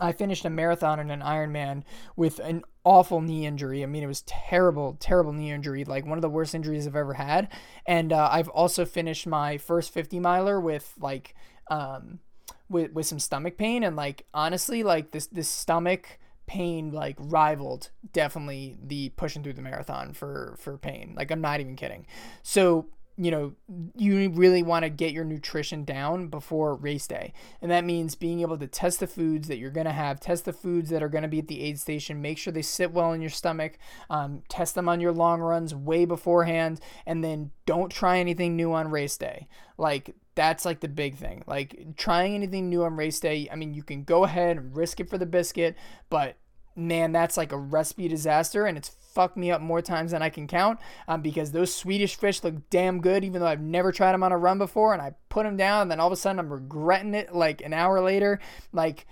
I 0.00 0.12
finished 0.12 0.46
a 0.46 0.50
marathon 0.50 0.98
and 0.98 1.12
an 1.12 1.20
Ironman 1.20 1.82
with 2.16 2.38
an 2.38 2.64
awful 2.84 3.20
knee 3.20 3.46
injury. 3.46 3.82
I 3.82 3.86
mean, 3.86 4.02
it 4.02 4.08
was 4.08 4.22
terrible, 4.22 4.96
terrible 5.00 5.32
knee 5.32 5.50
injury, 5.50 5.84
like 5.84 6.06
one 6.06 6.18
of 6.18 6.22
the 6.22 6.28
worst 6.28 6.54
injuries 6.54 6.86
I've 6.86 6.96
ever 6.96 7.14
had. 7.14 7.48
And 7.86 8.12
uh, 8.12 8.28
I've 8.30 8.48
also 8.48 8.84
finished 8.84 9.26
my 9.26 9.58
first 9.58 9.92
50 9.92 10.20
miler 10.20 10.60
with 10.60 10.92
like, 11.00 11.34
um, 11.70 12.20
with 12.68 12.92
with 12.92 13.06
some 13.06 13.18
stomach 13.18 13.56
pain, 13.56 13.82
and 13.84 13.96
like 13.96 14.26
honestly, 14.32 14.82
like 14.82 15.10
this 15.10 15.26
this 15.26 15.48
stomach 15.48 16.18
pain 16.46 16.92
like 16.92 17.16
rivaled 17.18 17.90
definitely 18.12 18.76
the 18.82 19.08
pushing 19.10 19.42
through 19.42 19.54
the 19.54 19.62
marathon 19.62 20.12
for 20.12 20.56
for 20.58 20.76
pain. 20.76 21.14
Like 21.16 21.30
I'm 21.30 21.40
not 21.40 21.60
even 21.60 21.76
kidding. 21.76 22.06
So 22.42 22.86
you 23.16 23.30
know, 23.30 23.52
you 23.96 24.28
really 24.30 24.62
want 24.62 24.82
to 24.84 24.88
get 24.88 25.12
your 25.12 25.24
nutrition 25.24 25.84
down 25.84 26.26
before 26.26 26.74
race 26.74 27.06
day. 27.06 27.32
And 27.62 27.70
that 27.70 27.84
means 27.84 28.16
being 28.16 28.40
able 28.40 28.58
to 28.58 28.66
test 28.66 29.00
the 29.00 29.06
foods 29.06 29.46
that 29.48 29.58
you're 29.58 29.70
going 29.70 29.86
to 29.86 29.92
have, 29.92 30.18
test 30.18 30.44
the 30.44 30.52
foods 30.52 30.90
that 30.90 31.02
are 31.02 31.08
going 31.08 31.22
to 31.22 31.28
be 31.28 31.38
at 31.38 31.46
the 31.46 31.62
aid 31.62 31.78
station, 31.78 32.20
make 32.20 32.38
sure 32.38 32.52
they 32.52 32.62
sit 32.62 32.92
well 32.92 33.12
in 33.12 33.20
your 33.20 33.30
stomach, 33.30 33.78
um, 34.10 34.42
test 34.48 34.74
them 34.74 34.88
on 34.88 35.00
your 35.00 35.12
long 35.12 35.40
runs 35.40 35.74
way 35.74 36.04
beforehand, 36.04 36.80
and 37.06 37.22
then 37.22 37.52
don't 37.66 37.90
try 37.90 38.18
anything 38.18 38.56
new 38.56 38.72
on 38.72 38.90
race 38.90 39.16
day. 39.16 39.46
Like, 39.78 40.14
that's 40.34 40.64
like 40.64 40.80
the 40.80 40.88
big 40.88 41.16
thing. 41.16 41.44
Like, 41.46 41.96
trying 41.96 42.34
anything 42.34 42.68
new 42.68 42.82
on 42.82 42.96
race 42.96 43.20
day, 43.20 43.48
I 43.50 43.54
mean, 43.54 43.74
you 43.74 43.84
can 43.84 44.02
go 44.02 44.24
ahead 44.24 44.56
and 44.56 44.76
risk 44.76 44.98
it 44.98 45.08
for 45.08 45.18
the 45.18 45.26
biscuit, 45.26 45.76
but 46.10 46.36
man, 46.76 47.12
that's 47.12 47.36
like 47.36 47.52
a 47.52 47.58
recipe 47.58 48.08
disaster, 48.08 48.66
and 48.66 48.76
it's 48.76 48.88
fucked 48.88 49.36
me 49.36 49.50
up 49.50 49.60
more 49.60 49.80
times 49.80 50.10
than 50.10 50.22
I 50.22 50.28
can 50.28 50.46
count 50.46 50.80
um, 51.06 51.22
because 51.22 51.52
those 51.52 51.72
Swedish 51.74 52.16
fish 52.16 52.42
look 52.42 52.68
damn 52.70 53.00
good, 53.00 53.24
even 53.24 53.40
though 53.40 53.46
I've 53.46 53.60
never 53.60 53.92
tried 53.92 54.12
them 54.12 54.24
on 54.24 54.32
a 54.32 54.38
run 54.38 54.58
before. 54.58 54.92
And 54.92 55.00
I 55.00 55.14
put 55.28 55.44
them 55.44 55.56
down, 55.56 55.82
and 55.82 55.90
then 55.90 56.00
all 56.00 56.08
of 56.08 56.12
a 56.12 56.16
sudden 56.16 56.38
I'm 56.38 56.52
regretting 56.52 57.14
it 57.14 57.34
like 57.34 57.62
an 57.62 57.72
hour 57.72 58.00
later. 58.00 58.40
Like, 58.72 59.06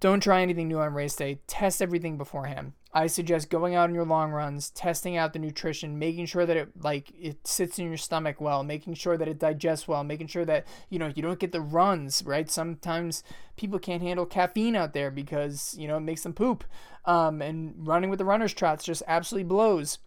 don't 0.00 0.22
try 0.22 0.42
anything 0.42 0.68
new 0.68 0.80
on 0.80 0.92
race 0.92 1.16
day. 1.16 1.38
Test 1.46 1.80
everything 1.80 2.18
beforehand. 2.18 2.72
I 2.96 3.08
suggest 3.08 3.50
going 3.50 3.74
out 3.74 3.88
on 3.88 3.94
your 3.94 4.04
long 4.04 4.30
runs, 4.30 4.70
testing 4.70 5.16
out 5.16 5.32
the 5.32 5.40
nutrition, 5.40 5.98
making 5.98 6.26
sure 6.26 6.46
that 6.46 6.56
it 6.56 6.68
like 6.80 7.10
it 7.18 7.44
sits 7.44 7.78
in 7.80 7.88
your 7.88 7.96
stomach 7.96 8.40
well, 8.40 8.62
making 8.62 8.94
sure 8.94 9.16
that 9.16 9.26
it 9.26 9.40
digests 9.40 9.88
well, 9.88 10.04
making 10.04 10.28
sure 10.28 10.44
that 10.44 10.64
you 10.90 11.00
know 11.00 11.12
you 11.12 11.20
don't 11.20 11.40
get 11.40 11.50
the 11.50 11.60
runs, 11.60 12.22
right? 12.24 12.48
Sometimes 12.48 13.24
people 13.56 13.80
can't 13.80 14.02
handle 14.02 14.26
caffeine 14.26 14.76
out 14.76 14.92
there 14.92 15.10
because 15.10 15.74
you 15.76 15.88
know 15.88 15.96
it 15.96 16.02
makes 16.02 16.22
them 16.22 16.34
poop. 16.34 16.62
Um, 17.06 17.42
and 17.42 17.74
running 17.86 18.10
with 18.10 18.18
the 18.18 18.24
runner's 18.24 18.54
trots 18.54 18.84
just 18.84 19.02
absolutely 19.06 19.48
blows. 19.48 19.98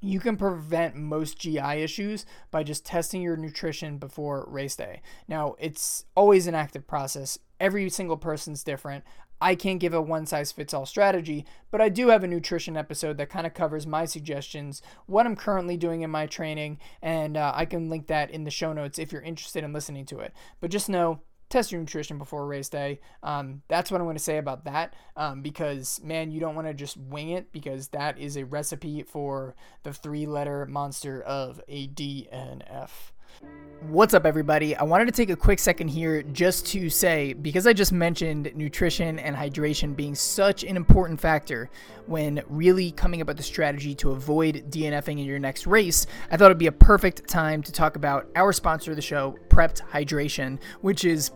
You 0.00 0.20
can 0.20 0.36
prevent 0.36 0.96
most 0.96 1.38
GI 1.38 1.82
issues 1.82 2.24
by 2.50 2.62
just 2.62 2.86
testing 2.86 3.20
your 3.20 3.36
nutrition 3.36 3.98
before 3.98 4.46
race 4.48 4.76
day. 4.76 5.02
Now, 5.28 5.56
it's 5.58 6.06
always 6.14 6.46
an 6.46 6.54
active 6.54 6.86
process. 6.86 7.38
Every 7.58 7.90
single 7.90 8.16
person's 8.16 8.64
different. 8.64 9.04
I 9.42 9.54
can't 9.54 9.80
give 9.80 9.94
a 9.94 10.02
one 10.02 10.26
size 10.26 10.52
fits 10.52 10.74
all 10.74 10.84
strategy, 10.84 11.46
but 11.70 11.80
I 11.80 11.88
do 11.88 12.08
have 12.08 12.22
a 12.22 12.28
nutrition 12.28 12.76
episode 12.76 13.16
that 13.16 13.30
kind 13.30 13.46
of 13.46 13.54
covers 13.54 13.86
my 13.86 14.04
suggestions, 14.04 14.82
what 15.06 15.24
I'm 15.24 15.36
currently 15.36 15.78
doing 15.78 16.02
in 16.02 16.10
my 16.10 16.26
training, 16.26 16.78
and 17.00 17.36
uh, 17.36 17.52
I 17.54 17.64
can 17.64 17.88
link 17.88 18.06
that 18.08 18.30
in 18.30 18.44
the 18.44 18.50
show 18.50 18.72
notes 18.72 18.98
if 18.98 19.12
you're 19.12 19.22
interested 19.22 19.64
in 19.64 19.72
listening 19.72 20.04
to 20.06 20.18
it. 20.18 20.34
But 20.60 20.70
just 20.70 20.90
know 20.90 21.20
test 21.50 21.72
your 21.72 21.80
nutrition 21.80 22.16
before 22.16 22.46
race 22.46 22.68
day. 22.68 23.00
Um, 23.22 23.62
that's 23.68 23.90
what 23.90 24.00
I'm 24.00 24.06
going 24.06 24.16
to 24.16 24.22
say 24.22 24.38
about 24.38 24.64
that 24.64 24.94
um, 25.16 25.42
because, 25.42 26.00
man, 26.02 26.30
you 26.30 26.40
don't 26.40 26.54
want 26.54 26.68
to 26.68 26.74
just 26.74 26.96
wing 26.96 27.30
it 27.30 27.52
because 27.52 27.88
that 27.88 28.18
is 28.18 28.36
a 28.36 28.44
recipe 28.44 29.02
for 29.02 29.54
the 29.82 29.92
three 29.92 30.26
letter 30.26 30.64
monster 30.64 31.20
of 31.20 31.60
a 31.68 31.88
DNF. 31.88 32.90
What's 33.88 34.12
up, 34.12 34.26
everybody? 34.26 34.76
I 34.76 34.82
wanted 34.82 35.06
to 35.06 35.12
take 35.12 35.30
a 35.30 35.36
quick 35.36 35.58
second 35.58 35.88
here 35.88 36.22
just 36.22 36.66
to 36.66 36.90
say 36.90 37.32
because 37.32 37.66
I 37.66 37.72
just 37.72 37.92
mentioned 37.92 38.52
nutrition 38.54 39.18
and 39.18 39.34
hydration 39.34 39.96
being 39.96 40.14
such 40.14 40.64
an 40.64 40.76
important 40.76 41.18
factor 41.18 41.70
when 42.06 42.42
really 42.48 42.90
coming 42.90 43.22
up 43.22 43.28
with 43.28 43.40
a 43.40 43.42
strategy 43.42 43.94
to 43.96 44.10
avoid 44.10 44.70
DNFing 44.70 45.12
in 45.12 45.24
your 45.24 45.38
next 45.38 45.66
race, 45.66 46.06
I 46.30 46.36
thought 46.36 46.46
it'd 46.46 46.58
be 46.58 46.66
a 46.66 46.72
perfect 46.72 47.26
time 47.26 47.62
to 47.62 47.72
talk 47.72 47.96
about 47.96 48.28
our 48.36 48.52
sponsor 48.52 48.90
of 48.90 48.96
the 48.96 49.02
show, 49.02 49.38
PREPD 49.48 49.80
Hydration, 49.90 50.58
which 50.82 51.06
is 51.06 51.30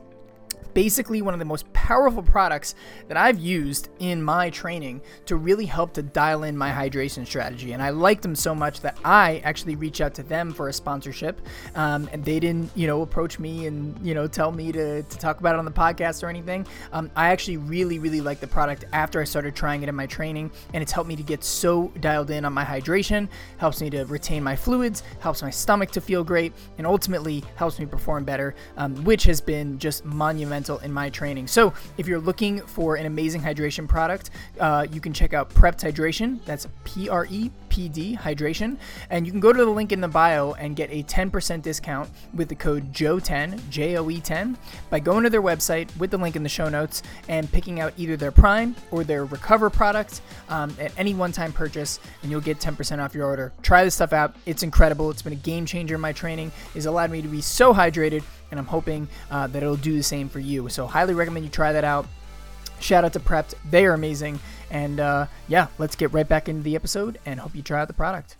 basically 0.75 1.23
one 1.23 1.35
of 1.35 1.39
the 1.39 1.45
most 1.45 1.73
powerful 1.73 2.23
products 2.23 2.75
that 3.09 3.17
I've 3.17 3.39
used 3.39 3.89
in 3.99 4.23
my 4.23 4.51
training 4.51 5.03
to 5.27 5.37
really 5.37 5.67
help 5.67 5.93
to 5.95 6.03
dial 6.03 6.43
in 6.43 6.57
my 6.57 6.71
hydration 6.71 7.27
strategy. 7.27 7.73
And 7.73 7.83
I 7.83 7.91
liked 7.91 8.23
them 8.23 8.35
so 8.35 8.55
much 8.55 8.81
that 8.81 8.99
I 9.05 9.41
actually 9.45 9.77
reached 9.77 10.01
out 10.01 10.15
to 10.15 10.23
them 10.23 10.53
for 10.53 10.69
a 10.69 10.73
sponsorship. 10.73 11.41
Um, 11.75 12.09
and 12.13 12.25
they 12.25 12.41
didn't, 12.41 12.71
you 12.75 12.87
know, 12.87 13.03
approach 13.03 13.39
me 13.39 13.67
and, 13.67 13.99
you 14.05 14.15
know, 14.15 14.27
tell 14.27 14.51
me 14.51 14.73
to, 14.73 15.03
to 15.03 15.19
talk 15.19 15.41
about 15.41 15.55
it 15.55 15.59
on 15.59 15.65
the 15.65 15.71
podcast 15.71 16.23
or 16.23 16.29
anything. 16.29 16.67
Um, 16.93 17.11
I 17.15 17.29
actually 17.29 17.59
really, 17.59 17.99
really 17.99 18.21
liked 18.21 18.41
the 18.41 18.47
product 18.47 18.85
after 18.93 19.21
I 19.21 19.25
started 19.25 19.55
trying 19.55 19.83
it 19.83 19.89
in 19.89 19.95
my 19.95 20.07
training. 20.07 20.51
And 20.73 20.83
it's 20.83 20.93
helped 20.93 21.09
me 21.09 21.17
to 21.17 21.23
get 21.23 21.45
so 21.45 21.89
dialed 22.01 22.31
in 22.31 22.45
on 22.45 22.53
my 22.53 22.65
hydration, 22.65 23.29
helps 23.59 23.81
me 23.81 23.91
to 23.91 24.05
retain 24.05 24.43
my 24.43 24.57
fluids, 24.57 25.03
helps 25.21 25.43
my 25.43 25.51
stomach 25.51 25.91
to 25.93 26.01
feel 26.01 26.25
great, 26.25 26.53
and 26.79 26.87
ultimately 26.87 27.45
helps 27.57 27.79
me 27.79 27.87
perform 27.87 28.25
better, 28.25 28.55
um, 28.77 28.95
which 29.05 29.25
has 29.25 29.41
been 29.41 29.79
just 29.79 30.05
monumental 30.05 30.44
in 30.53 30.93
my 30.93 31.11
training. 31.11 31.47
So 31.47 31.73
if 31.99 32.07
you're 32.07 32.21
looking 32.21 32.61
for 32.61 32.97
an 32.97 33.07
amazing 33.07 33.41
hydration 33.41 33.89
product, 33.89 34.31
uh, 34.61 34.87
you 34.91 35.01
can 35.01 35.13
check 35.13 35.35
out 35.35 35.51
PREPD 35.51 35.93
Hydration. 35.93 36.45
That's 36.45 36.67
P 36.85 37.09
R 37.09 37.27
E 37.31 37.51
P 37.69 37.89
D 37.89 38.17
Hydration. 38.17 38.77
And 39.11 39.27
you 39.27 39.33
can 39.33 39.41
go 39.41 39.53
to 39.53 39.65
the 39.65 39.71
link 39.71 39.93
in 39.93 40.01
the 40.01 40.09
bio 40.09 40.53
and 40.53 40.77
get 40.77 40.91
a 40.91 41.03
10% 41.03 41.63
discount 41.63 42.09
with 42.35 42.49
the 42.49 42.55
code 42.55 42.93
JOE10, 42.93 43.69
J 43.71 43.97
O 43.97 44.09
E 44.11 44.21
10, 44.21 44.57
by 44.91 45.01
going 45.01 45.25
to 45.25 45.31
their 45.31 45.43
website 45.43 45.95
with 45.97 46.11
the 46.11 46.19
link 46.19 46.37
in 46.37 46.43
the 46.43 46.49
show 46.49 46.69
notes 46.69 47.03
and 47.29 47.51
picking 47.51 47.81
out 47.81 47.93
either 47.97 48.17
their 48.17 48.31
Prime 48.31 48.77
or 48.91 49.05
their 49.05 49.25
Recover 49.25 49.71
product 49.71 50.21
um, 50.49 50.75
at 50.79 50.93
any 50.99 51.15
one 51.15 51.33
time 51.33 51.53
purchase, 51.53 51.99
and 52.23 52.31
you'll 52.31 52.41
get 52.41 52.59
10% 52.59 53.03
off 53.03 53.15
your 53.15 53.27
order. 53.27 53.53
Try 53.63 53.85
this 53.85 53.95
stuff 53.95 54.13
out. 54.13 54.37
It's 54.47 54.63
incredible. 54.63 55.11
It's 55.11 55.23
been 55.23 55.33
a 55.33 55.37
game 55.37 55.67
changer 55.67 55.97
in 55.97 56.01
my 56.01 56.13
training. 56.13 56.53
It's 56.75 56.87
allowed 56.87 57.11
me 57.11 57.23
to 57.23 57.29
be 57.29 57.41
so 57.41 57.75
hydrated 57.75 58.23
and 58.55 58.61
I'm 58.61 58.67
hoping 58.67 59.09
uh, 59.33 59.49
that 59.49 59.65
it'll 59.65 59.75
do 59.75 59.97
the 59.97 60.03
same 60.03 60.29
for 60.29 60.39
you. 60.39 60.69
So, 60.69 60.87
highly 60.87 61.13
recommend 61.13 61.45
you 61.45 61.51
try 61.51 61.73
that 61.73 61.83
out. 61.83 62.07
Shout 62.79 63.05
out 63.05 63.13
to 63.15 63.21
PREPD, 63.21 63.55
they 63.69 63.85
are 63.85 63.95
amazing. 63.95 64.39
And 64.71 65.01
uh, 65.01 65.27
yeah, 65.49 65.67
let's 65.79 65.97
get 65.97 66.13
right 66.13 66.29
back 66.29 66.49
into 66.49 66.63
the 66.63 66.77
episode 66.77 67.19
and 67.27 67.41
hope 67.41 67.57
you 67.57 67.63
try 67.63 67.81
out 67.81 67.89
the 67.89 67.95
product. 67.95 68.37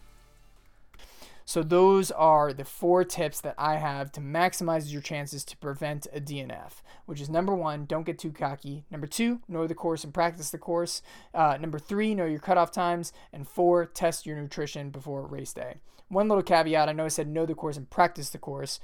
So, 1.45 1.65
those 1.65 2.13
are 2.13 2.53
the 2.53 2.65
four 2.65 3.03
tips 3.03 3.41
that 3.41 3.57
I 3.59 3.77
have 3.77 4.13
to 4.13 4.21
maximize 4.21 4.93
your 4.93 5.03
chances 5.03 5.45
to 5.47 5.57
prevent 5.57 6.07
a 6.15 6.21
DNF, 6.21 6.83
which 7.07 7.21
is 7.21 7.29
number 7.29 7.55
one, 7.55 7.85
don't 7.85 8.07
get 8.07 8.19
too 8.19 8.31
cocky. 8.31 8.85
Number 8.93 9.09
two, 9.09 9.41
know 9.49 9.67
the 9.67 9.75
course 9.75 10.05
and 10.05 10.15
practice 10.15 10.51
the 10.51 10.59
course. 10.59 11.03
Uh, 11.35 11.59
number 11.61 11.81
three, 11.81 12.15
know 12.15 12.25
your 12.25 12.39
cutoff 12.39 12.71
times. 12.71 13.13
And 13.33 13.49
four, 13.49 13.85
test 13.85 14.27
your 14.27 14.41
nutrition 14.41 14.91
before 14.91 15.27
race 15.27 15.53
day. 15.53 15.75
One 16.09 16.29
little 16.29 16.43
caveat 16.43 16.89
I 16.89 16.93
know 16.93 17.07
I 17.07 17.09
said 17.09 17.29
know 17.29 17.47
the 17.47 17.55
course 17.55 17.77
and 17.77 17.91
practice 17.91 18.31
the 18.31 18.39
course. 18.39 18.79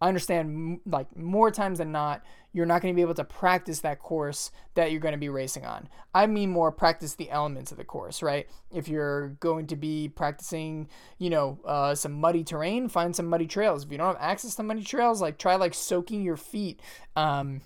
I 0.00 0.08
understand 0.08 0.80
like 0.86 1.16
more 1.16 1.50
times 1.50 1.78
than 1.78 1.92
not, 1.92 2.22
you're 2.52 2.66
not 2.66 2.82
going 2.82 2.94
to 2.94 2.96
be 2.96 3.02
able 3.02 3.14
to 3.14 3.24
practice 3.24 3.80
that 3.80 3.98
course 3.98 4.50
that 4.74 4.92
you're 4.92 5.00
going 5.00 5.12
to 5.12 5.18
be 5.18 5.28
racing 5.28 5.64
on. 5.64 5.88
I 6.14 6.26
mean 6.26 6.50
more 6.50 6.70
practice 6.70 7.14
the 7.14 7.30
elements 7.30 7.72
of 7.72 7.78
the 7.78 7.84
course, 7.84 8.22
right? 8.22 8.48
If 8.72 8.88
you're 8.88 9.30
going 9.40 9.66
to 9.68 9.76
be 9.76 10.08
practicing, 10.08 10.88
you 11.18 11.30
know, 11.30 11.58
uh, 11.64 11.94
some 11.94 12.12
muddy 12.12 12.44
terrain, 12.44 12.88
find 12.88 13.14
some 13.14 13.26
muddy 13.26 13.46
trails. 13.46 13.84
If 13.84 13.92
you 13.92 13.98
don't 13.98 14.06
have 14.06 14.16
access 14.20 14.54
to 14.56 14.62
muddy 14.62 14.84
trails, 14.84 15.20
like 15.20 15.38
try 15.38 15.56
like 15.56 15.74
soaking 15.74 16.22
your 16.22 16.36
feet. 16.36 16.80
Um, 17.16 17.60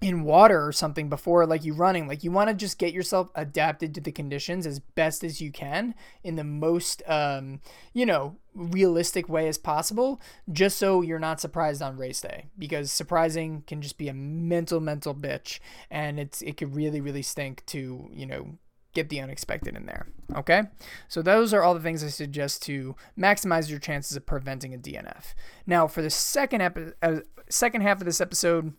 in 0.00 0.22
water 0.22 0.66
or 0.66 0.72
something 0.72 1.10
before 1.10 1.44
like 1.46 1.62
you 1.62 1.74
running 1.74 2.08
like 2.08 2.24
you 2.24 2.30
want 2.30 2.48
to 2.48 2.54
just 2.54 2.78
get 2.78 2.94
yourself 2.94 3.28
adapted 3.34 3.94
to 3.94 4.00
the 4.00 4.10
conditions 4.10 4.66
as 4.66 4.80
best 4.80 5.22
as 5.22 5.42
you 5.42 5.52
can 5.52 5.94
in 6.24 6.36
the 6.36 6.44
most 6.44 7.02
um 7.06 7.60
you 7.92 8.06
know 8.06 8.36
realistic 8.54 9.28
way 9.28 9.46
as 9.46 9.58
possible 9.58 10.18
just 10.50 10.78
so 10.78 11.02
you're 11.02 11.18
not 11.18 11.38
surprised 11.38 11.82
on 11.82 11.98
race 11.98 12.22
day 12.22 12.46
because 12.58 12.90
surprising 12.90 13.62
can 13.66 13.82
just 13.82 13.98
be 13.98 14.08
a 14.08 14.14
mental 14.14 14.80
mental 14.80 15.14
bitch 15.14 15.60
and 15.90 16.18
it's 16.18 16.40
it 16.42 16.56
could 16.56 16.74
really 16.74 17.00
really 17.00 17.22
stink 17.22 17.64
to 17.66 18.08
you 18.10 18.24
know 18.24 18.58
get 18.92 19.08
the 19.08 19.20
unexpected 19.20 19.76
in 19.76 19.86
there 19.86 20.08
okay? 20.34 20.62
So 21.06 21.22
those 21.22 21.54
are 21.54 21.62
all 21.62 21.74
the 21.74 21.80
things 21.80 22.02
i 22.02 22.08
suggest 22.08 22.62
to 22.62 22.96
maximize 23.18 23.70
your 23.70 23.78
chances 23.78 24.16
of 24.16 24.26
preventing 24.26 24.72
a 24.74 24.78
dnf 24.78 25.34
now 25.66 25.86
for 25.86 26.00
the 26.00 26.10
second 26.10 26.62
epi- 26.62 26.92
uh, 27.02 27.20
second 27.50 27.82
half 27.82 28.00
of 28.00 28.06
this 28.06 28.20
episode 28.20 28.72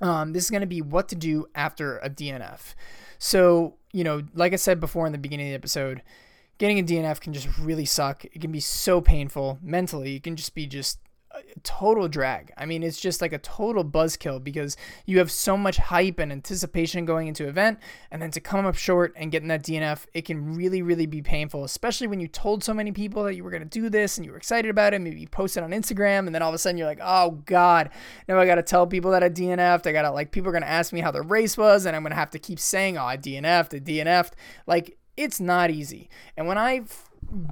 um, 0.00 0.32
this 0.32 0.44
is 0.44 0.50
going 0.50 0.62
to 0.62 0.66
be 0.66 0.82
what 0.82 1.08
to 1.08 1.14
do 1.14 1.46
after 1.54 1.98
a 1.98 2.10
DNF. 2.10 2.74
So, 3.18 3.74
you 3.92 4.04
know, 4.04 4.22
like 4.34 4.52
I 4.52 4.56
said 4.56 4.80
before 4.80 5.06
in 5.06 5.12
the 5.12 5.18
beginning 5.18 5.48
of 5.48 5.50
the 5.50 5.56
episode, 5.56 6.02
getting 6.58 6.78
a 6.78 6.82
DNF 6.82 7.20
can 7.20 7.32
just 7.32 7.58
really 7.58 7.84
suck. 7.84 8.24
It 8.24 8.40
can 8.40 8.52
be 8.52 8.60
so 8.60 9.00
painful 9.00 9.58
mentally. 9.62 10.16
It 10.16 10.22
can 10.22 10.36
just 10.36 10.54
be 10.54 10.66
just 10.66 10.98
total 11.62 12.08
drag. 12.08 12.52
I 12.56 12.66
mean, 12.66 12.82
it's 12.82 13.00
just 13.00 13.20
like 13.20 13.32
a 13.32 13.38
total 13.38 13.84
buzzkill 13.84 14.42
because 14.42 14.76
you 15.06 15.18
have 15.18 15.30
so 15.30 15.56
much 15.56 15.76
hype 15.76 16.18
and 16.18 16.32
anticipation 16.32 17.04
going 17.04 17.28
into 17.28 17.48
event, 17.48 17.78
and 18.10 18.20
then 18.20 18.30
to 18.32 18.40
come 18.40 18.66
up 18.66 18.76
short 18.76 19.12
and 19.16 19.30
getting 19.30 19.48
that 19.48 19.62
DNF, 19.62 20.06
it 20.14 20.24
can 20.24 20.54
really, 20.54 20.82
really 20.82 21.06
be 21.06 21.22
painful, 21.22 21.64
especially 21.64 22.06
when 22.06 22.20
you 22.20 22.28
told 22.28 22.62
so 22.62 22.74
many 22.74 22.92
people 22.92 23.24
that 23.24 23.34
you 23.34 23.44
were 23.44 23.50
going 23.50 23.62
to 23.62 23.68
do 23.68 23.88
this 23.88 24.16
and 24.16 24.24
you 24.24 24.32
were 24.32 24.38
excited 24.38 24.70
about 24.70 24.94
it. 24.94 25.00
Maybe 25.00 25.20
you 25.20 25.28
posted 25.28 25.62
on 25.62 25.70
Instagram, 25.70 26.26
and 26.26 26.34
then 26.34 26.42
all 26.42 26.50
of 26.50 26.54
a 26.54 26.58
sudden 26.58 26.78
you're 26.78 26.86
like, 26.86 27.00
oh 27.02 27.42
God, 27.46 27.90
now 28.28 28.38
I 28.38 28.46
got 28.46 28.56
to 28.56 28.62
tell 28.62 28.86
people 28.86 29.10
that 29.12 29.22
I 29.22 29.30
DNF'd. 29.30 29.86
I 29.86 29.92
got 29.92 30.02
to, 30.02 30.10
like, 30.10 30.32
people 30.32 30.48
are 30.48 30.52
going 30.52 30.62
to 30.62 30.68
ask 30.68 30.92
me 30.92 31.00
how 31.00 31.10
the 31.10 31.22
race 31.22 31.56
was, 31.56 31.86
and 31.86 31.96
I'm 31.96 32.02
going 32.02 32.10
to 32.10 32.16
have 32.16 32.30
to 32.30 32.38
keep 32.38 32.58
saying, 32.58 32.98
oh, 32.98 33.04
I 33.04 33.16
DNF'd, 33.16 33.74
I 33.74 33.80
DNF'd. 33.80 34.34
Like, 34.66 34.96
it's 35.16 35.40
not 35.40 35.70
easy. 35.70 36.08
And 36.36 36.46
when 36.46 36.58
I 36.58 36.82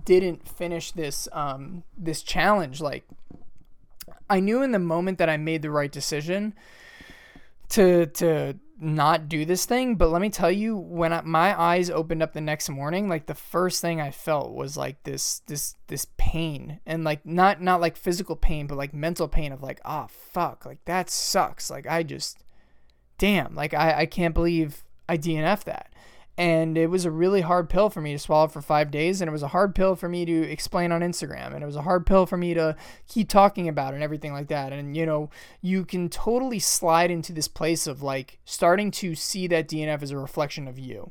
didn't 0.05 0.49
finish 0.49 0.93
this 0.93 1.29
um 1.33 1.83
this 1.97 2.23
challenge 2.23 2.81
like 2.81 3.05
I 4.31 4.41
knew 4.41 4.63
in 4.63 4.73
the 4.73 4.79
moment 4.79 5.19
that 5.19 5.29
I 5.29 5.37
made 5.37 5.63
the 5.63 5.71
right 5.71 5.91
decision 5.91 6.55
to 7.71 8.07
to 8.07 8.59
not 8.81 9.29
do 9.29 9.45
this 9.45 9.67
thing 9.67 9.97
but 9.97 10.09
let 10.09 10.23
me 10.23 10.31
tell 10.31 10.51
you 10.51 10.77
when 10.77 11.13
I, 11.13 11.21
my 11.23 11.61
eyes 11.61 11.91
opened 11.91 12.23
up 12.23 12.33
the 12.33 12.41
next 12.41 12.69
morning 12.69 13.09
like 13.09 13.27
the 13.27 13.35
first 13.35 13.81
thing 13.83 14.01
i 14.01 14.13
felt 14.13 14.53
was 14.53 14.77
like 14.77 15.03
this 15.03 15.41
this 15.47 15.75
this 15.89 16.07
pain 16.17 16.79
and 16.87 17.03
like 17.03 17.27
not 17.27 17.61
not 17.61 17.81
like 17.81 17.97
physical 17.97 18.37
pain 18.37 18.69
but 18.69 18.79
like 18.79 18.95
mental 18.95 19.27
pain 19.27 19.53
of 19.53 19.63
like 19.63 19.81
oh 19.85 20.07
fuck 20.09 20.65
like 20.65 20.85
that 20.85 21.11
sucks. 21.11 21.71
Like 21.71 21.89
i 21.89 22.05
just 22.05 22.45
damn 23.19 23.55
like 23.57 23.75
i 23.75 24.01
i 24.01 24.07
can't 24.07 24.35
believe 24.35 24.85
i 25.09 25.19
dnf 25.19 25.65
that 25.65 25.93
and 26.39 26.79
it 26.79 26.87
was 26.87 27.05
a 27.05 27.11
really 27.11 27.41
hard 27.41 27.69
pill 27.69 27.91
for 27.91 28.01
me 28.01 28.13
to 28.13 28.19
swallow 28.19 28.47
for 28.47 28.63
five 28.63 28.93
days 28.93 29.21
and 29.21 29.29
it 29.29 29.33
was 29.33 29.43
a 29.43 29.49
hard 29.49 29.75
pill 29.75 29.97
for 29.97 30.09
me 30.09 30.25
to 30.25 30.43
explain 30.45 30.93
on 30.93 31.01
instagram 31.01 31.53
and 31.53 31.63
it 31.63 31.67
was 31.67 31.77
a 31.77 31.83
hard 31.83 32.07
pill 32.07 32.25
for 32.25 32.37
me 32.37 32.55
to 32.55 32.77
keep 33.09 33.29
talking 33.29 33.69
about 33.69 33.93
and 33.93 34.03
everything 34.03 34.33
like 34.33 34.47
that. 34.47 34.73
And 34.73 34.97
you 34.97 35.05
know 35.05 35.31
you 35.61 35.85
can 35.85 36.09
totally 36.09 36.61
slide 36.61 37.11
into 37.11 37.33
this 37.33 37.49
place 37.49 37.87
of 37.87 38.03
like 38.03 38.39
starting 38.45 38.91
to 38.93 39.15
see 39.15 39.49
that 39.49 39.69
dnf 39.69 40.01
as 40.01 40.13
a 40.13 40.19
reflection 40.19 40.69
of 40.69 40.79
you 40.79 41.11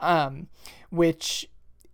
um, 0.00 0.46
which 0.90 1.48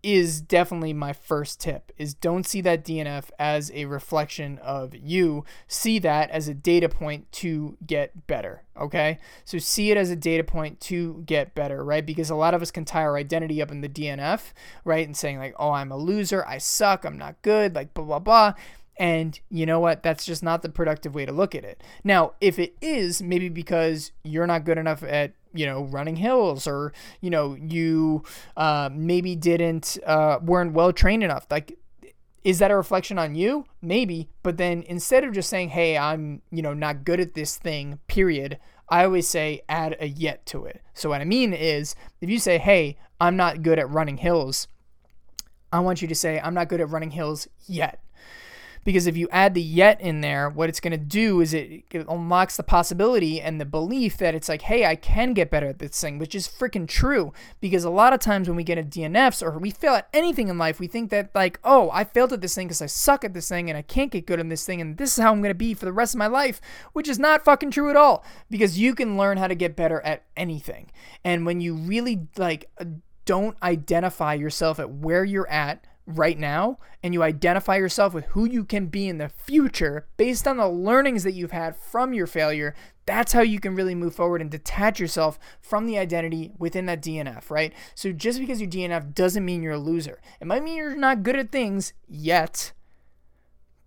is 0.05 0.43
definitely 0.43 0.93
my 0.93 1.15
first 1.15 1.61
tip 1.61 1.91
is 1.97 2.13
don't 2.13 2.47
see 2.47 2.61
that 2.61 2.85
DNF 2.85 3.31
as 3.39 3.71
a 3.75 3.87
reflection 3.87 4.59
of 4.59 4.95
you. 4.95 5.45
See 5.67 5.99
that 6.01 6.31
as 6.31 6.47
a 6.47 6.55
data 6.55 6.89
point 6.89 7.33
to 7.33 7.79
get 7.87 8.27
better 8.27 8.63
okay? 8.77 9.19
So 9.45 9.59
see 9.59 9.91
it 9.91 9.97
as 9.97 10.11
a 10.11 10.17
data 10.17 10.45
point 10.45 10.81
to 10.81 11.23
get 11.27 11.55
better 11.55 11.85
right? 11.85 12.05
Because 12.05 12.29
a 12.29 12.35
lot 12.35 12.55
of 12.55 12.63
us 12.63 12.71
can 12.71 12.85
tie 12.85 13.03
our 13.03 13.17
identity 13.17 13.63
up 13.63 13.71
in 13.71 13.81
the 13.81 13.89
DNF 13.89 14.53
right? 14.85 15.07
And 15.07 15.17
saying 15.17 15.39
like 15.39 15.55
oh 15.59 15.71
I'm 15.71 15.91
a 15.91 15.97
loser. 15.97 16.45
I 16.47 16.59
suck. 16.59 17.05
I'm 17.05 17.19
not 17.19 17.41
good. 17.43 17.75
Like 17.75 17.95
blah 17.95 18.05
blah 18.05 18.19
blah 18.19 18.55
and 18.97 19.39
you 19.51 19.67
know 19.67 19.81
what? 19.81 20.03
That's 20.03 20.25
just 20.25 20.43
not 20.43 20.63
the 20.63 20.69
productive 20.69 21.15
way 21.15 21.27
to 21.27 21.33
look 21.33 21.55
at 21.55 21.65
it. 21.65 21.83
Now, 22.05 22.33
if 22.41 22.59
it 22.59 22.77
is, 22.81 23.23
maybe 23.23 23.49
because 23.49 24.13
you're 24.23 24.47
not 24.47 24.65
good 24.65 24.79
enough 24.79 25.03
at 25.03 25.33
you 25.55 25.67
know 25.67 25.85
running 25.85 26.17
hills 26.17 26.67
or 26.67 26.93
you 27.21 27.31
know 27.31 27.55
you 27.55 28.23
uh, 28.57 28.91
maybe 28.93 29.35
didn't 29.37 29.97
uh, 30.05 30.39
weren't 30.43 30.73
well 30.73 30.93
trained 30.93 31.23
enough 31.23 31.47
like 31.51 31.79
is 32.43 32.59
that 32.59 32.71
a 32.71 32.77
reflection 32.77 33.19
on 33.19 33.35
you 33.35 33.65
maybe 33.81 34.29
but 34.43 34.59
then 34.59 34.83
instead 34.83 35.25
of 35.25 35.33
just 35.33 35.49
saying 35.49 35.71
hey 35.71 35.97
i'm 35.97 36.43
you 36.51 36.61
know 36.61 36.75
not 36.75 37.05
good 37.05 37.21
at 37.21 37.35
this 37.35 37.57
thing 37.57 37.99
period 38.07 38.59
i 38.89 39.05
always 39.05 39.27
say 39.27 39.63
add 39.69 39.97
a 40.01 40.09
yet 40.09 40.45
to 40.45 40.65
it 40.65 40.83
so 40.93 41.09
what 41.09 41.21
i 41.21 41.25
mean 41.25 41.55
is 41.55 41.95
if 42.21 42.29
you 42.29 42.39
say 42.39 42.59
hey 42.59 42.99
i'm 43.21 43.37
not 43.37 43.63
good 43.63 43.79
at 43.79 43.89
running 43.89 44.19
hills 44.19 44.69
i 45.73 45.79
want 45.79 46.03
you 46.03 46.09
to 46.09 46.15
say 46.15 46.39
i'm 46.41 46.55
not 46.55 46.69
good 46.69 46.81
at 46.81 46.91
running 46.91 47.13
hills 47.13 47.49
yet 47.67 48.04
because 48.85 49.07
if 49.07 49.17
you 49.17 49.29
add 49.33 49.55
the 49.55 49.63
yet 49.63 50.01
in 50.01 50.21
there, 50.21 50.49
what 50.49 50.69
it's 50.69 50.81
going 50.81 50.93
to 50.93 50.99
do 50.99 51.41
is 51.41 51.55
it, 51.55 51.85
it, 51.91 52.07
unlocks 52.09 52.57
the 52.57 52.63
possibility 52.63 53.41
and 53.41 53.61
the 53.61 53.65
belief 53.65 54.19
that 54.19 54.35
it's 54.35 54.49
like, 54.49 54.63
hey, 54.63 54.85
I 54.85 54.95
can 54.95 55.33
get 55.33 55.51
better 55.51 55.67
at 55.67 55.79
this 55.79 56.01
thing, 56.01 56.19
which 56.19 56.35
is 56.35 56.47
freaking 56.47 56.87
true. 56.87 57.33
Because 57.61 57.85
a 57.85 57.91
lot 57.91 58.13
of 58.13 58.21
times 58.21 58.47
when 58.47 58.57
we 58.57 58.65
get 58.65 58.79
a 58.79 58.83
DNFs 58.83 59.43
or 59.43 59.59
we 59.59 59.71
fail 59.71 59.95
at 59.95 60.09
anything 60.13 60.49
in 60.49 60.59
life, 60.59 60.79
we 60.79 60.87
think 60.87 61.11
that, 61.11 61.31
like, 61.35 61.59
oh, 61.65 61.91
I 61.93 62.05
failed 62.05 62.33
at 62.33 62.43
this 62.43 62.55
thing 62.55 62.69
because 62.69 62.83
I 62.83 62.87
suck 62.87 63.25
at 63.25 63.33
this 63.33 63.49
thing 63.49 63.71
and 63.71 63.79
I 63.79 63.83
can't 63.83 64.13
get 64.13 64.27
good 64.27 64.39
at 64.39 64.49
this 64.49 64.67
thing 64.67 64.81
and 64.81 64.99
this 64.99 65.17
is 65.17 65.23
how 65.23 65.33
I'm 65.33 65.41
going 65.41 65.51
to 65.51 65.55
be 65.55 65.75
for 65.75 65.87
the 65.87 65.93
rest 65.93 66.15
of 66.15 66.19
my 66.19 66.27
life, 66.27 66.61
which 66.93 67.09
is 67.09 67.19
not 67.19 67.45
fucking 67.45 67.71
true 67.71 67.89
at 67.91 67.97
all. 67.97 68.25
Because 68.51 68.79
you 68.79 68.95
can 68.95 69.17
learn 69.17 69.39
how 69.39 69.49
to 69.49 69.55
get 69.55 69.77
better 69.77 70.01
at 70.03 70.25
anything. 70.37 70.91
And 71.25 71.47
when 71.47 71.61
you 71.61 71.75
really, 71.75 72.29
like, 72.37 72.71
don't 73.25 73.57
identify 73.63 74.35
yourself 74.35 74.79
at 74.79 74.91
where 74.91 75.25
you're 75.25 75.49
at, 75.49 75.87
right 76.07 76.39
now 76.39 76.79
and 77.03 77.15
you 77.15 77.23
identify 77.23 77.77
yourself 77.77 78.13
with 78.13 78.27
who 78.27 78.45
you 78.45 78.65
can 78.65 78.87
be 78.87 79.09
in 79.09 79.19
the 79.19 79.29
future 79.29 80.07
based 80.17 80.47
on 80.47 80.57
the 80.57 80.69
learnings 80.69 81.23
that 81.25 81.33
you've 81.33 81.51
had 81.51 81.77
from 81.77 82.13
your 82.13 82.27
failure, 82.27 82.75
that's 83.07 83.33
how 83.33 83.41
you 83.41 83.61
can 83.61 83.75
really 83.75 83.95
move 83.95 84.15
forward 84.15 84.41
and 84.41 84.51
detach 84.51 85.01
yourself 85.01 85.39
from 85.61 85.87
the 85.87 85.99
identity 85.99 86.53
within 86.59 86.87
that 86.87 87.03
DNF, 87.03 87.51
right? 87.51 87.73
So 87.95 88.13
just 88.13 88.39
because 88.39 88.61
you 88.61 88.69
DNF 88.69 89.15
doesn't 89.15 89.45
mean 89.45 89.63
you're 89.63 89.73
a 89.73 89.79
loser. 89.79 90.21
It 90.41 90.47
might 90.47 90.63
mean 90.63 90.77
you're 90.77 90.97
not 90.97 91.23
good 91.23 91.37
at 91.37 91.51
things 91.51 91.93
yet, 92.09 92.73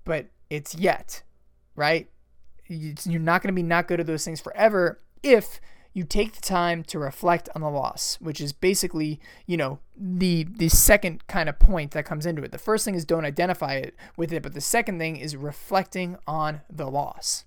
but 0.03 0.27
it's 0.49 0.75
yet, 0.75 1.23
right? 1.75 2.09
You're 2.67 3.19
not 3.19 3.41
going 3.41 3.53
to 3.53 3.59
be 3.59 3.63
not 3.63 3.87
good 3.87 3.99
at 3.99 4.07
those 4.07 4.25
things 4.25 4.41
forever 4.41 4.99
if 5.23 5.59
you 5.97 6.03
take 6.03 6.33
the 6.33 6.41
time 6.41 6.83
to 6.83 6.99
reflect 6.99 7.49
on 7.55 7.61
the 7.61 7.69
loss, 7.71 8.19
which 8.21 8.39
is 8.39 8.53
basically, 8.53 9.19
you 9.47 9.57
know, 9.57 9.79
the 9.97 10.43
the 10.43 10.69
second 10.69 11.25
kind 11.25 11.49
of 11.49 11.57
point 11.57 11.89
that 11.91 12.05
comes 12.05 12.27
into 12.27 12.43
it. 12.43 12.51
The 12.51 12.59
first 12.59 12.85
thing 12.85 12.93
is 12.93 13.03
don't 13.03 13.25
identify 13.25 13.73
it 13.73 13.95
with 14.15 14.31
it, 14.31 14.43
but 14.43 14.53
the 14.53 14.61
second 14.61 14.99
thing 14.99 15.17
is 15.17 15.35
reflecting 15.35 16.15
on 16.27 16.61
the 16.69 16.85
loss. 16.85 17.45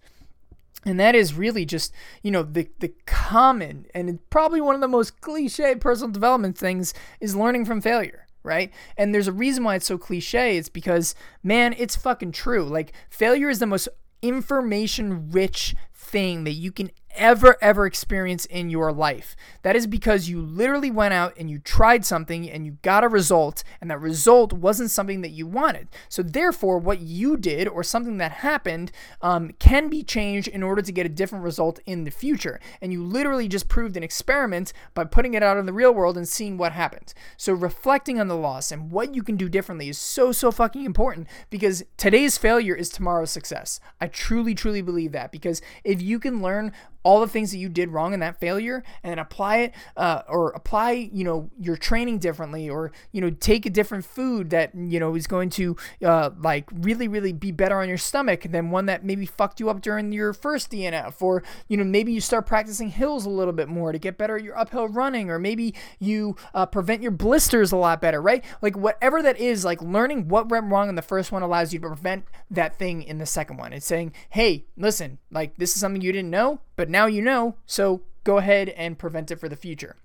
And 0.84 0.98
that 0.98 1.14
is 1.14 1.34
really 1.34 1.64
just, 1.64 1.92
you 2.24 2.32
know, 2.32 2.42
the 2.42 2.68
the 2.80 2.92
common 3.06 3.86
and 3.94 4.18
probably 4.30 4.60
one 4.60 4.74
of 4.74 4.80
the 4.80 4.88
most 4.88 5.20
cliche 5.20 5.76
personal 5.76 6.10
development 6.10 6.58
things 6.58 6.92
is 7.20 7.36
learning 7.36 7.64
from 7.64 7.80
failure 7.80 8.26
right? 8.42 8.72
And 8.96 9.14
there's 9.14 9.28
a 9.28 9.32
reason 9.32 9.64
why 9.64 9.74
it's 9.74 9.84
so 9.84 9.98
cliche. 9.98 10.56
It's 10.56 10.70
because, 10.70 11.14
man, 11.42 11.74
it's 11.76 11.94
fucking 11.94 12.32
true. 12.32 12.64
Like, 12.64 12.94
failure 13.10 13.50
is 13.50 13.58
the 13.58 13.66
most 13.66 13.86
information 14.22 15.30
rich 15.30 15.74
thing 15.92 16.44
that 16.44 16.52
you 16.52 16.72
can 16.72 16.90
ever, 17.16 17.57
ever 17.61 17.87
experience 17.87 18.44
in 18.46 18.70
your 18.70 18.92
life. 18.92 19.37
That 19.62 19.77
is 19.77 19.87
because 19.87 20.29
you 20.29 20.40
literally 20.40 20.90
went 20.90 21.14
out 21.14 21.35
and 21.37 21.51
you 21.51 21.59
tried 21.59 22.05
something 22.05 22.49
and 22.51 22.64
you 22.64 22.79
got 22.83 23.05
a 23.05 23.09
result, 23.09 23.62
and 23.81 23.90
that 23.90 24.01
result 24.01 24.53
wasn't 24.53 24.90
something 24.90 25.20
that 25.23 25.31
you 25.31 25.46
wanted. 25.46 25.88
So, 26.09 26.23
therefore, 26.23 26.79
what 26.79 27.01
you 27.01 27.37
did 27.37 27.68
or 27.68 27.83
something 27.83 28.18
that 28.18 28.33
happened 28.33 28.92
um, 29.23 29.51
can 29.59 29.88
be 29.88 30.03
changed 30.03 30.49
in 30.49 30.62
order 30.62 30.83
to 30.83 30.92
get 30.92 31.07
a 31.07 31.11
different 31.11 31.44
result 31.44 31.81
in 31.87 32.05
the 32.05 32.11
future. 32.11 32.61
And 32.81 32.92
you 32.92 33.05
literally 33.05 33.49
just 33.49 33.68
proved 33.68 33.96
an 33.96 34.03
experiment 34.03 34.73
by 34.94 35.05
putting 35.05 35.35
it 35.35 35.42
out 35.42 35.57
in 35.57 35.66
the 35.66 35.73
real 35.73 35.92
world 35.92 36.16
and 36.16 36.29
seeing 36.29 36.57
what 36.57 36.73
happened. 36.73 37.12
So, 37.37 37.53
reflecting 37.53 38.20
on 38.20 38.29
the 38.29 38.37
loss 38.37 38.73
and 38.73 38.90
what 38.90 39.14
you 39.14 39.23
can 39.23 39.37
do 39.37 39.49
differently 39.49 39.88
is 39.88 39.99
so, 39.99 40.33
so 40.33 40.51
fucking 40.51 40.85
important 40.85 41.29
because 41.51 41.85
today's 41.96 42.38
failure 42.38 42.75
is 42.75 42.88
tomorrow's 42.88 43.31
success. 43.31 43.81
I 44.01 44.07
truly, 44.07 44.55
truly 44.55 44.83
believe 44.83 45.12
that 45.12 45.33
because 45.33 45.61
if 45.85 46.01
you 46.01 46.18
can 46.18 46.42
learn 46.42 46.73
all 47.02 47.20
the 47.20 47.28
things 47.28 47.50
that 47.50 47.58
you 47.58 47.68
did 47.68 47.90
wrong 47.90 48.12
in 48.12 48.20
that 48.20 48.38
failure 48.38 48.82
and 49.02 49.10
then 49.10 49.18
apply 49.18 49.58
it 49.58 49.74
uh, 49.96 50.22
or 50.28 50.50
apply 50.50 50.92
you 51.12 51.24
know 51.24 51.50
your 51.58 51.76
training 51.76 52.18
differently 52.18 52.68
or 52.68 52.92
you 53.12 53.20
know 53.20 53.30
take 53.30 53.64
a 53.66 53.70
different 53.70 54.04
food 54.04 54.50
that 54.50 54.74
you 54.74 55.00
know 55.00 55.14
is 55.14 55.26
going 55.26 55.48
to 55.48 55.76
uh, 56.04 56.30
like 56.40 56.68
really 56.72 57.08
really 57.08 57.32
be 57.32 57.50
better 57.52 57.80
on 57.80 57.88
your 57.88 57.98
stomach 57.98 58.42
than 58.50 58.70
one 58.70 58.86
that 58.86 59.04
maybe 59.04 59.24
fucked 59.24 59.60
you 59.60 59.70
up 59.70 59.80
during 59.80 60.12
your 60.12 60.32
first 60.32 60.70
DNF 60.70 61.20
or 61.20 61.42
you 61.68 61.76
know 61.76 61.84
maybe 61.84 62.12
you 62.12 62.20
start 62.20 62.46
practicing 62.46 62.90
hills 62.90 63.24
a 63.24 63.30
little 63.30 63.52
bit 63.52 63.68
more 63.68 63.92
to 63.92 63.98
get 63.98 64.18
better 64.18 64.36
at 64.36 64.44
your 64.44 64.58
uphill 64.58 64.88
running 64.88 65.30
or 65.30 65.38
maybe 65.38 65.74
you 65.98 66.36
uh, 66.54 66.66
prevent 66.66 67.02
your 67.02 67.10
blisters 67.10 67.72
a 67.72 67.76
lot 67.76 68.00
better 68.00 68.20
right? 68.20 68.44
Like 68.60 68.76
whatever 68.76 69.22
that 69.22 69.38
is 69.38 69.64
like 69.64 69.80
learning 69.80 70.28
what 70.28 70.48
went 70.48 70.70
wrong 70.70 70.88
in 70.88 70.94
the 70.94 71.02
first 71.02 71.32
one 71.32 71.42
allows 71.42 71.72
you 71.72 71.78
to 71.80 71.86
prevent 71.86 72.24
that 72.50 72.78
thing 72.78 73.02
in 73.02 73.18
the 73.18 73.26
second 73.26 73.56
one. 73.56 73.72
It's 73.72 73.86
saying 73.86 74.12
hey 74.30 74.66
listen 74.76 75.18
like 75.30 75.56
this 75.56 75.74
is 75.74 75.80
something 75.80 76.02
you 76.02 76.12
didn't 76.12 76.30
know 76.30 76.60
but 76.81 76.88
now 76.88 77.05
you 77.05 77.21
know, 77.21 77.57
so 77.66 78.01
go 78.25 78.38
ahead 78.38 78.71
and 78.71 78.99
prevent 78.99 79.31
it 79.31 79.37
for 79.37 79.51
the 79.51 79.55
future. 79.55 79.97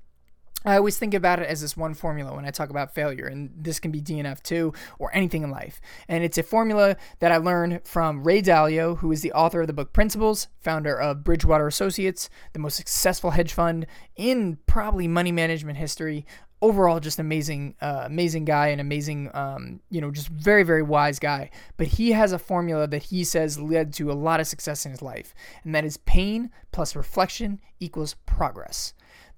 I 0.66 0.76
always 0.76 0.98
think 0.98 1.14
about 1.14 1.40
it 1.40 1.48
as 1.48 1.62
this 1.62 1.78
one 1.78 1.94
formula 1.94 2.36
when 2.36 2.44
I 2.44 2.52
talk 2.52 2.70
about 2.70 2.94
failure, 2.94 3.28
and 3.28 3.50
this 3.56 3.80
can 3.80 3.92
be 3.92 4.02
DNF 4.02 4.44
too, 4.44 4.74
or 5.00 5.10
anything 5.16 5.42
in 5.42 5.52
life. 5.52 5.80
And 6.10 6.22
it's 6.22 6.38
a 6.38 6.44
formula 6.44 6.98
that 7.20 7.32
I 7.32 7.38
learned 7.38 7.88
from 7.88 8.26
Ray 8.26 8.42
Dalio, 8.42 8.98
who 8.98 9.10
is 9.14 9.22
the 9.22 9.32
author 9.32 9.62
of 9.62 9.68
the 9.68 9.74
book 9.74 9.94
Principles, 9.94 10.50
founder 10.60 11.00
of 11.00 11.24
Bridgewater 11.24 11.66
Associates, 11.66 12.30
the 12.52 12.60
most 12.60 12.76
successful 12.76 13.32
hedge 13.32 13.54
fund 13.54 13.88
in 14.18 14.58
probably 14.66 15.08
money 15.08 15.32
management 15.32 15.78
history, 15.78 16.26
overall 16.66 17.00
just 17.00 17.20
amazing 17.20 17.76
uh, 17.80 18.02
amazing 18.06 18.44
guy 18.44 18.70
and 18.70 18.82
amazing 18.82 19.30
um, 19.36 19.80
you 19.92 20.02
know 20.02 20.10
just 20.10 20.30
very 20.30 20.64
very 20.64 20.82
wise 20.82 21.20
guy. 21.20 21.52
But 21.78 21.88
he 21.88 22.12
has 22.14 22.32
a 22.32 22.40
formula 22.40 22.88
that 22.88 23.04
he 23.04 23.24
says 23.24 23.60
led 23.60 23.94
to 23.94 24.12
a 24.12 24.14
lot 24.14 24.40
of 24.40 24.48
success 24.48 24.84
in 24.84 24.92
his 24.92 25.02
life 25.04 25.36
and 25.64 25.76
that 25.76 25.86
is 25.86 25.98
pain 25.98 26.50
plus 26.72 26.96
reflection 26.96 27.62
equals 27.80 28.16
progress. 28.26 28.94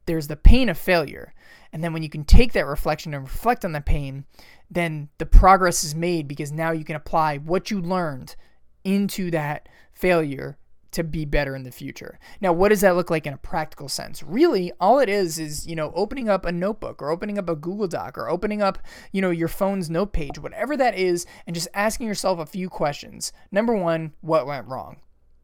There's 0.06 0.28
the 0.28 0.38
pain 0.38 0.70
of 0.70 0.78
failure 0.78 1.34
and 1.74 1.84
then 1.84 1.92
when 1.92 2.02
you 2.02 2.10
can 2.10 2.24
take 2.24 2.54
that 2.54 2.66
reflection 2.66 3.14
and 3.14 3.24
reflect 3.24 3.66
on 3.66 3.74
the 3.74 3.82
pain 3.82 4.26
then 4.72 5.10
the 5.18 5.26
progress 5.26 5.84
is 5.84 5.94
made 5.94 6.30
because 6.30 6.52
now 6.52 6.72
you 6.72 6.86
can 6.86 6.96
apply 6.96 7.38
what 7.40 7.70
you 7.70 7.82
learned 7.82 8.38
into 8.86 9.30
that 9.32 9.68
failure 9.92 10.58
to 10.92 11.04
be 11.04 11.26
better 11.26 11.56
in 11.56 11.64
the 11.64 11.72
future. 11.72 12.20
Now, 12.42 12.54
what 12.54 12.70
does 12.70 12.82
that 12.82 12.96
look 12.96 13.10
like 13.10 13.28
in 13.28 13.34
a 13.34 13.38
practical 13.38 13.90
sense? 13.90 14.24
Really, 14.24 14.72
all 14.80 15.00
it 15.00 15.10
is 15.10 15.38
is, 15.40 15.68
you 15.68 15.76
know, 15.76 15.92
opening 15.96 16.30
up 16.30 16.46
a 16.46 16.52
notebook 16.52 17.02
or 17.02 17.10
opening 17.10 17.38
up 17.38 17.50
a 17.50 17.56
Google 17.56 17.88
Doc 17.88 18.18
or 18.18 18.30
opening 18.30 18.62
up, 18.62 18.80
you 19.12 19.22
know, 19.22 19.32
your 19.32 19.48
phone's 19.48 19.90
note 19.90 20.14
page, 20.14 20.40
whatever 20.40 20.78
that 20.78 20.98
is, 20.98 21.26
and 21.46 21.54
just 21.54 21.68
asking 21.74 22.08
yourself 22.08 22.40
a 22.40 22.46
few 22.46 22.70
questions. 22.70 23.32
Number 23.52 23.76
one, 23.76 24.14
what 24.22 24.48
went 24.48 24.68
wrong? 24.68 24.98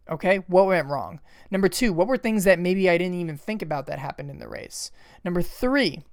Okay, 0.09 0.37
what 0.47 0.67
went 0.67 0.87
wrong? 0.87 1.21
Number 1.49 1.69
two, 1.69 1.93
what 1.93 2.07
were 2.07 2.17
things 2.17 2.43
that 2.43 2.59
maybe 2.59 2.89
I 2.89 2.97
didn't 2.97 3.19
even 3.19 3.37
think 3.37 3.61
about 3.61 3.85
that 3.85 3.99
happened 3.99 4.29
in 4.29 4.39
the 4.39 4.49
race? 4.49 4.91
Number 5.23 5.41
three, 5.41 6.03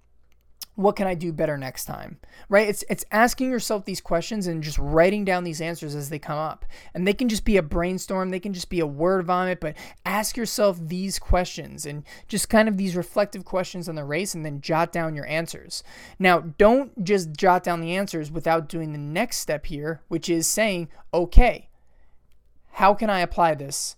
what 0.81 0.97
can 0.97 1.07
I 1.07 1.15
do 1.15 1.33
better 1.33 1.59
next 1.59 1.85
time? 1.85 2.19
Right? 2.49 2.69
It's 2.69 2.83
it's 2.89 3.05
asking 3.13 3.51
yourself 3.51 3.85
these 3.85 4.01
questions 4.01 4.47
and 4.47 4.63
just 4.63 4.79
writing 4.79 5.25
down 5.25 5.45
these 5.45 5.61
answers 5.61 5.95
as 5.95 6.09
they 6.09 6.19
come 6.19 6.39
up. 6.39 6.65
And 6.95 7.07
they 7.07 7.13
can 7.13 7.29
just 7.29 7.45
be 7.45 7.59
a 7.59 7.63
brainstorm, 7.63 8.31
they 8.31 8.41
can 8.41 8.55
just 8.55 8.71
be 8.71 8.81
a 8.81 8.87
word 8.87 9.27
vomit, 9.27 9.61
but 9.61 9.77
ask 10.07 10.37
yourself 10.37 10.79
these 10.81 11.19
questions 11.19 11.85
and 11.85 12.05
just 12.29 12.49
kind 12.49 12.69
of 12.69 12.79
these 12.79 12.97
reflective 12.97 13.45
questions 13.45 13.89
on 13.89 13.95
the 13.95 14.05
race 14.05 14.35
and 14.35 14.45
then 14.45 14.63
jot 14.63 14.91
down 14.91 15.15
your 15.15 15.27
answers. 15.27 15.83
Now, 16.19 16.41
don't 16.41 17.05
just 17.05 17.35
jot 17.35 17.63
down 17.63 17.81
the 17.81 17.95
answers 17.95 18.31
without 18.31 18.69
doing 18.69 18.93
the 18.93 18.99
next 18.99 19.39
step 19.39 19.67
here, 19.67 20.01
which 20.09 20.31
is 20.31 20.47
saying, 20.47 20.89
"Okay, 21.13 21.69
how 22.73 22.95
can 22.95 23.11
I 23.11 23.21
apply 23.21 23.55
this 23.55 23.97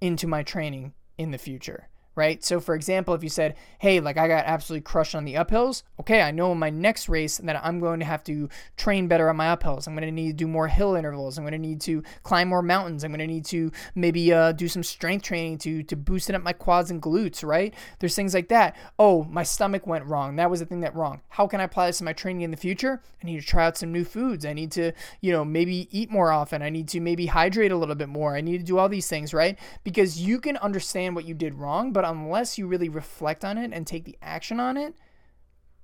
into 0.00 0.28
my 0.28 0.44
training 0.44 0.94
in 1.18 1.32
the 1.32 1.38
future?" 1.38 1.88
Right? 2.14 2.44
So, 2.44 2.60
for 2.60 2.74
example, 2.74 3.14
if 3.14 3.22
you 3.22 3.28
said, 3.28 3.56
hey, 3.78 4.00
like 4.00 4.16
I 4.16 4.28
got 4.28 4.44
absolutely 4.44 4.82
crushed 4.82 5.14
on 5.14 5.24
the 5.24 5.34
uphills, 5.34 5.82
okay, 6.00 6.22
I 6.22 6.30
know 6.30 6.52
in 6.52 6.58
my 6.58 6.70
next 6.70 7.08
race 7.08 7.38
that 7.38 7.64
I'm 7.64 7.80
going 7.80 8.00
to 8.00 8.06
have 8.06 8.24
to 8.24 8.48
train 8.76 9.08
better 9.08 9.28
on 9.28 9.36
my 9.36 9.54
uphills. 9.54 9.86
I'm 9.86 9.94
going 9.94 10.06
to 10.06 10.12
need 10.12 10.28
to 10.28 10.32
do 10.44 10.48
more 10.48 10.68
hill 10.68 10.94
intervals. 10.94 11.38
I'm 11.38 11.44
going 11.44 11.52
to 11.52 11.58
need 11.58 11.80
to 11.82 12.02
climb 12.22 12.48
more 12.48 12.62
mountains. 12.62 13.04
I'm 13.04 13.10
going 13.10 13.20
to 13.20 13.26
need 13.26 13.44
to 13.46 13.70
maybe 13.94 14.32
uh, 14.32 14.52
do 14.52 14.68
some 14.68 14.82
strength 14.82 15.22
training 15.22 15.58
to, 15.58 15.82
to 15.84 15.96
boosting 15.96 16.36
up 16.36 16.42
my 16.42 16.52
quads 16.52 16.90
and 16.90 17.02
glutes, 17.02 17.44
right? 17.44 17.74
There's 17.98 18.14
things 18.14 18.34
like 18.34 18.48
that. 18.48 18.76
Oh, 18.98 19.24
my 19.24 19.42
stomach 19.42 19.86
went 19.86 20.04
wrong. 20.06 20.36
That 20.36 20.50
was 20.50 20.60
the 20.60 20.66
thing 20.66 20.80
that 20.80 20.94
wrong. 20.94 21.22
How 21.28 21.46
can 21.46 21.60
I 21.60 21.64
apply 21.64 21.86
this 21.86 22.00
in 22.00 22.04
my 22.04 22.12
training 22.12 22.42
in 22.42 22.50
the 22.50 22.56
future? 22.56 23.02
I 23.22 23.26
need 23.26 23.40
to 23.40 23.46
try 23.46 23.64
out 23.64 23.76
some 23.76 23.92
new 23.92 24.04
foods. 24.04 24.44
I 24.44 24.52
need 24.52 24.70
to, 24.72 24.92
you 25.20 25.32
know, 25.32 25.44
maybe 25.44 25.88
eat 25.90 26.10
more 26.10 26.30
often. 26.30 26.62
I 26.62 26.70
need 26.70 26.88
to 26.88 27.00
maybe 27.00 27.26
hydrate 27.26 27.72
a 27.72 27.76
little 27.76 27.94
bit 27.94 28.08
more. 28.08 28.36
I 28.36 28.40
need 28.40 28.58
to 28.58 28.64
do 28.64 28.78
all 28.78 28.88
these 28.88 29.08
things, 29.08 29.32
right? 29.32 29.58
Because 29.82 30.20
you 30.20 30.38
can 30.38 30.56
understand 30.58 31.14
what 31.14 31.24
you 31.24 31.34
did 31.34 31.54
wrong, 31.54 31.92
but 31.92 32.03
unless 32.04 32.58
you 32.58 32.66
really 32.66 32.88
reflect 32.88 33.44
on 33.44 33.58
it 33.58 33.72
and 33.72 33.86
take 33.86 34.04
the 34.04 34.16
action 34.22 34.60
on 34.60 34.76
it, 34.76 34.94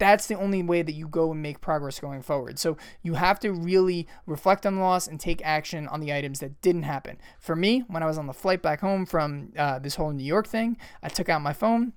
that's 0.00 0.26
the 0.26 0.34
only 0.34 0.62
way 0.62 0.80
that 0.80 0.92
you 0.92 1.06
go 1.06 1.30
and 1.30 1.42
make 1.42 1.60
progress 1.60 2.00
going 2.00 2.22
forward. 2.22 2.58
So 2.58 2.78
you 3.02 3.14
have 3.14 3.38
to 3.40 3.52
really 3.52 4.08
reflect 4.26 4.64
on 4.64 4.76
the 4.76 4.80
loss 4.80 5.06
and 5.06 5.20
take 5.20 5.42
action 5.44 5.86
on 5.88 6.00
the 6.00 6.12
items 6.12 6.40
that 6.40 6.60
didn't 6.62 6.84
happen. 6.84 7.18
For 7.38 7.54
me, 7.54 7.80
when 7.80 8.02
I 8.02 8.06
was 8.06 8.16
on 8.16 8.26
the 8.26 8.32
flight 8.32 8.62
back 8.62 8.80
home 8.80 9.04
from 9.04 9.52
uh, 9.56 9.78
this 9.78 9.96
whole 9.96 10.10
New 10.12 10.24
York 10.24 10.48
thing, 10.48 10.78
I 11.02 11.10
took 11.10 11.28
out 11.28 11.42
my 11.42 11.52
phone. 11.52 11.92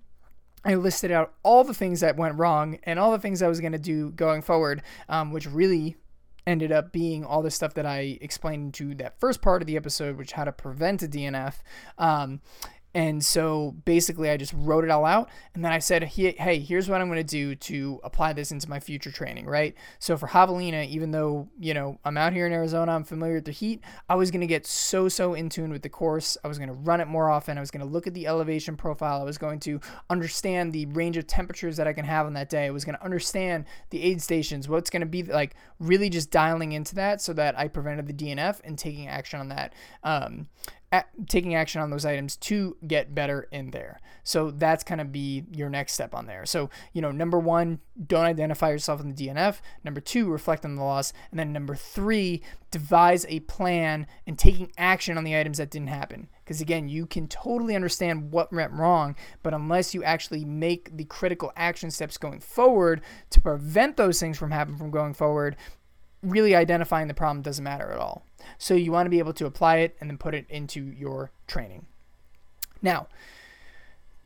I 0.65 0.75
listed 0.75 1.11
out 1.11 1.33
all 1.43 1.63
the 1.63 1.73
things 1.73 2.01
that 2.01 2.17
went 2.17 2.37
wrong 2.37 2.77
and 2.83 2.99
all 2.99 3.11
the 3.11 3.19
things 3.19 3.41
I 3.41 3.47
was 3.47 3.61
going 3.61 3.71
to 3.71 3.79
do 3.79 4.11
going 4.11 4.41
forward, 4.41 4.81
um, 5.07 5.31
which 5.31 5.47
really 5.47 5.95
ended 6.45 6.71
up 6.71 6.91
being 6.91 7.23
all 7.23 7.41
the 7.41 7.51
stuff 7.51 7.73
that 7.75 7.85
I 7.85 8.17
explained 8.21 8.73
to 8.75 8.95
that 8.95 9.19
first 9.19 9.41
part 9.41 9.61
of 9.61 9.67
the 9.67 9.77
episode, 9.77 10.17
which 10.17 10.33
how 10.33 10.43
to 10.43 10.51
prevent 10.51 11.03
a 11.03 11.07
DNF. 11.07 11.55
Um, 11.97 12.41
and 12.95 13.25
so 13.25 13.75
basically, 13.85 14.29
I 14.29 14.37
just 14.37 14.53
wrote 14.55 14.83
it 14.83 14.91
all 14.91 15.05
out. 15.05 15.29
And 15.55 15.65
then 15.65 15.71
I 15.71 15.79
said, 15.79 16.03
hey, 16.03 16.59
here's 16.59 16.87
what 16.87 17.01
I'm 17.01 17.07
going 17.07 17.17
to 17.17 17.23
do 17.23 17.55
to 17.55 17.99
apply 18.03 18.33
this 18.33 18.51
into 18.51 18.69
my 18.69 18.79
future 18.79 19.11
training, 19.11 19.47
right? 19.47 19.75
So 19.97 20.15
for 20.15 20.27
Javelina, 20.27 20.87
even 20.87 21.09
though, 21.09 21.49
you 21.59 21.73
know, 21.73 21.97
I'm 22.05 22.17
out 22.17 22.33
here 22.33 22.45
in 22.45 22.53
Arizona, 22.53 22.91
I'm 22.91 23.03
familiar 23.03 23.35
with 23.35 23.45
the 23.45 23.51
heat, 23.51 23.81
I 24.09 24.15
was 24.15 24.29
going 24.29 24.41
to 24.41 24.47
get 24.47 24.67
so, 24.67 25.09
so 25.09 25.33
in 25.33 25.49
tune 25.49 25.71
with 25.71 25.81
the 25.81 25.89
course. 25.89 26.37
I 26.43 26.47
was 26.47 26.59
going 26.59 26.67
to 26.67 26.75
run 26.75 27.01
it 27.01 27.07
more 27.07 27.29
often. 27.29 27.57
I 27.57 27.61
was 27.61 27.71
going 27.71 27.85
to 27.85 27.91
look 27.91 28.05
at 28.05 28.13
the 28.13 28.27
elevation 28.27 28.77
profile. 28.77 29.21
I 29.21 29.25
was 29.25 29.39
going 29.39 29.59
to 29.61 29.79
understand 30.11 30.71
the 30.71 30.85
range 30.87 31.17
of 31.17 31.25
temperatures 31.25 31.77
that 31.77 31.87
I 31.87 31.93
can 31.93 32.05
have 32.05 32.27
on 32.27 32.33
that 32.33 32.49
day. 32.49 32.67
I 32.67 32.71
was 32.71 32.85
going 32.85 32.97
to 32.97 33.03
understand 33.03 33.65
the 33.89 34.03
aid 34.03 34.21
stations, 34.21 34.69
what's 34.69 34.91
going 34.91 35.01
to 35.01 35.07
be 35.07 35.23
like, 35.23 35.55
really 35.79 36.11
just 36.11 36.29
dialing 36.29 36.73
into 36.73 36.93
that 36.95 37.21
so 37.21 37.33
that 37.33 37.57
I 37.57 37.69
prevented 37.69 38.05
the 38.05 38.13
DNF 38.13 38.61
and 38.63 38.77
taking 38.77 39.07
action 39.07 39.39
on 39.39 39.49
that. 39.49 39.73
Um, 40.03 40.47
taking 41.27 41.55
action 41.55 41.81
on 41.81 41.89
those 41.89 42.05
items 42.05 42.35
to 42.37 42.77
get 42.85 43.15
better 43.15 43.47
in 43.51 43.71
there. 43.71 43.99
So 44.23 44.51
that's 44.51 44.83
kind 44.83 45.01
of 45.01 45.11
be 45.11 45.45
your 45.51 45.69
next 45.69 45.93
step 45.93 46.13
on 46.13 46.27
there. 46.27 46.45
So, 46.45 46.69
you 46.93 47.01
know, 47.01 47.11
number 47.11 47.39
one, 47.39 47.79
don't 48.07 48.25
identify 48.25 48.69
yourself 48.69 49.01
in 49.01 49.13
the 49.13 49.27
DNF. 49.27 49.59
Number 49.83 50.01
two, 50.01 50.29
reflect 50.29 50.65
on 50.65 50.75
the 50.75 50.83
loss. 50.83 51.13
And 51.31 51.39
then 51.39 51.51
number 51.51 51.75
three, 51.75 52.41
devise 52.71 53.25
a 53.29 53.39
plan 53.41 54.07
and 54.25 54.37
taking 54.37 54.71
action 54.77 55.17
on 55.17 55.23
the 55.23 55.37
items 55.37 55.57
that 55.57 55.71
didn't 55.71 55.89
happen. 55.89 56.29
Because 56.43 56.61
again, 56.61 56.89
you 56.89 57.05
can 57.05 57.27
totally 57.27 57.75
understand 57.75 58.31
what 58.31 58.51
went 58.51 58.71
wrong, 58.73 59.15
but 59.43 59.53
unless 59.53 59.93
you 59.93 60.03
actually 60.03 60.43
make 60.43 60.95
the 60.97 61.05
critical 61.05 61.51
action 61.55 61.91
steps 61.91 62.17
going 62.17 62.39
forward 62.39 63.01
to 63.29 63.39
prevent 63.41 63.97
those 63.97 64.19
things 64.19 64.37
from 64.37 64.51
happening 64.51 64.77
from 64.77 64.91
going 64.91 65.13
forward, 65.13 65.55
really 66.23 66.55
identifying 66.55 67.07
the 67.07 67.13
problem 67.13 67.41
doesn't 67.41 67.63
matter 67.63 67.91
at 67.91 67.99
all. 67.99 68.25
So 68.57 68.73
you 68.73 68.91
want 68.91 69.05
to 69.05 69.11
be 69.11 69.19
able 69.19 69.33
to 69.33 69.45
apply 69.45 69.77
it 69.77 69.95
and 69.99 70.09
then 70.09 70.17
put 70.17 70.33
it 70.33 70.45
into 70.49 70.83
your 70.83 71.31
training. 71.47 71.85
Now, 72.81 73.07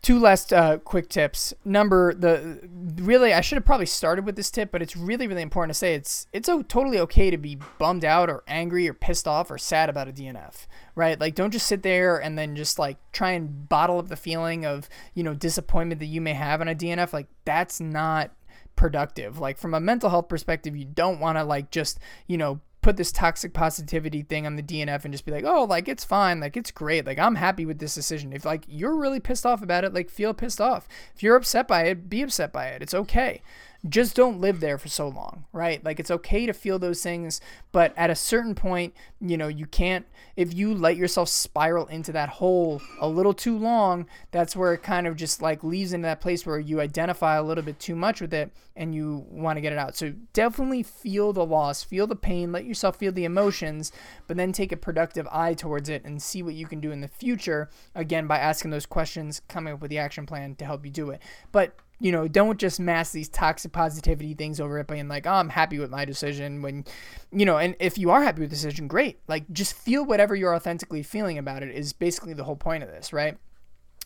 two 0.01 0.19
last 0.19 0.53
uh, 0.53 0.77
quick 0.77 1.09
tips. 1.09 1.53
Number 1.65 2.13
the 2.13 2.59
really 2.95 3.33
I 3.33 3.41
should 3.41 3.57
have 3.57 3.65
probably 3.65 3.85
started 3.85 4.25
with 4.25 4.35
this 4.35 4.49
tip, 4.49 4.71
but 4.71 4.81
it's 4.81 4.95
really 4.95 5.27
really 5.27 5.41
important 5.41 5.71
to 5.71 5.77
say 5.77 5.95
it's 5.95 6.27
it's 6.33 6.49
totally 6.67 6.99
okay 6.99 7.29
to 7.29 7.37
be 7.37 7.59
bummed 7.77 8.05
out 8.05 8.29
or 8.29 8.43
angry 8.47 8.87
or 8.87 8.93
pissed 8.93 9.27
off 9.27 9.51
or 9.51 9.57
sad 9.57 9.89
about 9.89 10.07
a 10.07 10.11
DNF, 10.11 10.65
right? 10.95 11.19
Like 11.19 11.35
don't 11.35 11.51
just 11.51 11.67
sit 11.67 11.83
there 11.83 12.17
and 12.17 12.37
then 12.37 12.55
just 12.55 12.79
like 12.79 12.97
try 13.11 13.31
and 13.31 13.67
bottle 13.67 13.99
up 13.99 14.07
the 14.07 14.15
feeling 14.15 14.65
of 14.65 14.89
you 15.13 15.23
know 15.23 15.33
disappointment 15.33 15.99
that 15.99 16.05
you 16.05 16.21
may 16.21 16.33
have 16.33 16.61
in 16.61 16.67
a 16.67 16.75
DNF. 16.75 17.13
Like 17.13 17.27
that's 17.45 17.79
not 17.79 18.31
productive. 18.77 19.39
Like 19.39 19.57
from 19.57 19.73
a 19.73 19.81
mental 19.81 20.09
health 20.09 20.29
perspective, 20.29 20.77
you 20.77 20.85
don't 20.85 21.19
want 21.19 21.37
to 21.37 21.43
like 21.43 21.69
just, 21.69 21.99
you 22.27 22.37
know, 22.37 22.61
put 22.81 22.95
this 22.95 23.11
toxic 23.11 23.53
positivity 23.53 24.21
thing 24.21 24.45
on 24.45 24.55
the 24.55 24.63
DNF 24.63 25.03
and 25.03 25.13
just 25.13 25.25
be 25.25 25.31
like, 25.33 25.43
oh, 25.43 25.65
like 25.65 25.89
it's 25.89 26.05
fine, 26.05 26.39
like 26.39 26.55
it's 26.55 26.71
great, 26.71 27.05
like 27.05 27.19
I'm 27.19 27.35
happy 27.35 27.65
with 27.65 27.79
this 27.79 27.95
decision. 27.95 28.31
If 28.31 28.45
like 28.45 28.63
you're 28.69 28.95
really 28.95 29.19
pissed 29.19 29.45
off 29.45 29.61
about 29.61 29.83
it, 29.83 29.93
like 29.93 30.09
feel 30.09 30.33
pissed 30.33 30.61
off. 30.61 30.87
If 31.13 31.21
you're 31.21 31.35
upset 31.35 31.67
by 31.67 31.83
it, 31.83 32.09
be 32.09 32.21
upset 32.21 32.53
by 32.53 32.67
it. 32.67 32.81
It's 32.81 32.93
okay 32.93 33.41
just 33.87 34.15
don't 34.15 34.41
live 34.41 34.59
there 34.59 34.77
for 34.77 34.87
so 34.87 35.07
long, 35.07 35.45
right? 35.53 35.83
Like 35.83 35.99
it's 35.99 36.11
okay 36.11 36.45
to 36.45 36.53
feel 36.53 36.79
those 36.79 37.01
things, 37.01 37.41
but 37.71 37.93
at 37.97 38.09
a 38.09 38.15
certain 38.15 38.55
point, 38.55 38.93
you 39.19 39.37
know, 39.37 39.47
you 39.47 39.65
can't 39.65 40.05
if 40.37 40.53
you 40.53 40.73
let 40.73 40.95
yourself 40.95 41.27
spiral 41.29 41.87
into 41.87 42.11
that 42.11 42.29
hole 42.29 42.79
a 43.01 43.07
little 43.07 43.33
too 43.33 43.57
long, 43.57 44.05
that's 44.29 44.55
where 44.55 44.73
it 44.73 44.83
kind 44.83 45.07
of 45.07 45.15
just 45.15 45.41
like 45.41 45.63
leaves 45.63 45.93
into 45.93 46.05
that 46.05 46.21
place 46.21 46.45
where 46.45 46.59
you 46.59 46.79
identify 46.79 47.35
a 47.35 47.43
little 47.43 47.63
bit 47.63 47.79
too 47.79 47.95
much 47.95 48.21
with 48.21 48.33
it 48.33 48.51
and 48.75 48.93
you 48.93 49.25
want 49.29 49.57
to 49.57 49.61
get 49.61 49.73
it 49.73 49.79
out. 49.79 49.97
So 49.97 50.13
definitely 50.33 50.83
feel 50.83 51.33
the 51.33 51.43
loss, 51.43 51.83
feel 51.83 52.05
the 52.05 52.15
pain, 52.15 52.51
let 52.51 52.65
yourself 52.65 52.97
feel 52.97 53.11
the 53.11 53.25
emotions, 53.25 53.91
but 54.27 54.37
then 54.37 54.51
take 54.51 54.71
a 54.71 54.77
productive 54.77 55.27
eye 55.31 55.55
towards 55.55 55.89
it 55.89 56.05
and 56.05 56.21
see 56.21 56.43
what 56.43 56.53
you 56.53 56.67
can 56.67 56.79
do 56.79 56.91
in 56.91 57.01
the 57.01 57.07
future 57.07 57.71
again 57.95 58.27
by 58.27 58.37
asking 58.37 58.69
those 58.69 58.85
questions, 58.85 59.41
coming 59.47 59.73
up 59.73 59.81
with 59.81 59.89
the 59.89 59.97
action 59.97 60.27
plan 60.27 60.55
to 60.55 60.65
help 60.65 60.85
you 60.85 60.91
do 60.91 61.09
it. 61.09 61.19
But 61.51 61.75
you 61.99 62.11
know, 62.11 62.27
don't 62.27 62.59
just 62.59 62.79
mask 62.79 63.11
these 63.11 63.29
toxic 63.29 63.71
positivity 63.71 64.33
things 64.33 64.59
over 64.59 64.77
it 64.79 64.87
being 64.87 65.07
like, 65.07 65.25
oh, 65.25 65.33
I'm 65.33 65.49
happy 65.49 65.79
with 65.79 65.89
my 65.89 66.05
decision. 66.05 66.61
When, 66.61 66.85
you 67.31 67.45
know, 67.45 67.57
and 67.57 67.75
if 67.79 67.97
you 67.97 68.11
are 68.11 68.23
happy 68.23 68.41
with 68.41 68.49
the 68.49 68.55
decision, 68.55 68.87
great. 68.87 69.19
Like, 69.27 69.49
just 69.51 69.73
feel 69.73 70.05
whatever 70.05 70.35
you're 70.35 70.55
authentically 70.55 71.03
feeling 71.03 71.37
about 71.37 71.63
it 71.63 71.73
is 71.75 71.93
basically 71.93 72.33
the 72.33 72.43
whole 72.43 72.55
point 72.55 72.83
of 72.83 72.89
this, 72.89 73.11
right? 73.11 73.37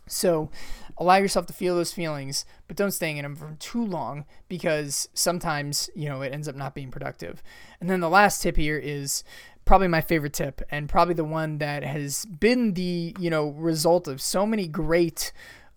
So 0.08 0.50
allow 0.98 1.18
yourself 1.18 1.46
to 1.48 1.54
feel 1.54 1.76
those 1.76 1.94
feelings, 1.94 2.46
but 2.68 2.78
don't 2.78 2.92
stay 2.92 3.16
in 3.16 3.24
them 3.24 3.36
for 3.36 3.56
too 3.60 3.84
long 3.84 4.26
because 4.48 5.10
sometimes, 5.14 5.90
you 5.96 6.10
know, 6.10 6.22
it 6.22 6.34
ends 6.34 6.48
up 6.48 6.56
not 6.56 6.76
being 6.76 6.92
productive. 6.92 7.44
And 7.80 7.90
then 7.90 8.00
the 8.00 8.10
last 8.10 8.42
tip 8.42 8.58
here 8.58 8.78
is 8.78 9.24
probably 9.64 9.88
my 9.88 10.02
favorite 10.02 10.34
tip 10.34 10.62
and 10.72 10.90
probably 10.90 11.14
the 11.14 11.24
one 11.24 11.60
that 11.60 11.84
has 11.84 12.26
been 12.26 12.74
the, 12.74 13.16
you 13.20 13.30
know, 13.30 13.50
result 13.50 14.08
of 14.08 14.22
so 14.22 14.46
many 14.46 14.68
great 14.68 15.32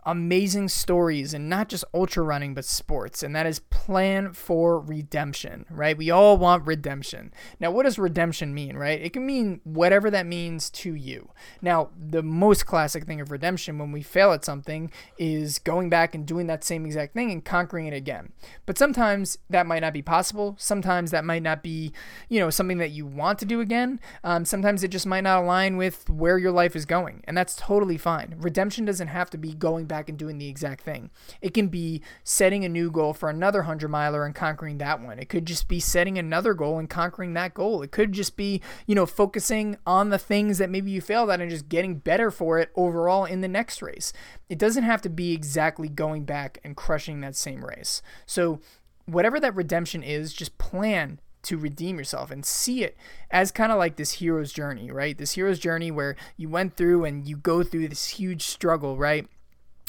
amazing 0.06 0.68
stories 0.68 1.32
and 1.34 1.48
not 1.48 1.68
just 1.68 1.84
ultra 1.94 2.22
running 2.22 2.54
but 2.54 2.64
sports. 2.64 3.22
And 3.22 3.34
that 3.34 3.46
is 3.46 3.58
plan 3.58 4.32
for 4.32 4.78
redemption 4.80 5.64
right? 5.70 5.96
We 5.96 6.10
all 6.10 6.36
want 6.36 6.66
redemption. 6.66 7.32
Now 7.60 7.70
what 7.70 7.84
does 7.84 7.98
redemption 7.98 8.54
mean 8.54 8.76
right? 8.76 9.00
It 9.00 9.12
can 9.12 9.26
mean 9.26 9.60
whatever 9.64 10.10
that 10.10 10.26
means 10.26 10.70
to 10.70 10.94
you. 10.94 11.30
Now 11.62 11.90
the 11.98 12.22
most 12.22 12.66
classic 12.66 13.04
thing 13.04 13.20
of 13.20 13.30
redemption 13.30 13.78
when 13.78 13.92
we 13.92 14.02
fail 14.02 14.32
at 14.32 14.44
something 14.44 14.90
is 15.18 15.58
going 15.58 15.88
back 15.88 16.14
and 16.14 16.26
doing 16.26 16.46
that 16.48 16.64
same 16.64 16.86
exact 16.86 17.14
thing 17.14 17.30
and 17.30 17.44
conquering 17.44 17.86
it 17.86 17.94
again. 17.94 18.32
But 18.66 18.78
sometimes 18.78 19.38
that 19.50 19.66
might 19.66 19.80
not 19.80 19.92
be 19.92 20.02
possible. 20.02 20.56
Sometimes 20.58 21.10
that 21.10 21.24
might 21.24 21.42
not 21.42 21.62
be 21.62 21.92
you 22.28 22.40
know 22.40 22.50
something 22.50 22.78
that 22.78 22.90
you 22.90 23.06
want 23.06 23.38
to 23.38 23.44
do 23.44 23.60
again. 23.60 24.00
Um, 24.22 24.44
sometimes 24.44 24.84
it 24.84 24.88
just 24.88 25.06
might 25.06 25.24
not 25.24 25.42
align 25.42 25.76
with 25.76 26.08
where 26.10 26.38
your 26.38 26.52
life 26.52 26.76
is 26.76 26.84
going 26.84 27.22
and 27.24 27.36
that's 27.36 27.56
totally 27.56 27.98
fine. 27.98 28.34
Redemption 28.38 28.84
doesn't 28.84 29.08
have 29.08 29.30
to 29.30 29.38
be 29.38 29.52
going 29.54 29.86
back 29.86 29.93
back 29.94 30.08
and 30.08 30.18
doing 30.18 30.38
the 30.38 30.48
exact 30.48 30.82
thing. 30.82 31.08
It 31.40 31.54
can 31.54 31.68
be 31.68 32.02
setting 32.24 32.64
a 32.64 32.68
new 32.68 32.90
goal 32.90 33.14
for 33.14 33.30
another 33.30 33.60
100 33.60 33.88
miler 33.88 34.24
and 34.24 34.34
conquering 34.34 34.78
that 34.78 35.00
one. 35.00 35.20
It 35.20 35.28
could 35.28 35.46
just 35.46 35.68
be 35.68 35.78
setting 35.78 36.18
another 36.18 36.52
goal 36.52 36.80
and 36.80 36.90
conquering 36.90 37.34
that 37.34 37.54
goal. 37.54 37.80
It 37.82 37.92
could 37.92 38.10
just 38.10 38.36
be, 38.36 38.60
you 38.88 38.96
know, 38.96 39.06
focusing 39.06 39.76
on 39.86 40.10
the 40.10 40.18
things 40.18 40.58
that 40.58 40.68
maybe 40.68 40.90
you 40.90 41.00
failed 41.00 41.30
at 41.30 41.40
and 41.40 41.48
just 41.48 41.68
getting 41.68 41.98
better 41.98 42.32
for 42.32 42.58
it 42.58 42.72
overall 42.74 43.24
in 43.24 43.40
the 43.40 43.46
next 43.46 43.82
race. 43.82 44.12
It 44.48 44.58
doesn't 44.58 44.82
have 44.82 45.00
to 45.02 45.08
be 45.08 45.32
exactly 45.32 45.88
going 45.88 46.24
back 46.24 46.58
and 46.64 46.76
crushing 46.76 47.20
that 47.20 47.36
same 47.36 47.64
race. 47.64 48.02
So, 48.26 48.60
whatever 49.06 49.38
that 49.38 49.54
redemption 49.54 50.02
is, 50.02 50.32
just 50.32 50.58
plan 50.58 51.20
to 51.44 51.58
redeem 51.58 51.98
yourself 51.98 52.30
and 52.30 52.44
see 52.44 52.82
it 52.82 52.96
as 53.30 53.52
kind 53.52 53.70
of 53.70 53.78
like 53.78 53.96
this 53.96 54.12
hero's 54.12 54.52
journey, 54.52 54.90
right? 54.90 55.16
This 55.16 55.32
hero's 55.32 55.58
journey 55.58 55.90
where 55.90 56.16
you 56.36 56.48
went 56.48 56.76
through 56.76 57.04
and 57.04 57.28
you 57.28 57.36
go 57.36 57.62
through 57.62 57.88
this 57.88 58.08
huge 58.08 58.42
struggle, 58.42 58.96
right? 58.96 59.28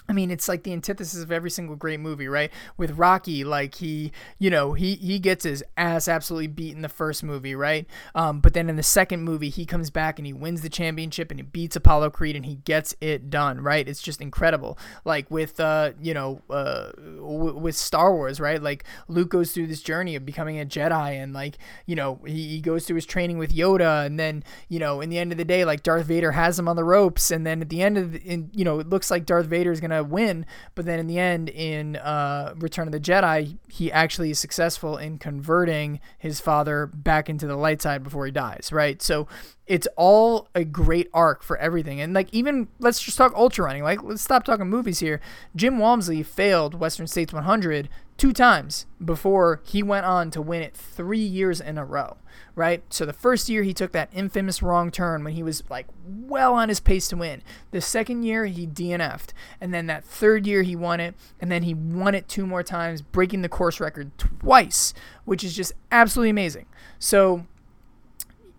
I 0.08 0.14
mean, 0.14 0.30
it's 0.30 0.48
like 0.48 0.64
the 0.64 0.74
antithesis 0.74 1.24
of 1.24 1.32
every 1.32 1.50
single 1.50 1.76
great 1.76 2.00
movie, 2.00 2.28
right? 2.28 2.52
With 2.78 2.92
Rocky, 2.92 3.44
like 3.44 3.76
he, 3.76 4.12
you 4.38 4.50
know, 4.52 4.74
he 4.74 4.96
he 4.96 5.18
gets 5.18 5.44
his 5.44 5.64
ass 5.78 6.08
absolutely 6.08 6.48
beat 6.48 6.76
in 6.76 6.82
the 6.84 6.90
first 6.90 7.24
movie, 7.24 7.56
right? 7.56 7.88
Um, 8.14 8.40
but 8.40 8.54
then 8.54 8.70
in 8.70 8.76
the 8.76 8.84
second 8.84 9.24
movie, 9.24 9.50
he 9.50 9.66
comes 9.66 9.90
back 9.90 10.20
and 10.20 10.26
he 10.26 10.34
wins 10.34 10.62
the 10.62 10.70
championship 10.70 11.32
and 11.32 11.40
he 11.40 11.44
beats 11.44 11.76
Apollo 11.76 12.12
Creed 12.12 12.36
and 12.36 12.46
he 12.46 12.56
gets 12.56 12.96
it 13.02 13.32
done, 13.32 13.62
right? 13.62 13.88
It's 13.88 14.02
just 14.02 14.22
incredible. 14.22 14.78
Like 15.06 15.32
with, 15.32 15.60
uh, 15.60 15.94
you 16.00 16.14
know, 16.14 16.42
uh, 16.52 16.92
w- 16.92 17.58
with 17.58 17.76
Star 17.76 18.14
Wars, 18.14 18.40
right? 18.40 18.62
Like 18.62 18.84
Luke 19.08 19.30
goes 19.30 19.54
through 19.54 19.68
this 19.68 19.82
journey 19.82 20.16
of 20.16 20.26
becoming 20.26 20.60
a 20.60 20.66
Jedi 20.66 21.22
and 21.22 21.34
like, 21.34 21.58
you 21.88 21.96
know, 21.96 22.20
he, 22.26 22.48
he 22.50 22.62
goes 22.62 22.86
through 22.86 22.98
his 22.98 23.06
training 23.08 23.40
with 23.40 23.56
Yoda 23.56 24.06
and 24.06 24.20
then, 24.20 24.44
you 24.70 24.78
know, 24.78 25.02
in 25.02 25.10
the 25.10 25.18
end 25.18 25.32
of 25.32 25.40
the 25.40 25.46
day, 25.46 25.66
like 25.66 25.82
Darth 25.82 26.06
Vader 26.06 26.34
has 26.34 26.60
him 26.60 26.68
on 26.68 26.76
the 26.76 26.84
ropes 26.84 27.32
and 27.32 27.46
then 27.46 27.62
at 27.62 27.70
the 27.70 27.82
end 27.82 27.98
of, 27.98 28.12
the, 28.12 28.20
in, 28.20 28.52
you 28.54 28.64
know, 28.64 28.80
it 28.80 28.88
looks 28.88 29.10
like 29.10 29.26
Darth 29.26 29.48
Vader 29.48 29.72
is 29.72 29.82
gonna 29.82 29.95
gonna 29.96 30.08
win, 30.08 30.46
but 30.74 30.86
then 30.86 31.00
in 31.00 31.08
the 31.08 31.20
end, 31.20 31.50
in 31.50 31.96
uh, 31.98 32.54
Return 32.58 32.88
of 32.88 32.92
the 32.92 33.00
Jedi, 33.00 33.58
he 33.68 33.92
actually 33.92 34.32
is 34.32 34.40
successful 34.40 34.98
in 34.98 35.18
converting 35.18 36.00
his 36.18 36.40
father 36.40 36.88
back 36.88 37.30
into 37.30 37.48
the 37.48 37.56
light 37.56 37.82
side 37.82 38.04
before 38.04 38.26
he 38.26 38.32
dies, 38.32 38.70
right? 38.72 39.02
So 39.02 39.28
it's 39.68 39.88
all 39.96 40.48
a 40.54 40.64
great 40.64 41.10
arc 41.14 41.42
for 41.44 41.58
everything. 41.58 42.00
And 42.00 42.14
like 42.14 42.30
even 42.32 42.68
let's 42.80 43.02
just 43.02 43.18
talk 43.18 43.34
ultra 43.36 43.66
running. 43.66 43.84
Like 43.84 44.04
let's 44.04 44.22
stop 44.22 44.44
talking 44.44 44.68
movies 44.68 45.00
here. 45.00 45.20
Jim 45.56 45.80
Walmsley 45.80 46.22
failed 46.24 46.80
Western 46.80 47.08
States 47.08 47.34
100 47.34 47.90
two 48.18 48.32
times 48.32 48.86
before 49.04 49.62
he 49.66 49.84
went 49.84 50.06
on 50.06 50.32
to 50.32 50.42
win 50.42 50.62
it 50.62 50.76
3 50.76 51.20
years 51.20 51.60
in 51.60 51.78
a 51.78 51.86
row, 51.86 52.18
right? 52.56 52.84
So 52.90 53.06
the 53.06 53.14
first 53.14 53.50
year 53.50 53.64
he 53.64 53.74
took 53.74 53.92
that 53.92 54.10
infamous 54.14 54.62
wrong 54.62 54.92
turn 54.92 55.24
when 55.24 55.34
he 55.34 55.44
was 55.44 55.64
like 55.70 55.88
well 56.06 56.54
on 56.54 56.70
his 56.70 56.80
pace 56.80 57.08
to 57.10 57.18
win. 57.18 57.42
The 57.72 57.82
second 57.82 58.24
year 58.24 58.46
he 58.46 58.68
DNF'd, 58.68 59.34
and 59.60 59.74
then 59.74 59.88
that 59.88 60.04
third 60.04 60.48
year 60.48 60.64
he 60.64 60.76
won 60.76 61.00
it, 61.00 61.16
and 61.40 61.52
then 61.52 61.64
he 61.64 61.74
won 61.74 62.16
it 62.16 62.28
two 62.28 62.46
more 62.46 62.64
times, 62.64 63.02
breaking 63.02 63.42
the 63.42 63.50
course 63.50 63.80
record 63.80 64.18
twice, 64.18 64.94
which 65.26 65.44
is 65.44 65.56
just 65.56 65.74
absolutely 65.92 66.30
amazing. 66.30 66.66
So 67.00 67.46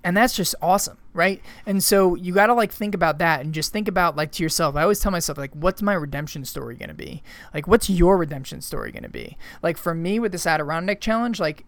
and 0.07 0.17
that's 0.17 0.37
just 0.37 0.55
awesome 0.63 0.97
right 1.13 1.43
and 1.67 1.83
so 1.83 2.15
you 2.15 2.33
got 2.33 2.47
to 2.47 2.55
like 2.55 2.71
think 2.71 2.95
about 2.95 3.19
that 3.19 3.41
and 3.41 3.53
just 3.53 3.73
think 3.73 3.89
about 3.89 4.15
like 4.15 4.31
to 4.31 4.43
yourself 4.43 4.77
i 4.77 4.83
always 4.83 5.01
tell 5.01 5.11
myself 5.11 5.37
like 5.37 5.53
what's 5.53 5.83
my 5.83 5.95
redemption 5.95 6.45
story 6.45 6.77
going 6.77 6.89
to 6.89 6.95
be 6.95 7.25
like 7.53 7.67
what's 7.67 7.91
your 7.91 8.17
redemption 8.17 8.61
story 8.61 8.93
going 8.93 9.03
to 9.03 9.09
be 9.09 9.37
like 9.63 9.77
for 9.77 9.95
me 9.95 10.21
with 10.21 10.31
this 10.31 10.47
adirondack 10.47 11.01
challenge 11.01 11.41
like 11.41 11.65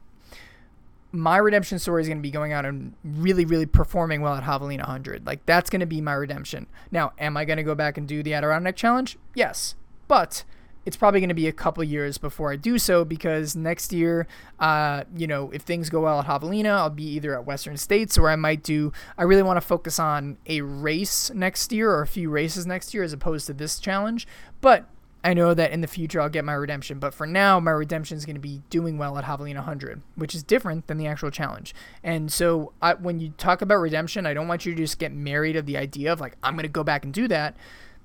my 1.10 1.38
redemption 1.38 1.78
story 1.78 2.02
is 2.02 2.08
going 2.08 2.18
to 2.18 2.22
be 2.22 2.30
going 2.30 2.52
out 2.52 2.66
and 2.66 2.92
really 3.02 3.44
really 3.44 3.66
performing 3.66 4.20
well 4.20 4.34
at 4.34 4.44
javelina 4.44 4.78
100 4.78 5.26
like 5.26 5.44
that's 5.46 5.70
going 5.70 5.80
to 5.80 5.86
be 5.86 6.00
my 6.00 6.12
redemption 6.12 6.66
now 6.90 7.12
am 7.18 7.36
i 7.36 7.44
going 7.44 7.56
to 7.56 7.62
go 7.62 7.74
back 7.74 7.96
and 7.96 8.06
do 8.06 8.22
the 8.22 8.34
adirondack 8.34 8.76
challenge 8.76 9.16
yes 9.34 9.74
but 10.06 10.44
it's 10.88 10.96
probably 10.96 11.20
going 11.20 11.28
to 11.28 11.34
be 11.34 11.46
a 11.46 11.52
couple 11.52 11.84
years 11.84 12.16
before 12.16 12.50
I 12.50 12.56
do 12.56 12.78
so 12.78 13.04
because 13.04 13.54
next 13.54 13.92
year, 13.92 14.26
uh, 14.58 15.04
you 15.14 15.26
know, 15.26 15.50
if 15.50 15.60
things 15.60 15.90
go 15.90 16.00
well 16.00 16.20
at 16.20 16.26
Javelina, 16.26 16.70
I'll 16.70 16.88
be 16.88 17.04
either 17.04 17.34
at 17.34 17.44
Western 17.44 17.76
States 17.76 18.16
or 18.16 18.30
I 18.30 18.36
might 18.36 18.62
do. 18.62 18.90
I 19.18 19.24
really 19.24 19.42
want 19.42 19.58
to 19.58 19.60
focus 19.60 19.98
on 19.98 20.38
a 20.46 20.62
race 20.62 21.30
next 21.34 21.72
year 21.72 21.90
or 21.90 22.00
a 22.00 22.06
few 22.06 22.30
races 22.30 22.66
next 22.66 22.94
year 22.94 23.02
as 23.02 23.12
opposed 23.12 23.46
to 23.48 23.52
this 23.52 23.78
challenge. 23.78 24.26
But 24.62 24.88
I 25.28 25.34
know 25.34 25.52
that 25.52 25.72
in 25.72 25.82
the 25.82 25.86
future 25.86 26.22
I'll 26.22 26.30
get 26.30 26.46
my 26.46 26.54
redemption, 26.54 26.98
but 26.98 27.12
for 27.12 27.26
now, 27.26 27.60
my 27.60 27.72
redemption 27.72 28.16
is 28.16 28.24
going 28.24 28.36
to 28.36 28.40
be 28.40 28.62
doing 28.70 28.96
well 28.96 29.18
at 29.18 29.26
Javelina 29.26 29.56
100, 29.56 30.00
which 30.14 30.34
is 30.34 30.42
different 30.42 30.86
than 30.86 30.96
the 30.96 31.06
actual 31.06 31.30
challenge. 31.30 31.74
And 32.02 32.32
so, 32.32 32.72
I, 32.80 32.94
when 32.94 33.20
you 33.20 33.34
talk 33.36 33.60
about 33.60 33.74
redemption, 33.74 34.24
I 34.24 34.32
don't 34.32 34.48
want 34.48 34.64
you 34.64 34.74
to 34.74 34.82
just 34.82 34.98
get 34.98 35.12
married 35.12 35.54
of 35.54 35.66
the 35.66 35.76
idea 35.76 36.14
of 36.14 36.18
like, 36.18 36.38
I'm 36.42 36.54
going 36.54 36.62
to 36.62 36.70
go 36.70 36.82
back 36.82 37.04
and 37.04 37.12
do 37.12 37.28
that. 37.28 37.54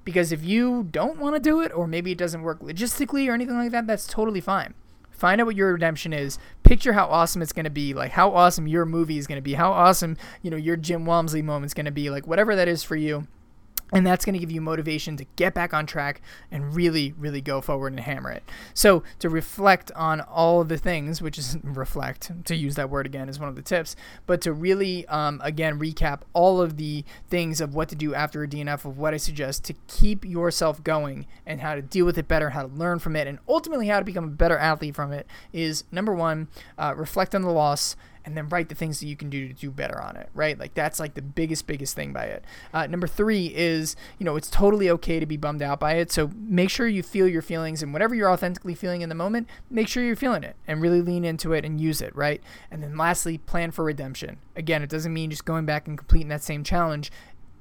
Because 0.03 0.34
if 0.34 0.43
you 0.43 0.84
don't 0.91 1.17
want 1.17 1.38
to 1.38 1.39
do 1.39 1.61
it, 1.61 1.71
or 1.74 1.88
maybe 1.88 2.11
it 2.11 2.17
doesn't 2.17 2.41
work 2.41 2.59
logistically 2.59 3.30
or 3.30 3.34
anything 3.34 3.55
like 3.55 3.71
that, 3.71 3.88
that's 3.88 4.05
totally 4.05 4.41
fine. 4.41 4.74
Find 5.09 5.39
out 5.39 5.47
what 5.47 5.55
your 5.55 5.71
redemption 5.71 6.11
is. 6.11 6.39
Picture 6.63 6.91
how 6.91 7.05
awesome 7.05 7.41
it's 7.41 7.53
going 7.53 7.63
to 7.63 7.69
be, 7.69 7.93
like 7.93 8.11
how 8.11 8.32
awesome 8.32 8.67
your 8.67 8.86
movie 8.86 9.17
is 9.17 9.28
going 9.28 9.38
to 9.38 9.41
be, 9.41 9.53
how 9.53 9.71
awesome, 9.71 10.17
you 10.41 10.51
know, 10.51 10.57
your 10.57 10.76
Jim 10.76 11.05
Walmsley 11.05 11.41
moment 11.41 11.67
is 11.67 11.74
going 11.74 11.86
to 11.86 11.91
be, 11.91 12.09
like 12.09 12.28
whatever 12.28 12.53
that 12.57 12.67
is 12.67 12.84
for 12.84 12.97
you 12.97 13.30
and 13.93 14.05
that's 14.05 14.25
going 14.25 14.33
to 14.33 14.39
give 14.39 14.51
you 14.51 14.59
motivation 14.59 15.15
to 15.17 15.25
get 15.35 15.53
back 15.53 15.73
on 15.73 15.85
track 15.85 16.21
and 16.51 16.75
really, 16.75 17.13
really 17.17 17.41
go 17.41 17.61
forward 17.61 17.93
and 17.93 17.99
hammer 17.99 18.31
it. 18.31 18.43
So, 18.73 19.03
to 19.19 19.29
reflect 19.29 19.91
on 19.95 20.21
all 20.21 20.61
of 20.61 20.67
the 20.67 20.77
things, 20.77 21.21
which 21.21 21.37
is 21.37 21.57
reflect, 21.63 22.31
to 22.45 22.55
use 22.55 22.75
that 22.75 22.89
word 22.89 23.05
again, 23.05 23.29
is 23.29 23.39
one 23.39 23.49
of 23.49 23.55
the 23.55 23.61
tips, 23.61 23.95
but 24.25 24.41
to 24.41 24.51
really, 24.51 25.05
um, 25.07 25.39
again, 25.43 25.79
recap 25.79 26.21
all 26.33 26.59
of 26.59 26.77
the 26.77 27.05
things 27.29 27.61
of 27.61 27.75
what 27.75 27.87
to 27.89 27.95
do 27.95 28.15
after 28.15 28.43
a 28.43 28.47
DNF, 28.47 28.85
of 28.85 28.97
what 28.97 29.13
I 29.13 29.17
suggest 29.17 29.63
to 29.65 29.73
keep 29.87 30.25
yourself 30.25 30.83
going 30.83 31.27
and 31.45 31.61
how 31.61 31.75
to 31.75 31.81
deal 31.81 32.05
with 32.05 32.17
it 32.17 32.27
better, 32.27 32.49
how 32.49 32.63
to 32.63 32.67
learn 32.67 32.99
from 32.99 33.15
it, 33.15 33.27
and 33.27 33.37
ultimately 33.47 33.87
how 33.87 33.99
to 33.99 34.05
become 34.05 34.25
a 34.25 34.27
better 34.27 34.57
athlete 34.57 34.95
from 34.95 35.11
it 35.11 35.27
is 35.51 35.83
number 35.91 36.13
one, 36.13 36.47
uh, 36.77 36.93
reflect 36.97 37.35
on 37.35 37.43
the 37.43 37.51
loss 37.51 37.95
and 38.26 38.38
then 38.38 38.49
write 38.49 38.69
the 38.69 38.76
things 38.76 38.99
that 38.99 39.07
you 39.07 39.15
can 39.15 39.30
do 39.30 39.47
to 39.47 39.53
do 39.53 39.71
better 39.71 40.01
on 40.01 40.15
it, 40.15 40.30
right? 40.34 40.57
Like 40.57 40.74
that's 40.74 40.99
like 40.99 41.13
the 41.13 41.21
biggest, 41.21 41.67
biggest 41.67 41.95
thing 41.95 42.13
by 42.13 42.26
it. 42.26 42.43
Uh, 42.74 42.88
number 42.88 43.07
three 43.07 43.47
is, 43.55 43.95
you 44.17 44.26
know, 44.26 44.36
it's 44.36 44.49
totally 44.49 44.89
okay 44.89 45.19
to 45.19 45.26
be 45.26 45.38
bummed 45.38 45.61
out 45.61 45.80
by 45.80 45.93
it. 45.93 46.11
So 46.11 46.32
make 46.36 46.69
sure 46.69 46.88
you 46.88 47.03
feel 47.03 47.28
your 47.28 47.41
feelings 47.41 47.84
and 47.84 47.93
whatever 47.93 48.15
you're 48.15 48.32
authentically 48.32 48.76
feeling 48.76 49.01
in 49.01 49.09
the 49.09 49.15
moment, 49.15 49.49
make 49.69 49.88
sure 49.88 50.03
you're 50.03 50.15
feeling 50.15 50.43
it 50.43 50.55
and 50.67 50.82
really 50.82 51.01
lean 51.01 51.26
into 51.26 51.53
it 51.53 51.65
and 51.65 51.80
use 51.80 52.01
it, 52.01 52.15
right? 52.15 52.41
And 52.71 52.82
then 52.82 52.97
lastly, 52.97 53.38
plan 53.38 53.71
for 53.71 53.84
redemption. 53.84 54.38
Again, 54.55 54.84
it 54.84 54.89
doesn't 54.89 55.13
mean 55.13 55.30
just 55.30 55.45
going 55.45 55.65
back 55.65 55.88
and 55.88 55.97
completing 55.97 56.30
that 56.30 56.43
same 56.43 56.63
challenge 56.63 57.11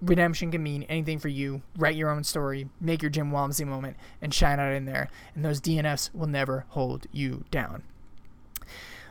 redemption 0.03 0.51
can 0.51 0.63
mean 0.63 0.83
anything 0.85 1.19
for 1.19 1.29
you. 1.29 1.63
Write 1.77 1.97
your 1.97 2.11
own 2.11 2.25
story, 2.25 2.69
make 2.81 3.03
your 3.03 3.11
Jim 3.11 3.31
Walmsley 3.31 3.65
moment, 3.65 3.97
and 4.21 4.35
shine 4.35 4.59
out 4.59 4.73
in 4.73 4.85
there. 4.85 5.09
And 5.35 5.45
those 5.45 5.61
DNFs 5.61 6.13
will 6.13 6.27
never 6.27 6.67
hold 6.71 7.07
you 7.13 7.45
down. 7.51 7.85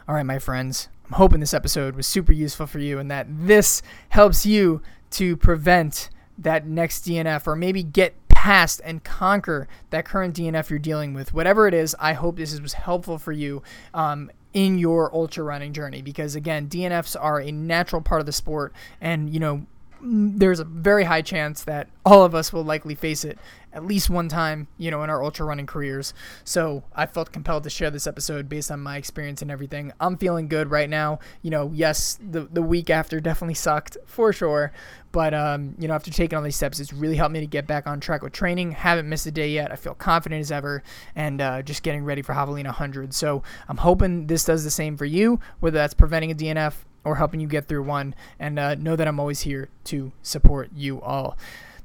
All 0.07 0.15
right, 0.15 0.25
my 0.25 0.39
friends, 0.39 0.89
I'm 1.11 1.17
hoping 1.17 1.41
this 1.41 1.53
episode 1.53 1.97
was 1.97 2.07
super 2.07 2.31
useful 2.31 2.67
for 2.67 2.79
you 2.79 2.97
and 2.97 3.11
that 3.11 3.27
this 3.29 3.81
helps 4.07 4.45
you 4.45 4.81
to 5.09 5.35
prevent 5.35 6.09
that 6.37 6.65
next 6.65 7.05
DNF 7.05 7.47
or 7.47 7.57
maybe 7.57 7.83
get 7.83 8.15
past 8.29 8.79
and 8.85 9.03
conquer 9.03 9.67
that 9.89 10.05
current 10.05 10.37
DNF 10.37 10.69
you're 10.69 10.79
dealing 10.79 11.13
with. 11.13 11.33
Whatever 11.33 11.67
it 11.67 11.73
is, 11.73 11.97
I 11.99 12.13
hope 12.13 12.37
this 12.37 12.57
was 12.61 12.71
helpful 12.71 13.17
for 13.17 13.33
you. 13.33 13.61
Um, 13.93 14.31
in 14.53 14.77
your 14.77 15.13
ultra 15.13 15.43
running 15.43 15.71
journey 15.71 16.01
because 16.01 16.35
again 16.35 16.67
DNFs 16.67 17.15
are 17.17 17.39
a 17.39 17.53
natural 17.53 18.01
part 18.01 18.19
of 18.19 18.25
the 18.25 18.33
sport 18.33 18.73
and 18.99 19.33
you 19.33 19.39
know 19.39 19.65
there's 20.01 20.59
a 20.59 20.65
very 20.65 21.05
high 21.05 21.21
chance 21.21 21.63
that 21.63 21.87
all 22.05 22.25
of 22.25 22.35
us 22.35 22.51
will 22.51 22.65
likely 22.65 22.93
face 22.93 23.23
it 23.23 23.39
at 23.73 23.85
least 23.85 24.09
one 24.09 24.27
time, 24.27 24.67
you 24.77 24.91
know, 24.91 25.03
in 25.03 25.09
our 25.09 25.23
ultra 25.23 25.45
running 25.45 25.65
careers. 25.65 26.13
So 26.43 26.83
I 26.95 27.05
felt 27.05 27.31
compelled 27.31 27.63
to 27.63 27.69
share 27.69 27.89
this 27.89 28.07
episode 28.07 28.49
based 28.49 28.71
on 28.71 28.79
my 28.81 28.97
experience 28.97 29.41
and 29.41 29.49
everything. 29.49 29.91
I'm 29.99 30.17
feeling 30.17 30.47
good 30.47 30.71
right 30.71 30.89
now. 30.89 31.19
You 31.41 31.51
know, 31.51 31.71
yes, 31.73 32.19
the 32.21 32.41
the 32.41 32.61
week 32.61 32.89
after 32.89 33.19
definitely 33.21 33.55
sucked 33.55 33.97
for 34.05 34.33
sure, 34.33 34.71
but 35.11 35.33
um, 35.33 35.75
you 35.79 35.87
know, 35.87 35.93
after 35.93 36.11
taking 36.11 36.37
all 36.37 36.43
these 36.43 36.55
steps, 36.55 36.79
it's 36.79 36.93
really 36.93 37.15
helped 37.15 37.33
me 37.33 37.39
to 37.39 37.47
get 37.47 37.67
back 37.67 37.87
on 37.87 37.99
track 37.99 38.21
with 38.21 38.33
training. 38.33 38.71
Haven't 38.71 39.07
missed 39.07 39.25
a 39.25 39.31
day 39.31 39.49
yet. 39.49 39.71
I 39.71 39.75
feel 39.75 39.93
confident 39.93 40.39
as 40.41 40.51
ever, 40.51 40.83
and 41.15 41.41
uh, 41.41 41.61
just 41.61 41.83
getting 41.83 42.03
ready 42.03 42.21
for 42.21 42.33
Javelina 42.33 42.65
100. 42.65 43.13
So 43.13 43.43
I'm 43.67 43.77
hoping 43.77 44.27
this 44.27 44.45
does 44.45 44.63
the 44.63 44.71
same 44.71 44.97
for 44.97 45.05
you, 45.05 45.39
whether 45.59 45.77
that's 45.77 45.93
preventing 45.93 46.31
a 46.31 46.35
DNF 46.35 46.73
or 47.03 47.15
helping 47.15 47.39
you 47.39 47.47
get 47.47 47.67
through 47.67 47.83
one. 47.83 48.15
And 48.39 48.59
uh, 48.59 48.75
know 48.75 48.95
that 48.95 49.07
I'm 49.07 49.19
always 49.19 49.41
here 49.41 49.69
to 49.85 50.11
support 50.21 50.69
you 50.75 51.01
all. 51.01 51.37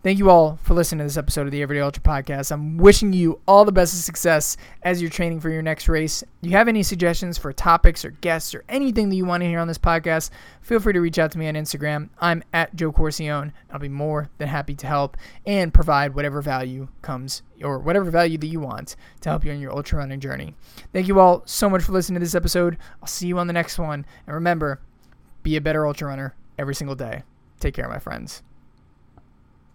Thank 0.07 0.21
you 0.21 0.31
all 0.31 0.57
for 0.63 0.75
listening 0.75 1.01
to 1.01 1.05
this 1.07 1.17
episode 1.17 1.47
of 1.47 1.51
the 1.51 1.63
Everyday 1.63 1.81
Ultra 1.81 2.01
Podcast. 2.01 2.53
I'm 2.53 2.77
wishing 2.77 3.13
you 3.13 3.41
all 3.49 3.65
the 3.65 3.73
best 3.73 3.93
of 3.93 3.99
success 3.99 4.57
as 4.85 5.03
you're 5.03 5.11
training 5.11 5.41
for 5.41 5.51
your 5.51 5.63
next 5.63 5.89
race. 5.89 6.23
If 6.23 6.29
you 6.49 6.51
have 6.53 6.69
any 6.69 6.85
suggestions 6.85 7.37
for 7.37 7.53
topics 7.53 8.05
or 8.05 8.13
guests 8.13 8.55
or 8.55 8.63
anything 8.69 9.09
that 9.09 9.17
you 9.17 9.25
want 9.25 9.41
to 9.41 9.49
hear 9.49 9.59
on 9.59 9.67
this 9.67 9.79
podcast, 9.79 10.31
feel 10.61 10.79
free 10.79 10.93
to 10.93 11.01
reach 11.01 11.19
out 11.19 11.33
to 11.33 11.39
me 11.39 11.49
on 11.49 11.55
Instagram. 11.55 12.11
I'm 12.21 12.45
at 12.53 12.77
Joe 12.77 12.93
Corcione. 12.93 13.51
I'll 13.73 13.81
be 13.81 13.89
more 13.89 14.31
than 14.39 14.47
happy 14.47 14.77
to 14.77 14.87
help 14.87 15.17
and 15.45 15.75
provide 15.75 16.15
whatever 16.15 16.41
value 16.41 16.87
comes 17.03 17.43
or 17.61 17.81
whatever 17.81 18.09
value 18.09 18.39
that 18.39 18.47
you 18.47 18.61
want 18.61 18.95
to 19.23 19.29
help 19.29 19.45
you 19.45 19.51
on 19.51 19.59
your 19.59 19.73
ultra 19.73 19.99
running 19.99 20.21
journey. 20.21 20.55
Thank 20.93 21.09
you 21.09 21.19
all 21.19 21.43
so 21.47 21.69
much 21.69 21.83
for 21.83 21.91
listening 21.91 22.21
to 22.21 22.25
this 22.25 22.37
episode. 22.37 22.79
I'll 23.03 23.09
see 23.09 23.27
you 23.27 23.41
on 23.41 23.49
the 23.49 23.53
next 23.53 23.77
one. 23.77 24.07
And 24.29 24.35
remember, 24.37 24.81
be 25.43 25.57
a 25.57 25.61
better 25.61 25.85
ultra 25.85 26.07
runner 26.07 26.37
every 26.61 26.77
single 26.77 26.95
day. 26.95 27.25
Take 27.59 27.75
care, 27.75 27.89
my 27.89 27.99
friends. 27.99 28.45